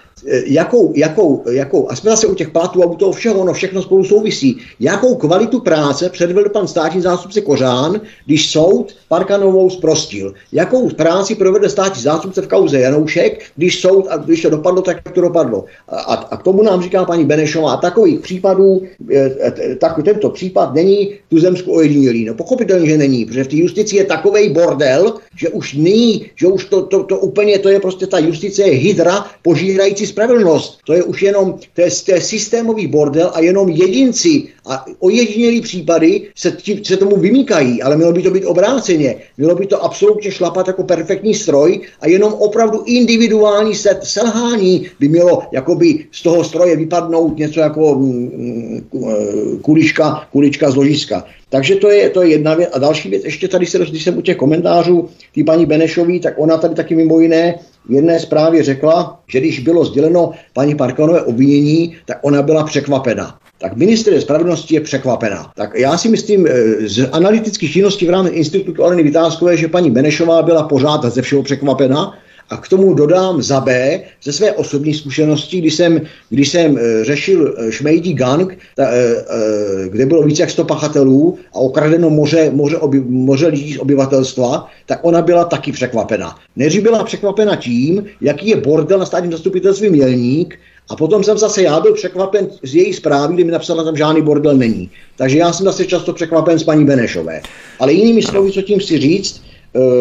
[0.45, 3.81] jakou, jakou, jakou, a jsme zase u těch platů a u toho všeho, ono všechno
[3.81, 10.33] spolu souvisí, jakou kvalitu práce předvedl pan státní zástupce Kořán, když soud Parkanovou zprostil.
[10.51, 15.11] Jakou práci provedl státní zástupce v kauze Janoušek, když soud, a když to dopadlo, tak
[15.11, 15.65] to dopadlo.
[15.89, 18.81] A, a k tomu nám říká paní Benešová, takových případů,
[19.11, 22.25] eh, tak tento případ není tu zemsku ojedinělý.
[22.25, 26.47] No pochopitelně, že není, protože v té justici je takový bordel, že už není, že
[26.47, 30.79] už to, to, to úplně, to je prostě ta justice je hydra požírající spravedlnost.
[30.85, 35.61] To je už jenom, to je, to je systémový bordel a jenom jedinci a ojedinělý
[35.61, 39.15] případy se, tí, se tomu vymýkají, ale mělo by to být obráceně.
[39.37, 45.07] Mělo by to absolutně šlapat jako perfektní stroj a jenom opravdu individuální set, selhání by
[45.07, 51.25] mělo jakoby z toho stroje vypadnout něco jako mm, mm, kulička, kulička z ložiska.
[51.49, 52.69] Takže to je, to je jedna věc.
[52.73, 56.33] A další věc, ještě tady se, když jsem u těch komentářů, ty paní Benešový, tak
[56.37, 57.55] ona tady taky mimo jiné
[57.89, 63.37] v jedné zprávě řekla, že když bylo sděleno paní Parkanové obvinění, tak ona byla překvapena.
[63.57, 65.51] Tak minister spravedlnosti je překvapená.
[65.55, 66.53] Tak já si myslím eh,
[66.87, 71.43] z analytických činností v rámci institutu Aleny Vytázkové, že paní Benešová byla pořád ze všeho
[71.43, 72.17] překvapena,
[72.49, 77.03] a k tomu dodám za B ze své osobní zkušenosti, když jsem, když jsem e,
[77.03, 82.09] řešil e, Šmejdí gang, ta, e, e, kde bylo více jak 100 pachatelů a okradeno
[82.09, 86.35] moře, moře, oby, moře lidí z obyvatelstva, tak ona byla taky překvapena.
[86.55, 90.59] Nejdřív byla překvapena tím, jaký je bordel na státním zastupitelství Mělník,
[90.89, 94.21] a potom jsem zase já byl překvapen z její zprávy, kdy mi napsala, tam žádný
[94.21, 94.89] bordel není.
[95.15, 97.41] Takže já jsem zase často překvapen s paní Benešové.
[97.79, 99.41] Ale jinými slovy, co tím chci říct,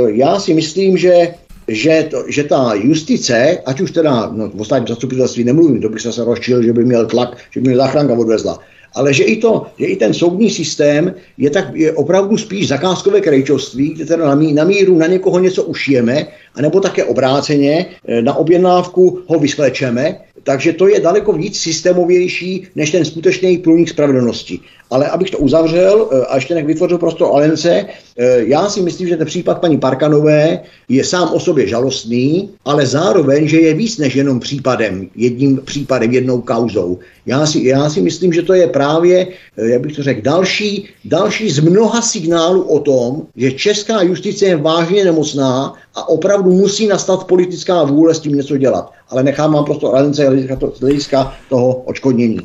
[0.06, 1.28] já si myslím, že
[1.68, 6.00] že, to, že ta justice, ať už teda, no, v ostatním zastupitelství nemluvím, to bych
[6.00, 8.58] se rozčil, že by měl tlak, že by mě záchranka odvezla,
[8.94, 13.20] ale že i, to, že i ten soudní systém je, tak, je opravdu spíš zakázkové
[13.20, 18.22] krejčovství, kde teda na, mí, na míru na někoho něco ušijeme, anebo také obráceně eh,
[18.22, 24.60] na objednávku ho vysklečeme, takže to je daleko víc systémovější než ten skutečný průnik spravedlnosti.
[24.92, 27.86] Ale abych to uzavřel eh, a ještě nech vytvořil prostor Alence,
[28.18, 32.86] eh, já si myslím, že ten případ paní Parkanové je sám o sobě žalostný, ale
[32.86, 36.98] zároveň, že je víc než jenom případem, jedním případem, jednou kauzou.
[37.26, 40.88] Já si, já si myslím, že to je právě, eh, jak bych to řekl, další,
[41.04, 46.86] další z mnoha signálů o tom, že česká justice je vážně nemocná a opravdu musí
[46.86, 48.92] nastat politická vůle s tím něco dělat.
[49.08, 50.28] Ale nechám vám prostě Alence
[50.74, 52.40] z hlediska toho očkodnění.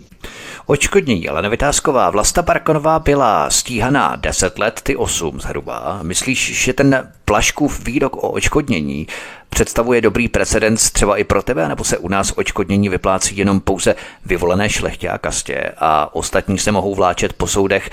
[0.69, 5.99] Očkodnění, ale Vytázková, Vlasta Parkonová byla stíhaná 10 let, ty 8 zhruba.
[6.03, 9.07] Myslíš, že ten Plaškův výrok o očkodnění
[9.49, 13.95] představuje dobrý precedens třeba i pro tebe, nebo se u nás očkodnění vyplácí jenom pouze
[14.25, 17.89] vyvolené šlechtě a kastě a ostatní se mohou vláčet po soudech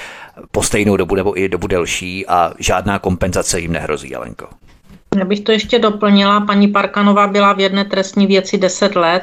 [0.51, 4.47] po stejnou dobu nebo i dobu delší a žádná kompenzace jim nehrozí, Alenko?
[5.19, 6.41] Já bych to ještě doplnila.
[6.41, 9.23] Paní Parkanová byla v jedné trestní věci 10 let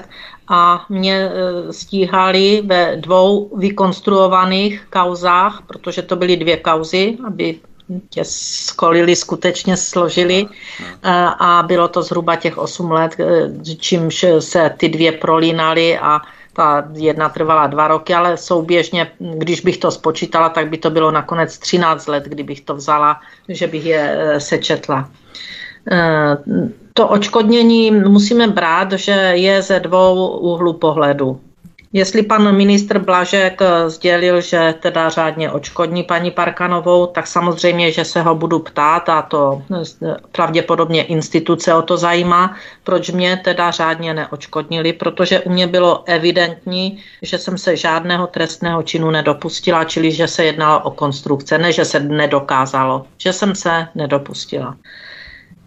[0.53, 7.59] a mě e, stíhali ve dvou vykonstruovaných kauzách, protože to byly dvě kauzy, aby
[8.09, 10.47] tě skolili, skutečně složili e,
[11.39, 16.19] a bylo to zhruba těch 8 let, e, čímž se ty dvě prolínaly a
[16.53, 21.11] ta jedna trvala dva roky, ale souběžně, když bych to spočítala, tak by to bylo
[21.11, 25.09] nakonec 13 let, kdybych to vzala, že bych je sečetla.
[26.91, 31.41] Eh, to očkodnění musíme brát, že je ze dvou úhlů pohledu.
[31.93, 38.21] Jestli pan ministr Blažek sdělil, že teda řádně očkodní paní Parkanovou, tak samozřejmě, že se
[38.21, 39.63] ho budu ptát a to
[40.31, 47.03] pravděpodobně instituce o to zajímá, proč mě teda řádně neočkodnili, protože u mě bylo evidentní,
[47.21, 51.85] že jsem se žádného trestného činu nedopustila, čili že se jednalo o konstrukce, ne že
[51.85, 54.77] se nedokázalo, že jsem se nedopustila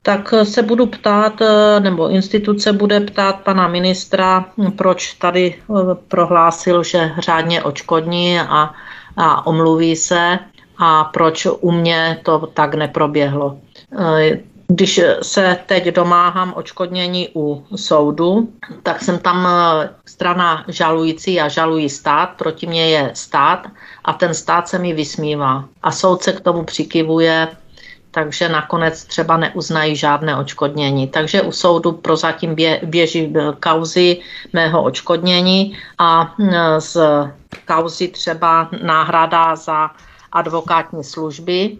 [0.07, 4.45] tak se budu ptát, eh, nebo instituce bude ptát pana ministra,
[4.77, 5.75] proč tady eh,
[6.09, 8.75] prohlásil, že řádně očkodní a,
[9.17, 10.39] a omluví se
[10.79, 13.57] a proč u mě to tak neproběhlo.
[13.99, 18.49] Eh, když se teď domáhám očkodnění u soudu,
[18.83, 19.49] tak jsem tam
[20.07, 23.67] strana žalující a žalují stát, proti mě je stát
[24.05, 25.65] a ten stát se mi vysmívá.
[25.83, 27.49] A soud se k tomu přikivuje
[28.15, 31.09] takže nakonec třeba neuznají žádné očkodnění.
[31.09, 34.20] Takže u soudu prozatím běží e, kauzy
[34.53, 36.97] mého očkodnění a e, z
[37.66, 39.91] kauzy třeba náhrada za
[40.32, 41.77] advokátní služby, e,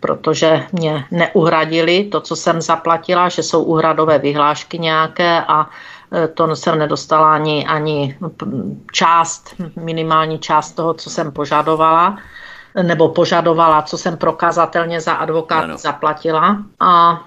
[0.00, 5.66] protože mě neuhradili to, co jsem zaplatila, že jsou úhradové vyhlášky nějaké a
[6.34, 8.16] to jsem nedostala ani, ani
[8.92, 12.18] část, minimální část toho, co jsem požadovala
[12.82, 15.78] nebo požadovala, co jsem prokazatelně za advokát ano.
[15.78, 16.58] zaplatila.
[16.80, 17.20] A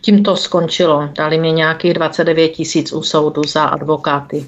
[0.00, 1.08] tím to skončilo.
[1.12, 4.46] Dali mi nějakých 29 tisíc u soudu za advokáty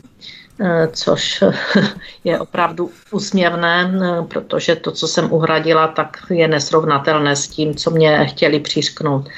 [0.92, 1.44] což
[2.24, 3.92] je opravdu úsměvné,
[4.28, 9.28] protože to, co jsem uhradila, tak je nesrovnatelné s tím, co mě chtěli přišknout.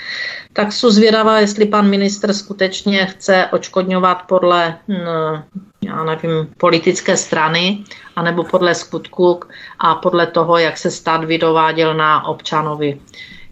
[0.52, 4.78] Tak jsou zvědavá, jestli pan ministr skutečně chce očkodňovat podle,
[5.82, 7.84] já nevím, politické strany,
[8.16, 9.40] anebo podle skutku
[9.78, 13.00] a podle toho, jak se stát vydováděl na občanovi.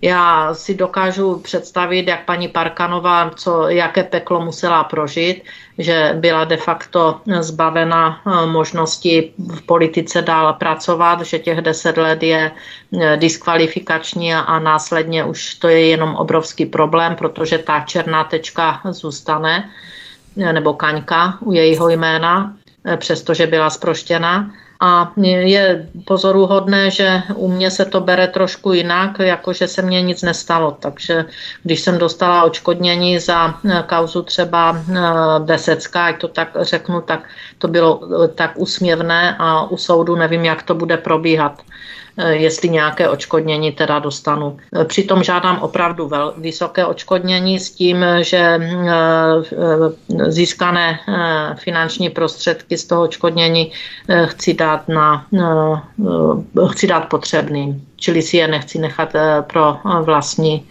[0.03, 5.43] Já si dokážu představit, jak paní Parkanová, co, jaké peklo musela prožít,
[5.79, 12.23] že byla de facto zbavena eh, možnosti v politice dál pracovat, že těch deset let
[12.23, 12.51] je
[13.01, 19.71] eh, diskvalifikační a následně už to je jenom obrovský problém, protože ta černá tečka zůstane,
[20.41, 22.55] eh, nebo kaňka u jejího jména,
[22.97, 24.51] přestože byla zproštěna.
[24.81, 30.03] A je pozoruhodné, že u mě se to bere trošku jinak, jako že se mně
[30.03, 30.77] nic nestalo.
[30.81, 31.25] Takže
[31.63, 34.79] když jsem dostala očkodnění za eh, kauzu třeba
[35.39, 37.21] Besecká, eh, jak to tak řeknu, tak
[37.59, 41.63] to bylo eh, tak úsměvné a u soudu nevím, jak to bude probíhat.
[42.21, 44.57] Eh, jestli nějaké očkodnění teda dostanu.
[44.75, 48.61] Eh, přitom žádám opravdu vel, vysoké očkodnění s tím, že eh,
[50.29, 50.99] získané
[51.59, 53.73] finanční prostředky z toho očkodnění
[54.25, 55.27] chci dát, na,
[56.71, 59.13] chci dát potřebným, čili si je nechci nechat
[59.47, 60.67] pro vlastní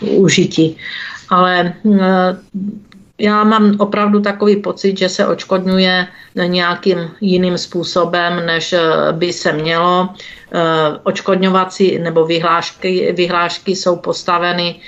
[0.00, 0.76] užití.
[1.30, 1.72] Ale
[3.18, 6.06] já mám opravdu takový pocit, že se očkodňuje
[6.46, 8.74] nějakým jiným způsobem, než
[9.12, 10.08] by se mělo.
[11.02, 14.80] Očkodňovací nebo vyhlášky, vyhlášky jsou postaveny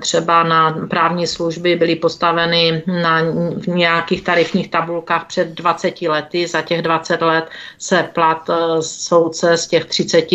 [0.00, 3.20] třeba na právní služby, byly postaveny na
[3.66, 6.46] nějakých tarifních tabulkách před 20 lety.
[6.46, 7.44] Za těch 20 let
[7.78, 8.50] se plat
[8.80, 10.26] soudce z těch 30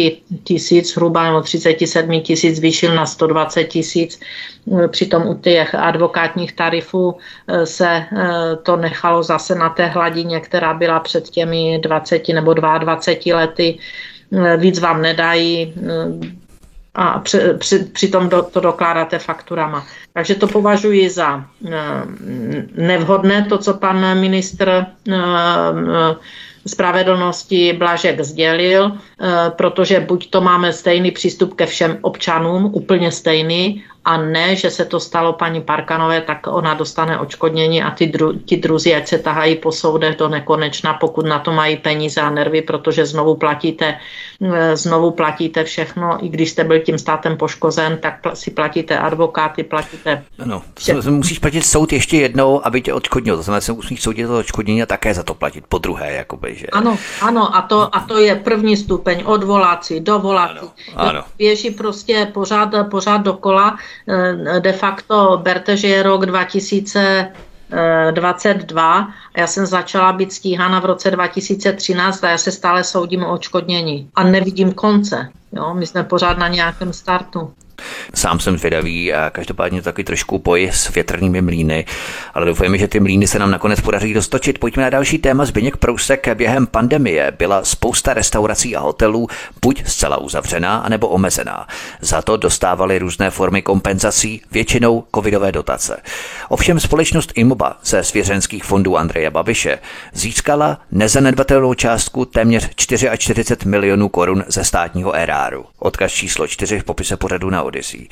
[0.43, 4.19] tisíc, hruba nebo 37 tisíc zvýšil na 120 tisíc.
[4.87, 7.17] Přitom u těch advokátních tarifů
[7.63, 8.03] se
[8.63, 13.79] to nechalo zase na té hladině, která byla před těmi 20 nebo 22 lety.
[14.57, 15.73] Víc vám nedají
[16.95, 19.87] a při, při, přitom do, to dokládáte fakturama.
[20.13, 21.45] Takže to považuji za
[22.75, 24.85] nevhodné, to, co pan ministr
[26.67, 28.91] spravedlnosti Blažek sdělil,
[29.49, 34.85] protože buď to máme stejný přístup ke všem občanům, úplně stejný, a ne, že se
[34.85, 39.17] to stalo paní Parkanové, tak ona dostane očkodnění a ty dru, ti druzí, ať se
[39.17, 43.99] tahají po soudech do nekonečna, pokud na to mají peníze a nervy, protože znovu platíte,
[44.53, 49.63] eh, znovu platíte všechno, i když jste byl tím státem poškozen, tak si platíte advokáty,
[49.63, 50.23] platíte...
[50.39, 50.63] Ano,
[51.09, 54.83] musíš platit soud ještě jednou, aby tě odškodnil, to znamená, že musíš soudit to odškodnění
[54.83, 56.67] a také za to platit po druhé, jakoby, že...
[56.67, 60.71] Ano, ano, a to, a to je první stupeň, odvolací, dovolací.
[60.95, 61.23] Ano, ano.
[61.37, 63.77] Běží prostě pořád, pořád dokola,
[64.59, 68.99] de facto berte, že je rok 2022
[69.35, 73.33] a já jsem začala být stíhána v roce 2013 a já se stále soudím o
[73.33, 75.29] očkodnění a nevidím konce.
[75.51, 75.73] Jo?
[75.73, 77.53] My jsme pořád na nějakém startu.
[78.13, 81.85] Sám jsem zvědavý a každopádně taky trošku boj s větrnými mlíny,
[82.33, 84.59] ale doufujeme, že ty mlíny se nám nakonec podaří dostočit.
[84.59, 85.45] Pojďme na další téma.
[85.45, 89.27] Zbyněk Prousek během pandemie byla spousta restaurací a hotelů
[89.61, 91.67] buď zcela uzavřená, anebo omezená.
[92.01, 95.97] Za to dostávali různé formy kompenzací, většinou covidové dotace.
[96.49, 99.79] Ovšem společnost Imoba ze svěřenských fondů Andreje Babiše
[100.13, 105.65] získala nezanedbatelnou částku téměř 44 milionů korun ze státního eráru.
[105.79, 108.07] Odkaz číslo 4 v popise pořadu na Odyssey.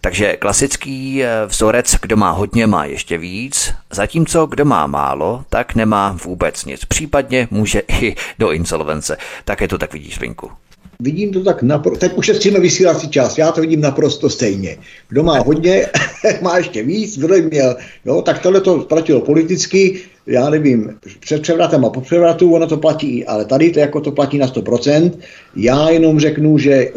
[0.00, 5.74] Takže klasický eh, vzorec, kdo má hodně, má ještě víc, zatímco kdo má málo, tak
[5.74, 6.84] nemá vůbec nic.
[6.84, 9.16] Případně může i do insolvence.
[9.44, 10.50] Také to tak vidíš, Vinku.
[11.00, 14.76] Vidím to tak naprosto, teď ušetříme vysílací čas, já to vidím naprosto stejně.
[15.08, 15.86] Kdo má hodně,
[16.42, 20.90] má ještě víc, kdo měl, no, tak tohle to platilo politicky, já nevím,
[21.20, 24.46] před převratem a po převratu ono to platí, ale tady to jako to platí na
[24.46, 25.10] 100%.
[25.56, 26.90] Já jenom řeknu, že eh,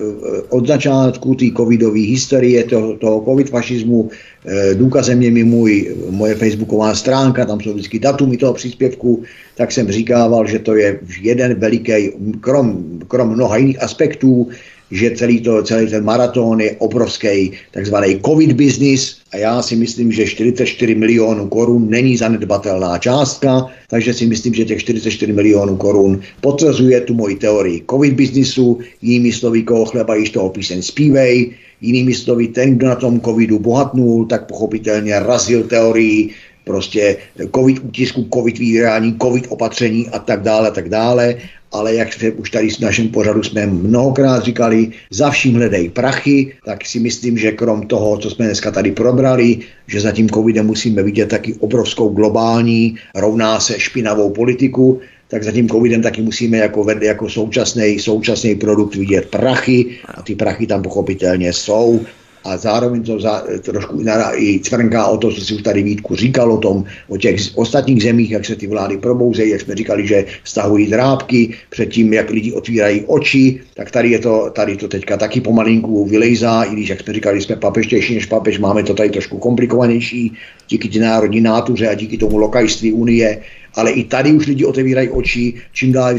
[0.50, 4.10] od začátku té covidové historie, toho, toho covid fašismu,
[4.46, 9.24] eh, důkazem je mi můj, moje facebooková stránka, tam jsou vždycky datumy toho příspěvku,
[9.56, 14.48] tak jsem říkával, že to je jeden veliký, krom, krom mnoha jiných aspektů,
[14.92, 20.12] že celý, to, celý ten maraton je obrovský takzvaný covid business a já si myslím,
[20.12, 26.22] že 44 milionů korun není zanedbatelná částka, takže si myslím, že těch 44 milionů korun
[26.42, 31.52] potvrzuje tu moji teorii covid businessu, jinými slovy, koho chleba již toho píseň zpívej,
[31.82, 36.30] jinými slovy, ten, kdo na tom covidu bohatnul, tak pochopitelně razil teorii
[36.64, 37.18] prostě
[37.56, 41.36] covid útisku, covid výrání, covid opatření a tak dále, a tak dále
[41.72, 46.54] ale jak jsme už tady s našem pořadu jsme mnohokrát říkali, za vším hledej prachy,
[46.66, 49.58] tak si myslím, že krom toho, co jsme dneska tady probrali,
[49.88, 55.52] že za tím covidem musíme vidět taky obrovskou globální, rovná se špinavou politiku, tak za
[55.52, 60.82] tím covidem taky musíme jako, jako současný, současný produkt vidět prachy a ty prachy tam
[60.82, 62.06] pochopitelně jsou
[62.44, 64.04] a zároveň to za, trošku
[64.34, 68.04] i cvrnká o to, co si už tady Vítku říkal o tom, o těch ostatních
[68.04, 72.30] zemích, jak se ty vlády probouzejí, jak jsme říkali, že stahují drábky před tím, jak
[72.30, 76.90] lidi otvírají oči, tak tady je to, tady to teďka taky pomalinku vylejzá, i když,
[76.90, 80.34] jak jsme říkali, jsme papeštější než papež, máme to tady trošku komplikovanější,
[80.70, 83.42] díky té národní nátuře a díky tomu lokajství Unie,
[83.76, 86.14] ale i tady už lidi otevírají oči, čím dál,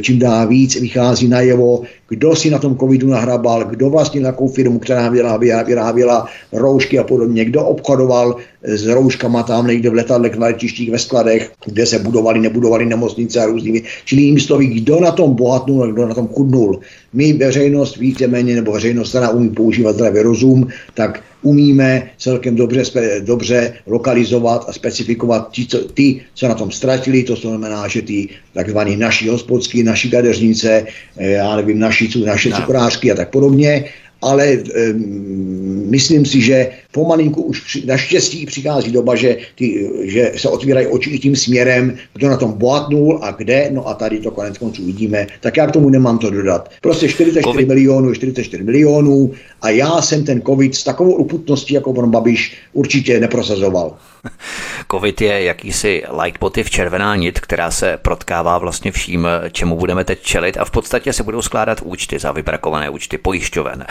[0.00, 4.78] čím dál víc vychází najevo, kdo si na tom covidu nahrabal, kdo vlastně takovou firmu,
[4.78, 10.46] která vyráběla, vyráběla roušky a podobně, kdo obchodoval s rouškama tam někde v letadlech, na
[10.46, 13.82] letištích, ve skladech, kde se budovali, nebudovali nemocnice a různými.
[14.04, 16.80] Čili jim sloví, kdo na tom bohatnul kdo na tom chudnul.
[17.12, 22.82] My veřejnost víceméně, nebo veřejnost, která umí používat zdravý rozum, tak umíme celkem dobře,
[23.20, 28.28] dobře lokalizovat a specifikovat ty, co, ty, co na tom ztratili, to znamená, že ty
[28.54, 30.86] takzvané naši hospodský, naši kadeřnice,
[31.16, 33.84] eh, já nevím, naši, naše cukrářky a tak podobně,
[34.22, 40.48] ale um, myslím si, že pomalinku už při, naštěstí přichází doba, že, ty, že se
[40.48, 44.30] otvírají oči i tím směrem, kdo na tom bohatnul a kde, no a tady to
[44.30, 46.70] konec konců vidíme, tak já k tomu nemám to dodat.
[46.80, 47.68] Prostě 44 COVID.
[47.68, 49.32] milionů, 44 milionů
[49.62, 53.96] a já jsem ten covid s takovou uputností jako pan Babiš určitě neprosazoval.
[54.90, 60.56] Covid je jakýsi leitmotiv červená nit, která se protkává vlastně vším, čemu budeme teď čelit
[60.56, 63.86] a v podstatě se budou skládat účty za vybrakované účty pojišťoven,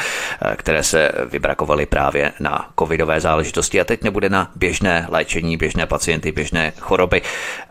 [0.56, 6.31] které se vybrakovaly právě na covidové záležitosti a teď nebude na běžné léčení, běžné pacienty,
[6.31, 7.22] běžné choroby.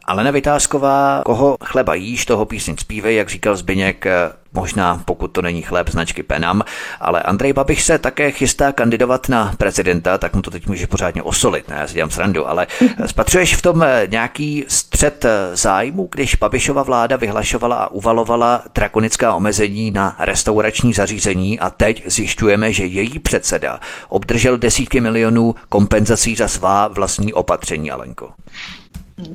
[0.04, 4.06] Ale Nevytázková, koho chleba jíš, toho písň zpívej, jak říkal Zbyněk,
[4.52, 6.62] možná pokud to není chléb značky Penam,
[7.00, 11.22] ale Andrej Babiš se také chystá kandidovat na prezidenta, tak mu to teď může pořádně
[11.22, 12.66] osolit, ne, já si dělám srandu, ale
[13.06, 20.16] spatřuješ v tom nějaký střed zájmu, když Babišova vláda vyhlašovala a uvalovala drakonická omezení na
[20.18, 27.32] restaurační zařízení a teď zjišťujeme, že její předseda obdržel desítky milionů kompenzací za svá vlastní
[27.32, 28.30] opatření, Alenko.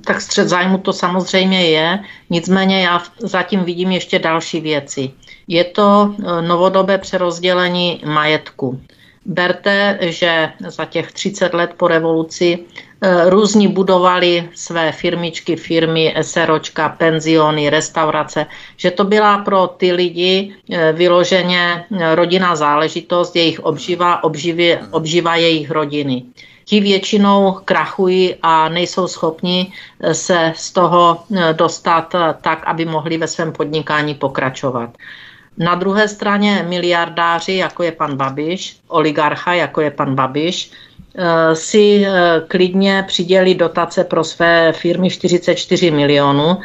[0.05, 1.99] Tak střed zájmu to samozřejmě je,
[2.29, 5.11] nicméně já zatím vidím ještě další věci.
[5.47, 8.81] Je to e, novodobé přerozdělení majetku.
[9.25, 12.59] Berte, že za těch 30 let po revoluci
[13.01, 18.45] e, různí budovali své firmičky, firmy, SROčka, penziony, restaurace,
[18.77, 21.85] že to byla pro ty lidi e, vyloženě
[22.15, 26.23] rodinná záležitost, jejich obživa, obživě, obživa jejich rodiny
[26.65, 32.85] ti většinou krachují a nejsou schopni eh, se z toho eh, dostat eh, tak, aby
[32.85, 34.89] mohli ve svém podnikání pokračovat.
[35.57, 40.71] Na druhé straně miliardáři, jako je pan Babiš, oligarcha, jako je pan Babiš,
[41.53, 42.05] si
[42.47, 46.57] klidně přidělí dotace pro své firmy 44 milionů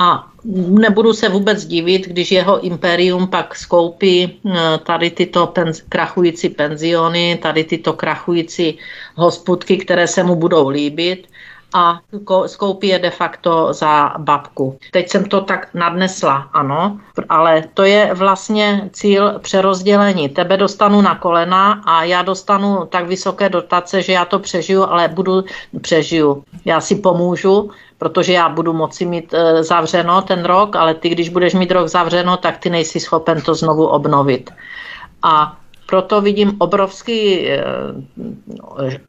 [0.00, 6.48] a nebudu se vůbec divit, když jeho imperium pak skoupí eh, tady tyto penz, krachující
[6.48, 8.78] penziony, tady tyto krachující
[9.14, 11.28] hospudky, které se mu budou líbit
[11.76, 12.00] a
[12.46, 14.78] skoupí je de facto za babku.
[14.90, 20.28] Teď jsem to tak nadnesla, ano, ale to je vlastně cíl přerozdělení.
[20.28, 25.08] Tebe dostanu na kolena a já dostanu tak vysoké dotace, že já to přežiju, ale
[25.08, 25.44] budu
[25.80, 26.44] přežiju.
[26.64, 31.28] Já si pomůžu, protože já budu moci mít e, zavřeno ten rok, ale ty, když
[31.28, 34.50] budeš mít rok zavřeno, tak ty nejsi schopen to znovu obnovit.
[35.22, 37.64] A proto vidím obrovský, e,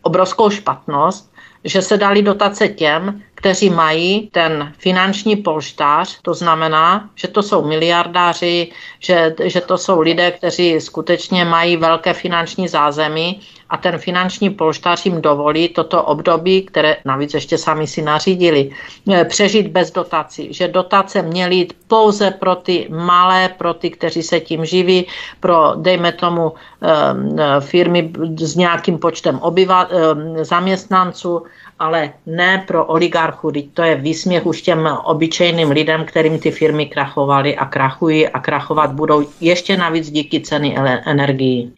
[0.02, 1.36] obrovskou špatnost,
[1.68, 7.68] že se dali dotace těm, kteří mají ten finanční polštář, to znamená, že to jsou
[7.68, 14.49] miliardáři, že, že to jsou lidé, kteří skutečně mají velké finanční zázemí a ten finanční
[14.49, 18.72] polštář jim dovolí toto období, které navíc ještě sami si nařídili,
[19.14, 20.53] eh, přežít bez dotací.
[20.53, 25.05] Že dotace měly jít pouze pro ty malé, pro ty, kteří se tím živí,
[25.39, 31.43] pro, dejme tomu, eh, firmy s nějakým počtem obyva, eh, zaměstnanců,
[31.80, 33.52] ale ne pro oligarchu.
[33.74, 38.91] To je výsměch už těm obyčejným lidem, kterým ty firmy krachovaly a krachují a krachovat
[38.91, 41.74] budou ještě navíc díky ceny energií.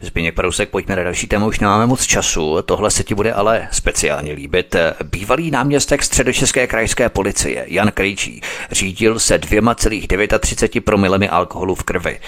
[0.00, 3.68] Zbigněk Parousek, pojďme na další téma, už nemáme moc času, tohle se ti bude ale
[3.72, 4.76] speciálně líbit.
[5.04, 12.18] Bývalý náměstek středočeské krajské policie Jan Krejčí řídil se 2,39 promilemi alkoholu v krvi.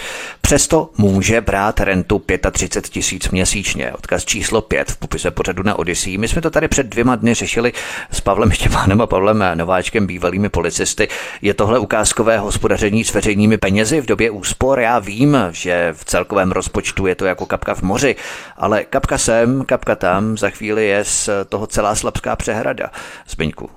[0.40, 3.92] Přesto může brát rentu 35 tisíc měsíčně.
[3.92, 6.18] Odkaz číslo 5 v popise pořadu na Odyssey.
[6.18, 7.72] My jsme to tady před dvěma dny řešili
[8.12, 11.08] s Pavlem Štěpánem a Pavlem Nováčkem, bývalými policisty.
[11.42, 14.80] Je tohle ukázkové hospodaření s veřejnými penězi v době úspor?
[14.80, 18.16] Já vím, že v celkovém rozpočtu je to jako kapka v moři,
[18.56, 22.90] ale kapka sem, kapka tam, za chvíli je z toho celá slabská přehrada.
[23.28, 23.68] Zbyňku.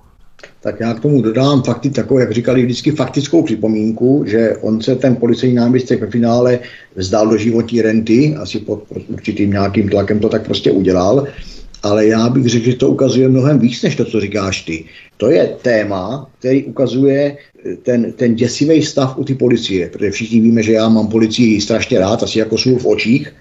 [0.62, 4.96] Tak já k tomu dodám fakty takovou, jak říkali vždycky, faktickou připomínku, že on se
[4.96, 6.60] ten policejní náměstek ve finále
[6.96, 11.28] vzdal do životní renty, asi pod, pod určitým nějakým tlakem to tak prostě udělal,
[11.84, 14.86] ale já bych řekl, že to ukazuje mnohem víc, než to, co říkáš ty.
[15.18, 17.38] To je téma, který ukazuje
[17.84, 21.99] ten, ten děsivý stav u ty policie, protože všichni víme, že já mám policii strašně
[21.99, 23.34] rád, asi jako sůl v očích,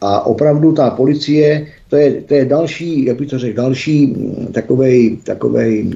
[0.00, 4.16] a opravdu ta policie, to je, to je další, jak bych to řekl, další
[4.52, 5.90] takovej, takovej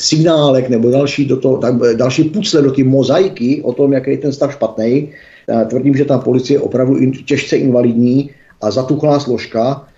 [0.00, 4.18] signálek nebo další, do toho, tak, další pucle do té mozaiky o tom, jaký je
[4.18, 5.08] ten stav špatný.
[5.68, 8.30] Tvrdím, že ta policie je opravdu těžce invalidní
[8.60, 9.91] a zatuchlá složka Eh,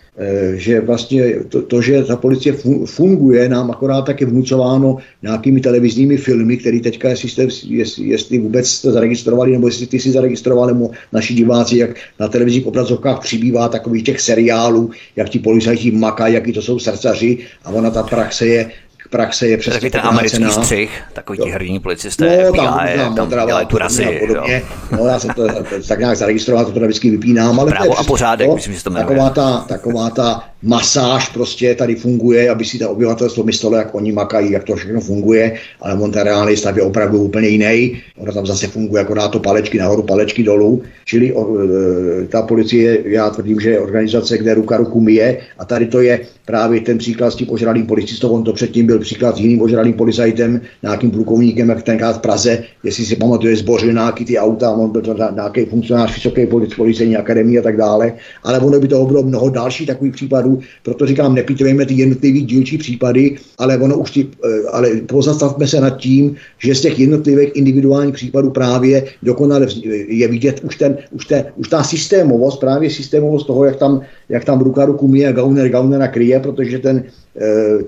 [0.55, 2.55] že vlastně to, to, že ta policie
[2.87, 8.69] funguje, nám akorát taky vnucováno nějakými televizními filmy, které teďka, jestli, jste, jestli, jestli vůbec
[8.69, 13.69] jste zaregistrovali, nebo jestli ty si zaregistrovali, nebo naši diváci, jak na televizních obrazovkách přibývá
[13.69, 18.47] takových těch seriálů, jak ti policajti makají, jaký to jsou srdcaři a ona ta praxe
[18.47, 18.71] je
[19.15, 23.31] praxe je přesně Takový ten americký střih, takový ti hrdní policisté, no, FBI, tam, tam,
[23.31, 24.21] tam dělají tu razy.
[24.93, 25.43] No, já jsem to
[25.89, 27.61] tak nějak zaregistroval, to vždycky vypínám.
[27.61, 29.07] Ale Právo a pořádek, to, myslím, že to jmenuje.
[29.07, 34.13] Taková ta, taková ta masáž prostě tady funguje, aby si ta obyvatelstvo myslelo, jak oni
[34.13, 38.03] makají, jak to všechno funguje, ale on ten reálný stav je opravdu úplně jiný.
[38.19, 40.83] Ono tam zase funguje, jako dá to palečky nahoru, palečky dolů.
[41.05, 45.65] Čili o, e, ta policie, já tvrdím, že je organizace, kde ruka ruku myje a
[45.65, 49.37] tady to je právě ten příklad s tím ožralým policistou, on to předtím byl příklad
[49.37, 54.25] s jiným ožralým policajtem, nějakým plukovníkem, jak tenkrát v Praze, jestli si pamatuje, zbořil nějaký
[54.25, 58.13] ty auta, on byl to nějaký funkcionář vysoké policejní akademie a tak dále,
[58.43, 62.79] ale ono by toho bylo mnoho dalších takových případů, proto říkám, nepítujeme ty jednotlivý dílčí
[62.79, 67.51] případy, ale ono už ty, eh, ale pozastavme se nad tím, že z těch jednotlivých
[67.55, 69.67] individuálních případů právě dokonale
[70.09, 74.45] je vidět už, ten, už, ten, už ta systémovost, právě systémovost toho, jak tam, jak
[74.45, 77.24] tam ruka ruku míje Gauner Gaunera kryje, protože ten, eh,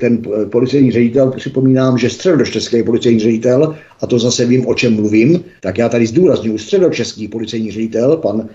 [0.01, 5.45] ten policejní ředitel, připomínám, že středočeský policejní ředitel, a to zase vím, o čem mluvím,
[5.61, 8.49] tak já tady zdůraznuju středočeský policejní ředitel, pan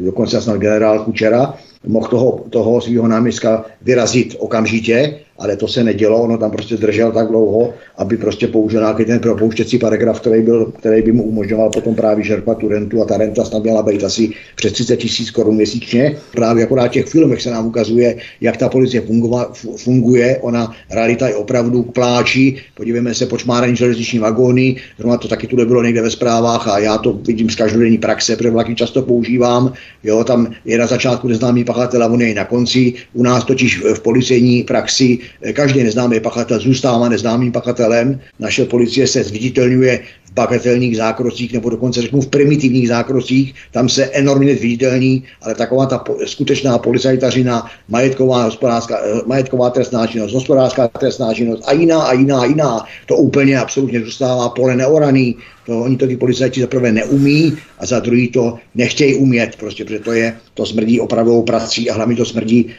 [0.00, 1.54] dokonce snad generál Kučera,
[1.86, 7.12] mohl toho, toho svého náměstka vyrazit okamžitě ale to se nedělo, ono tam prostě držel
[7.12, 11.70] tak dlouho, aby prostě použil nějaký ten propouštěcí paragraf, který, byl, který by mu umožňoval
[11.70, 15.30] potom právě žerpat tu rentu a ta renta snad měla být asi přes 30 tisíc
[15.30, 16.16] korun měsíčně.
[16.32, 21.34] Právě akorát těch filmech se nám ukazuje, jak ta policie fungova, funguje, ona realita je
[21.34, 26.10] opravdu k pláči, podívejme se počmárení železniční vagóny, zrovna to taky tu bylo někde ve
[26.10, 29.72] zprávách a já to vidím z každodenní praxe, protože vlaky často používám,
[30.04, 33.82] jo, tam je na začátku neznámý pachatel a on je na konci, u nás totiž
[33.94, 35.18] v policejní praxi
[35.52, 38.20] Každý neznámý pachatel zůstává neznámým pachatelem.
[38.38, 40.00] Naše policie se zviditelňuje
[40.34, 43.54] bagatelních zákrocích, nebo dokonce řeknu v primitivních zákrocích.
[43.70, 50.06] Tam se enormně zviditelní, ale taková ta po, skutečná policajtařina, majetková, hospodářská, eh, majetková trestná
[50.06, 54.76] činnost, hospodářská trestná činnost a jiná a jiná a jiná, to úplně absolutně zůstává pole
[54.76, 55.36] neoraný.
[55.66, 59.84] To oni to ty policajti za prvé neumí a za druhý to nechtějí umět, prostě,
[59.84, 62.74] protože to je, to smrdí opravdovou prací a hlavně to smrdí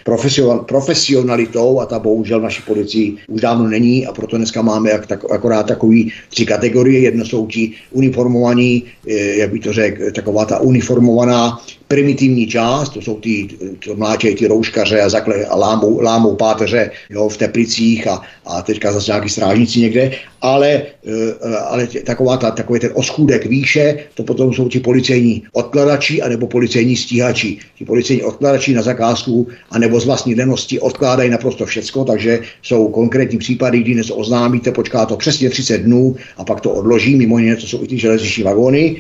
[0.65, 5.31] profesionalitou a ta bohužel naší policii už dávno není a proto dneska máme jak, tak,
[5.31, 6.99] akorát takový tři kategorie.
[6.99, 11.59] Jedno jsou ti uniformovaní, eh, jak by to řekl, taková ta uniformovaná
[11.93, 13.47] primitivní část, to jsou ty,
[13.85, 18.61] to mláčejí ty rouškaře a, zakle, a lámou, lámou páteře jo, v Teplicích a, a
[18.61, 20.11] teďka zase nějaký strážníci někde,
[20.41, 26.21] ale, eh, ale taková ta, takový ten oschůdek výše, to potom jsou ti policejní odkladači
[26.21, 27.57] anebo policejní stíhači.
[27.77, 33.37] Ti policejní odkladači na zakázku anebo z vlastní lenosti odkládají naprosto všecko, takže jsou konkrétní
[33.37, 37.55] případy, kdy dnes oznámíte, počká to přesně 30 dnů a pak to odloží, mimo jiné
[37.55, 38.97] to jsou i ty železniční vagóny,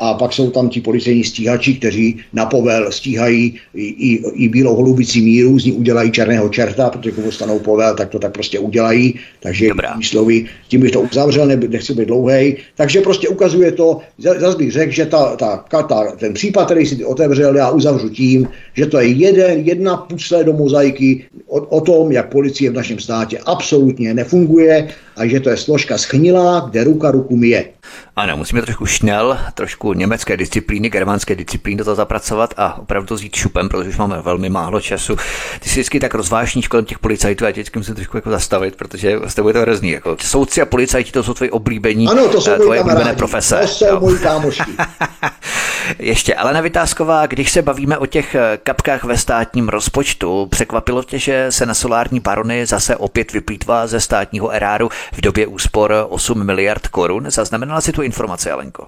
[0.00, 4.74] a pak jsou tam ti policejní stíhači, kteří na povel stíhají i, i, i bílou
[4.74, 8.58] holubicí míru, z ní udělají černého čerta, protože když dostanou povel, tak to tak prostě
[8.58, 9.14] udělají.
[9.40, 9.68] Takže
[10.02, 12.56] slovy, tím bych to uzavřel, ne, nechci být dlouhý.
[12.76, 17.04] Takže prostě ukazuje to, zase bych řekl, že ta, ta, ta, ten případ, který si
[17.04, 22.12] otevřel, já uzavřu tím, že to je jeden, jedna pucle do mozaiky o, o tom,
[22.12, 27.10] jak policie v našem státě absolutně nefunguje a že to je složka schnilá, kde ruka
[27.10, 27.79] ruku myje.
[28.16, 33.16] Ano, musíme trošku šnel, trošku německé disciplíny, germánské disciplíny do toho zapracovat a opravdu to
[33.16, 35.16] zjít šupem, protože už máme velmi málo času.
[35.60, 39.18] Ty jsi vždycky tak rozvášníš kolem těch policajtů a vždycky musím trošku jako zastavit, protože
[39.26, 39.90] s tebou je to hrozný.
[39.90, 43.60] Jako soudci a policajti to jsou tvoje oblíbení, ano, to jsou eh, tvoje oblíbené profese.
[43.60, 44.18] To jsou moji.
[45.98, 51.18] Ještě Alena Vytázková, když se bavíme o těch eh, kapkách ve státním rozpočtu, překvapilo tě,
[51.18, 56.44] že se na solární barony zase opět vyplýtvá ze státního eráru v době úspor 8
[56.44, 57.24] miliard korun.
[57.30, 58.86] Zaznamenala si tu informaci, Alenko?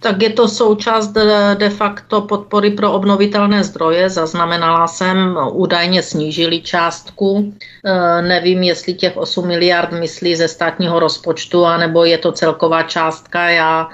[0.00, 1.08] Tak je to součást
[1.54, 4.10] de facto podpory pro obnovitelné zdroje.
[4.10, 7.52] Zaznamenala jsem, údajně snížili částku.
[7.84, 13.48] E, nevím, jestli těch 8 miliard myslí ze státního rozpočtu, anebo je to celková částka.
[13.48, 13.88] Já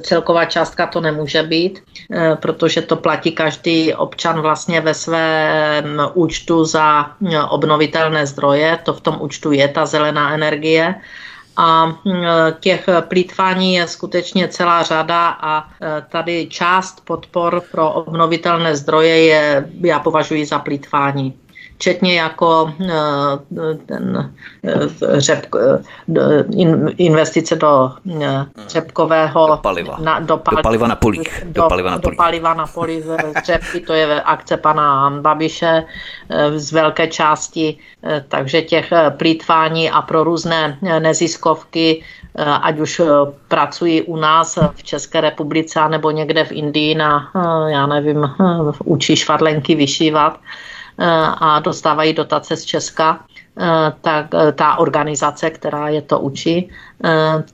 [0.00, 1.82] celková částka to nemůže být,
[2.40, 7.10] protože to platí každý občan vlastně ve svém účtu za
[7.48, 8.78] obnovitelné zdroje.
[8.82, 10.94] To v tom účtu je ta zelená energie
[11.60, 12.24] a mm,
[12.60, 19.70] těch plítvání je skutečně celá řada a e, tady část podpor pro obnovitelné zdroje je,
[19.84, 21.38] já považuji za plítvání
[21.78, 24.32] včetně jako eh, ten
[24.64, 26.44] eh, řep, eh,
[26.96, 27.90] investice do
[28.68, 29.46] řepkového...
[29.46, 29.96] Do paliva.
[30.00, 31.42] Na, do, pali, do paliva na polích.
[31.44, 32.16] Do, do paliva na polích.
[32.16, 33.04] Do paliva na polích
[33.44, 35.84] řepky, to je akce pana Babiše
[36.56, 37.78] z velké části,
[38.28, 42.04] takže těch plítvání a pro různé neziskovky
[42.62, 43.00] ať už
[43.48, 47.30] pracují u nás v České republice nebo někde v Indii na,
[47.68, 48.30] já nevím,
[48.84, 50.40] učí švadlenky vyšívat,
[51.40, 53.20] a dostávají dotace z Česka,
[54.00, 56.70] tak ta organizace, která je to učí,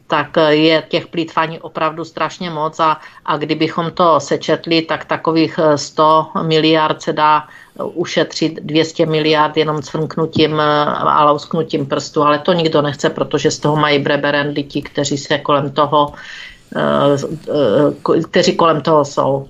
[0.07, 6.27] tak je těch plítvaní opravdu strašně moc a, a kdybychom to sečetli, tak takových 100
[6.43, 7.49] miliard se dá
[7.83, 13.77] ušetřit 200 miliard jenom cvrknutím a lousknutím prstu, ale to nikdo nechce, protože z toho
[13.77, 16.13] mají breberendy ti, kteří se kolem toho
[18.31, 19.49] kteří kolem toho jsou.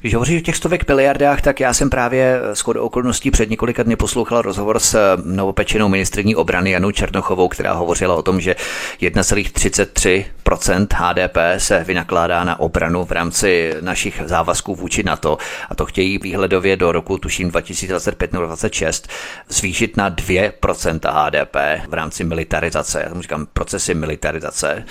[0.00, 3.82] Když hovoříš o těch stovek miliardách, tak já jsem právě s chodou okolností před několika
[3.82, 8.56] dny poslouchal rozhovor s eh, novopečenou ministrní obrany Janou Černochovou, která hovořila o tom, že
[9.00, 15.38] 1,33% HDP se vynakládá na obranu v rámci našich závazků vůči NATO.
[15.70, 19.08] A to chtějí výhledově do roku tuším 2025 nebo 2026
[19.48, 21.56] zvýšit na 2% HDP
[21.88, 24.84] v rámci militarizace, já tomu říkám procesy militarizace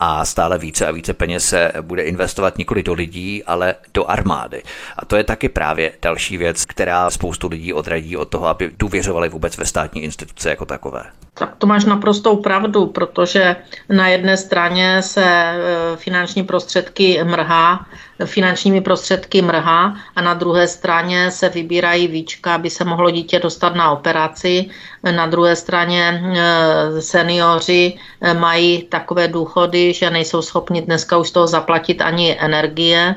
[0.00, 4.62] a stále více a více peněz se bude investovat nikoli do lidí, ale do armády.
[4.96, 9.28] A to je taky právě další věc, která spoustu lidí odradí od toho, aby důvěřovali
[9.28, 11.04] vůbec ve státní instituce jako takové.
[11.34, 13.56] Tak to máš naprostou pravdu, protože
[13.88, 15.56] na jedné straně se e,
[15.96, 17.86] finanční prostředky mrhá,
[18.24, 23.74] finančními prostředky mrhá a na druhé straně se vybírají víčka, aby se mohlo dítě dostat
[23.74, 24.70] na operaci.
[25.02, 31.46] Na druhé straně e, seniori e, mají takové důchody, že nejsou schopni dneska už toho
[31.46, 33.14] zaplatit ani energie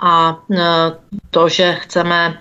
[0.00, 0.56] a e,
[1.30, 2.38] to, že chceme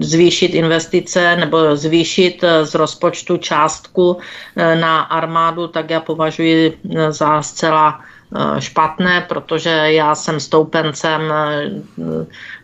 [0.00, 4.16] zvýšit investice nebo zvýšit z rozpočtu částku
[4.56, 6.78] na armádu, tak já považuji
[7.10, 8.00] za zcela
[8.58, 11.20] špatné, protože já jsem stoupencem,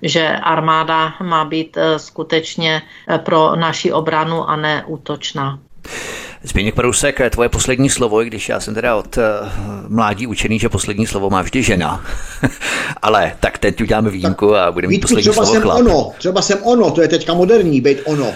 [0.03, 2.83] že armáda má být skutečně
[3.19, 5.59] pro naši obranu a ne útočná.
[6.43, 9.19] Zbigněk Parousek, tvoje poslední slovo, i když já jsem teda od
[9.89, 12.05] mládí učený, že poslední slovo má vždy žena.
[13.03, 15.79] Ale tak teď uděláme výjimku a budeme mít poslední třeba slovo jsem chlap.
[15.79, 18.33] ono, třeba jsem ono, to je teďka moderní, být ono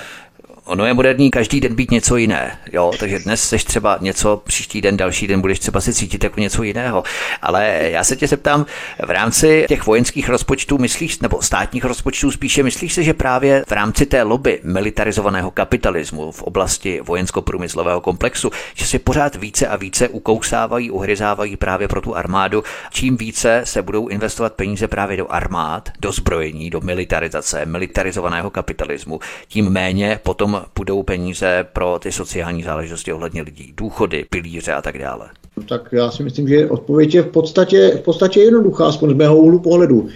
[0.70, 2.59] ono je moderní každý den být něco jiné.
[2.72, 2.92] Jo?
[2.98, 6.62] Takže dnes seš třeba něco, příští den, další den budeš třeba si cítit jako něco
[6.62, 7.02] jiného.
[7.42, 8.66] Ale já se tě zeptám,
[9.06, 13.72] v rámci těch vojenských rozpočtů myslíš, nebo státních rozpočtů spíše, myslíš si, že právě v
[13.72, 20.09] rámci té lobby militarizovaného kapitalismu v oblasti vojensko-průmyslového komplexu, že si pořád více a více
[20.09, 25.88] ukousávají, uhryzávají právě pro tu armádu, čím více se budou investovat peníze právě do armád,
[26.01, 33.12] do zbrojení, do militarizace, militarizovaného kapitalismu, tím méně potom budou peníze pro ty sociální záležitosti
[33.12, 35.28] ohledně lidí, důchody, pilíře a tak dále?
[35.57, 39.15] No tak já si myslím, že odpověď je v podstatě, v podstatě jednoduchá, aspoň z
[39.15, 40.09] mého úhlu pohledu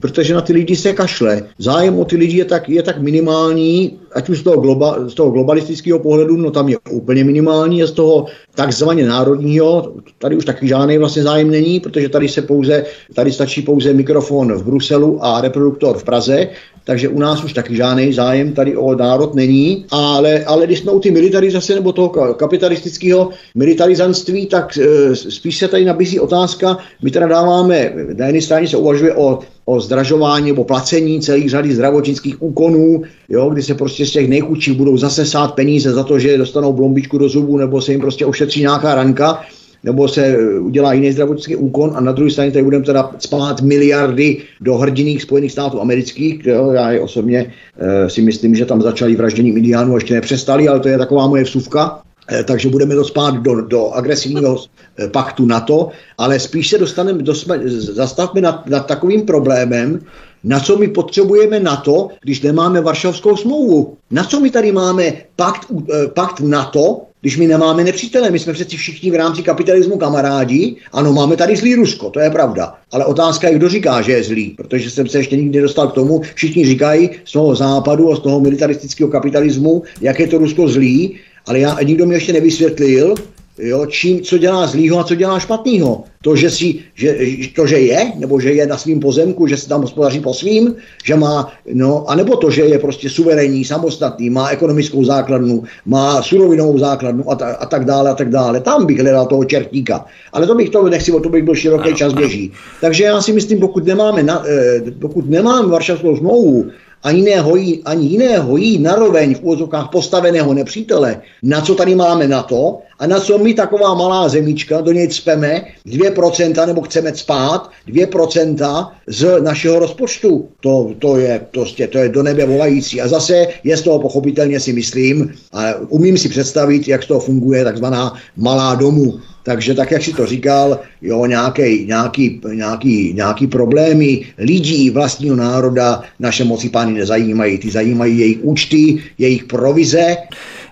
[0.00, 1.42] protože na ty lidi se kašle.
[1.58, 5.14] Zájem o ty lidi je tak, je tak minimální, ať už z toho, globa, z
[5.14, 10.44] toho globalistického pohledu, no tam je úplně minimální, a z toho takzvaně národního, tady už
[10.44, 12.84] taky žádný vlastně zájem není, protože tady se pouze,
[13.14, 16.48] tady stačí pouze mikrofon v Bruselu a reproduktor v Praze,
[16.84, 20.92] takže u nás už taky žádný zájem tady o národ není, ale, ale když jsme
[20.92, 27.10] u ty militarizace nebo toho kapitalistického militarizanství, tak e, spíš se tady nabízí otázka, my
[27.10, 32.42] teda dáváme, na jedné straně se uvažuje o o zdražování nebo placení celých řady zdravotnických
[32.42, 36.38] úkonů, jo, kdy se prostě z těch nejchudších budou zase sát peníze za to, že
[36.38, 39.42] dostanou blombičku do zubu nebo se jim prostě ošetří nějaká ranka
[39.84, 44.42] nebo se udělá jiný zdravotnický úkon a na druhé straně tady budeme teda spát miliardy
[44.60, 46.46] do hrdiných Spojených států amerických.
[46.46, 50.80] Jo, já je osobně e, si myslím, že tam začali vražděním indiánů ještě nepřestali, ale
[50.80, 52.02] to je taková moje vsuvka.
[52.32, 54.64] E, takže budeme to spát do, do agresivního
[55.12, 55.88] paktu NATO,
[56.18, 57.34] ale spíš se dostaneme, do,
[57.78, 60.00] zastavme nad, nad takovým problémem,
[60.44, 63.96] na co my potřebujeme NATO, když nemáme Varšavskou smlouvu?
[64.10, 65.66] Na co my tady máme pakt,
[66.14, 71.12] pakt NATO, když my nemáme nepřítele, my jsme přeci všichni v rámci kapitalismu kamarádi, ano,
[71.12, 72.74] máme tady zlý Rusko, to je pravda.
[72.92, 75.94] Ale otázka je, kdo říká, že je zlý, protože jsem se ještě nikdy dostal k
[75.94, 80.68] tomu, všichni říkají z toho západu a z toho militaristického kapitalismu, jak je to Rusko
[80.68, 81.16] zlý,
[81.46, 83.14] ale já, nikdo mi ještě nevysvětlil,
[83.62, 86.04] jo, čím, co dělá zlýho a co dělá špatného.
[86.22, 87.16] To, že, si, že,
[87.56, 90.74] to, že je, nebo že je na svém pozemku, že se tam hospodaří po svým,
[91.04, 96.78] že má, no, anebo to, že je prostě suverénní, samostatný, má ekonomickou základnu, má surovinovou
[96.78, 98.60] základnu a, ta, a tak dále, a tak dále.
[98.60, 100.04] Tam bych hledal toho čertíka.
[100.32, 102.52] Ale to bych to nechci, o to bych byl široký čas běží.
[102.80, 106.70] Takže já si myslím, pokud nemáme, na, eh, pokud nemáme Varšavskou smlouvu,
[107.02, 112.28] ani jiné hojí, ani jiné hojí naroveň v úvozovkách postaveného nepřítele, na co tady máme
[112.28, 117.14] na to a na co my taková malá zemička, do něj cpeme 2% nebo chceme
[117.14, 120.48] spát 2% z našeho rozpočtu.
[120.60, 123.00] To, to je prostě, to je do nebe volající.
[123.00, 127.20] A zase je z toho pochopitelně si myslím, a umím si představit, jak z toho
[127.20, 129.20] funguje takzvaná malá domů.
[129.42, 136.02] Takže tak, jak si to říkal, jo, nějaký, nějaký, nějaký, nějaký problémy lidí vlastního národa
[136.18, 137.58] naše moci pány nezajímají.
[137.58, 140.16] Ty zajímají jejich účty, jejich provize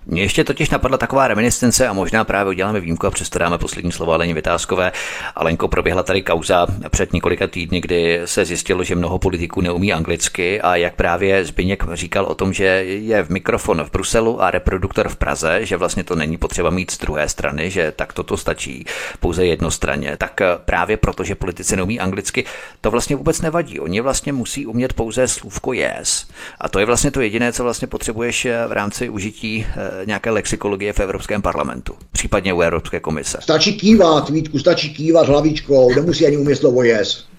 [0.07, 3.93] Mně ještě totiž napadla taková reminiscence a možná právě uděláme výjimku a přesto dáme poslední
[3.93, 4.93] slovo Aleně Vytázkové.
[5.35, 10.61] Alenko, proběhla tady kauza před několika týdny, kdy se zjistilo, že mnoho politiků neumí anglicky
[10.61, 15.09] a jak právě Zbyněk říkal o tom, že je v mikrofon v Bruselu a reproduktor
[15.09, 18.85] v Praze, že vlastně to není potřeba mít z druhé strany, že tak toto stačí
[19.21, 20.17] pouze jednostranně.
[20.17, 22.45] Tak právě proto, že politici neumí anglicky,
[22.81, 23.81] to vlastně vůbec nevadí.
[23.81, 26.27] Oni vlastně musí umět pouze slůvko yes.
[26.61, 30.93] A to je vlastně to jediné, co vlastně potřebuješ v rámci užití eh, nějaké lexikologie
[30.93, 33.39] v Evropském parlamentu, případně u Evropské komise.
[33.41, 37.31] Stačí kývat, Vítku, stačí kývat hlavičkou, nemusí ani umět slovo yes.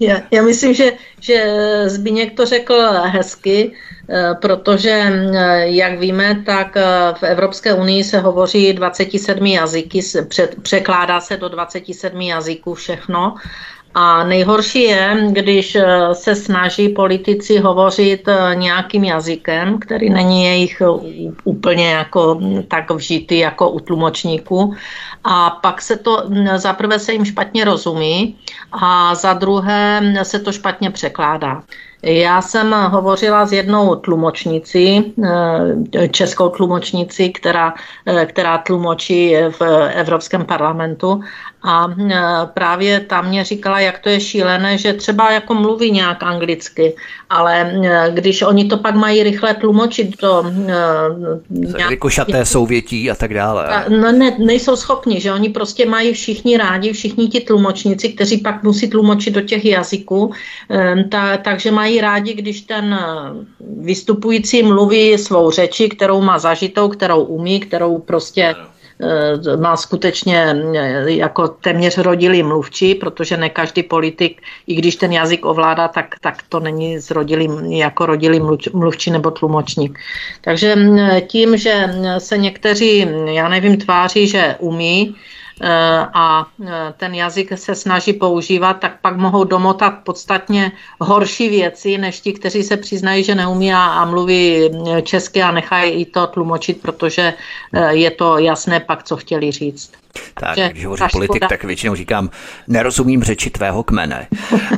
[0.00, 1.44] Já, já myslím, že, že
[1.86, 2.74] Zbíněk to řekl
[3.04, 3.72] hezky,
[4.08, 6.74] eh, protože, eh, jak víme, tak
[7.18, 10.00] v Evropské unii se hovoří 27 jazyky,
[10.62, 13.34] překládá se do 27 jazyků všechno
[13.94, 20.80] a nejhorší je, když eh, se snaží politici hovořit eh, nějakým jazykem, který není jejich
[20.80, 24.74] eh, úplně jako tak vžitý jako u tlumočníků.
[25.24, 28.36] A pak se to, hm, za prvé se jim špatně rozumí
[28.72, 31.62] a za druhé hm, se to špatně překládá.
[32.04, 35.14] Já jsem hovořila s jednou tlumočnicí,
[36.10, 37.74] českou tlumočnici, která,
[38.26, 39.62] která tlumočí v
[39.94, 41.22] Evropském parlamentu
[41.64, 42.20] a e,
[42.54, 46.94] právě tam mě říkala, jak to je šílené, že třeba jako mluví nějak anglicky,
[47.30, 50.46] ale e, když oni to pak mají rychle tlumočit to...
[50.46, 50.74] E,
[51.50, 51.90] nějak...
[51.90, 53.84] Jako šaté souvětí a tak dále.
[53.88, 58.62] No ne, nejsou schopni, že oni prostě mají všichni rádi, všichni ti tlumočníci, kteří pak
[58.62, 60.32] musí tlumočit do těch jazyků,
[61.10, 62.98] ta, takže mají rádi, když ten
[63.80, 68.54] vystupující mluví svou řeči, kterou má zažitou, kterou umí, kterou prostě
[69.60, 75.44] má skutečně eh, jako téměř rodilý mluvčí, protože ne každý politik, i když ten jazyk
[75.44, 78.40] ovládá, tak, tak to není zrodilý, jako rodilý
[78.72, 79.98] mluvčí nebo tlumočník.
[80.40, 85.16] Takže mm, tím, že se někteří, já nevím, tváří, že umí, Eh,
[86.14, 92.20] a eh, ten jazyk se snaží používat, tak pak mohou domotat podstatně horší věci, než
[92.20, 96.82] ti, kteří se přiznají, že neumí a mluví eh, česky a nechají i to tlumočit,
[96.82, 97.34] protože
[97.88, 99.92] je to jasné pak, co chtěli říct.
[100.34, 101.48] Tak, že když hovoří politik, škoda.
[101.48, 102.30] tak většinou říkám,
[102.68, 104.28] nerozumím řeči tvého kmene.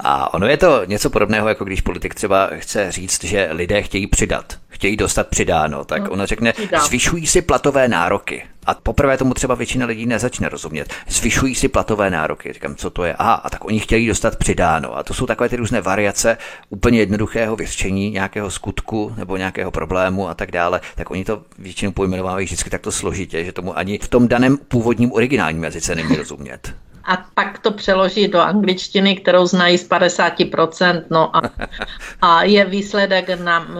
[0.05, 4.06] A ono je to něco podobného, jako když politik třeba chce říct, že lidé chtějí
[4.06, 6.52] přidat, chtějí dostat přidáno, tak no, ona řekne,
[6.86, 8.42] zvyšují si platové nároky.
[8.66, 10.92] A poprvé tomu třeba většina lidí nezačne rozumět.
[11.09, 12.52] Zvyšují si platové nároky.
[12.52, 13.14] Říkám, co to je?
[13.14, 14.96] Aha, a tak oni chtějí dostat přidáno.
[14.96, 16.38] A to jsou takové ty různé variace
[16.70, 20.80] úplně jednoduchého vyřčení nějakého skutku nebo nějakého problému a tak dále.
[20.94, 25.12] Tak oni to většinou pojmenovávají vždycky takto složitě, že tomu ani v tom daném původním
[25.12, 26.74] originálním jazyce nemí rozumět
[27.06, 31.43] a pak to přeloží do angličtiny, kterou znají z 50%, no a,
[32.22, 33.78] a je výsledek nám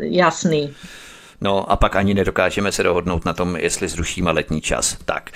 [0.00, 0.74] jasný.
[1.40, 4.96] No a pak ani nedokážeme se dohodnout na tom, jestli zrušíme letní čas.
[5.04, 5.30] Tak,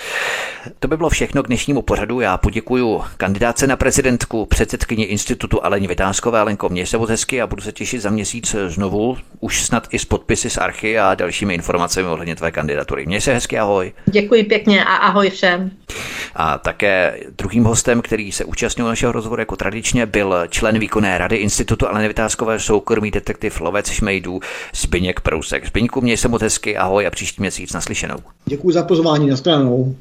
[0.79, 2.21] to by bylo všechno k dnešnímu pořadu.
[2.21, 6.41] Já poděkuji kandidáce na prezidentku, předsedkyni institutu Aleně Vytázkové.
[6.41, 9.99] Alenko, mě se moc hezky a budu se těšit za měsíc znovu, už snad i
[9.99, 13.07] s podpisy z Archy a dalšími informacemi ohledně tvé kandidatury.
[13.07, 13.93] Měj se hezky, ahoj.
[14.07, 15.71] Děkuji pěkně a ahoj všem.
[16.37, 21.37] A také druhým hostem, který se účastnil našeho rozhovoru jako tradičně, byl člen výkonné rady
[21.37, 24.41] Institutu Aleny Vytázkové soukromý detektiv Lovec Šmejdů
[24.75, 25.67] Zbyněk Prousek.
[25.67, 28.17] Zbyňku, měj se moc hezky, ahoj a příští měsíc naslyšenou.
[28.47, 29.97] Děkuji za pozvání, na stranou.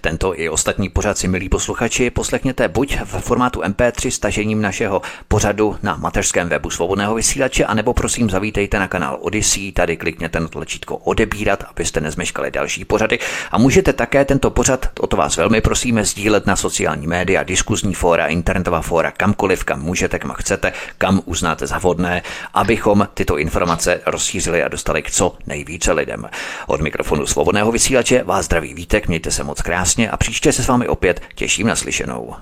[0.00, 5.76] Tento i ostatní pořad si, milí posluchači, poslechněte buď v formátu MP3 stažením našeho pořadu
[5.82, 10.96] na mateřském webu svobodného vysílače, anebo prosím zavítejte na kanál Odyssey, tady klikněte na tlačítko
[10.96, 13.18] odebírat, abyste nezmeškali další pořady
[13.50, 17.94] a můžete také tento pořad, o to vás velmi prosíme, sdílet na sociální média, diskuzní
[17.94, 22.22] fóra, internetová fóra, kamkoliv, kam můžete, kam chcete, kam uznáte za vhodné,
[22.54, 26.28] abychom tyto informace rozšířili a dostali k co nejvíce lidem.
[26.66, 30.68] Od mikrofonu svobodného vysílače vás zdraví Vítek, mějte se moc krásně a příště se s
[30.68, 32.34] vámi opět těším na slyšenou.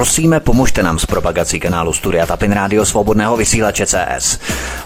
[0.00, 4.38] Prosíme, pomožte nám s propagací kanálu Studia Tapin Rádio Svobodného vysílače CS.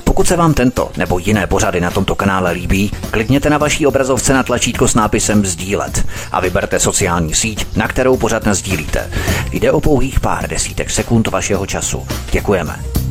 [0.05, 4.35] Pokud se vám tento nebo jiné pořady na tomto kanále líbí, klikněte na vaší obrazovce
[4.35, 9.11] na tlačítko s nápisem Sdílet a vyberte sociální síť, na kterou pořad sdílíte.
[9.52, 12.06] Jde o pouhých pár desítek sekund vašeho času.
[12.31, 13.04] Děkujeme.